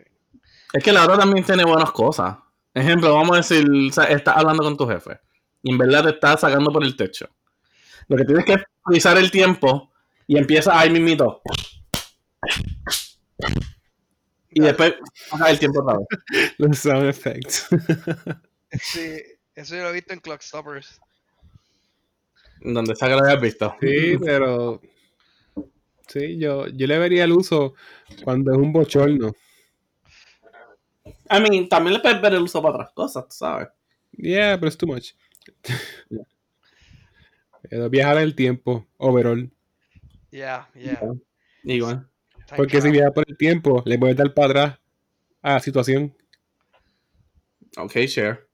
[0.72, 2.38] Es que la otra también tiene buenas cosas.
[2.72, 5.20] Ejemplo, vamos a decir, o sea, estás hablando con tu jefe.
[5.62, 7.28] Y en verdad te estás sacando por el techo.
[8.08, 8.64] Lo que tienes que
[8.94, 9.92] es el tiempo
[10.26, 11.42] y empieza ahí mismito.
[14.52, 14.94] Y después
[15.30, 16.54] baja el tiempo otra vez.
[16.56, 17.66] Los sound effects.
[18.80, 19.22] Sí,
[19.54, 20.98] eso yo lo he visto en Clockstoppers.
[22.64, 23.74] Donde sea que lo hayas visto.
[23.80, 24.80] sí, pero.
[26.08, 27.74] Sí, yo, yo le vería el uso
[28.24, 29.32] cuando es un bochorno.
[31.30, 33.68] I mean, también le puedes ver el uso para otras cosas, tú sabes.
[34.12, 35.12] Yeah, pero es too much.
[37.70, 39.50] Pero viajar en el tiempo, overall.
[40.30, 41.00] Yeah, yeah.
[41.64, 42.08] Igual.
[42.46, 44.78] Time Porque si viaja por el tiempo, le puedes dar para atrás
[45.40, 46.14] a la situación.
[47.78, 48.51] Ok, share.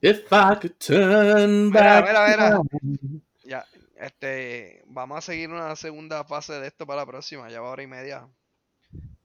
[0.00, 2.06] If I could turn Mira, back.
[2.06, 2.62] mira, mira.
[2.80, 3.20] time.
[3.44, 3.64] Ya,
[3.96, 7.82] este, vamos a seguir una segunda fase de esto para la próxima, ya va hora
[7.82, 8.28] y media.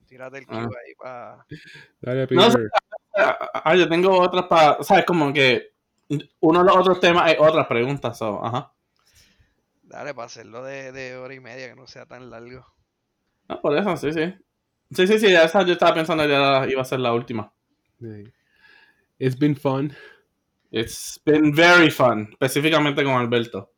[0.07, 0.61] Tírate el cue Ah.
[0.85, 1.45] ahí para...
[2.01, 2.69] Dale, No, Peter.
[3.15, 4.81] Ah, ah, yo tengo otras para.
[4.83, 5.05] ¿Sabes?
[5.05, 5.73] Como que
[6.39, 8.17] uno de los otros temas hay otras preguntas.
[8.17, 8.71] so, ajá.
[9.83, 12.65] Dale, para hacerlo de, de hora y media, que no sea tan largo.
[13.47, 14.33] Ah, por eso, sí, sí.
[14.91, 17.51] Sí, sí, sí, ya esa yo estaba pensando ya iba a ser la última.
[17.99, 18.31] Sí.
[19.19, 19.93] It's been fun.
[20.73, 23.69] It's been very fun, específicamente con Alberto.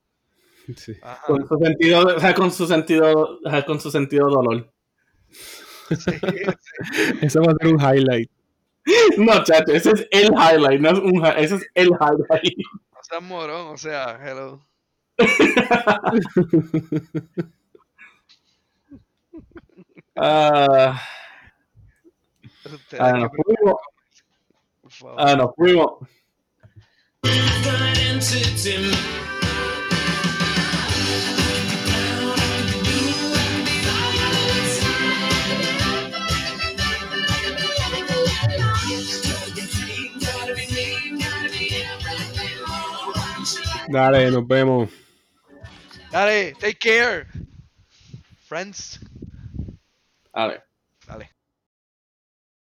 [0.78, 0.94] Sí.
[1.28, 4.72] Con su sentido, o sea, con su sentido, o sea, con su sentido dolor.
[5.30, 6.12] Sí, sí.
[7.22, 8.32] Eso va a ser un highlight.
[9.18, 12.58] No, chacho, ese es el highlight, no es un ese es el highlight.
[12.94, 14.66] No seas morón, o sea, hello.
[20.18, 20.98] Ah,
[23.00, 23.76] ah, que nos fuimos.
[25.18, 26.08] Ah, nos fuimos.
[27.26, 28.92] Good entity.
[43.88, 44.90] Dale, nos vemos.
[46.12, 47.28] Dale, take care.
[48.48, 49.00] Friends.
[50.34, 50.65] Dale.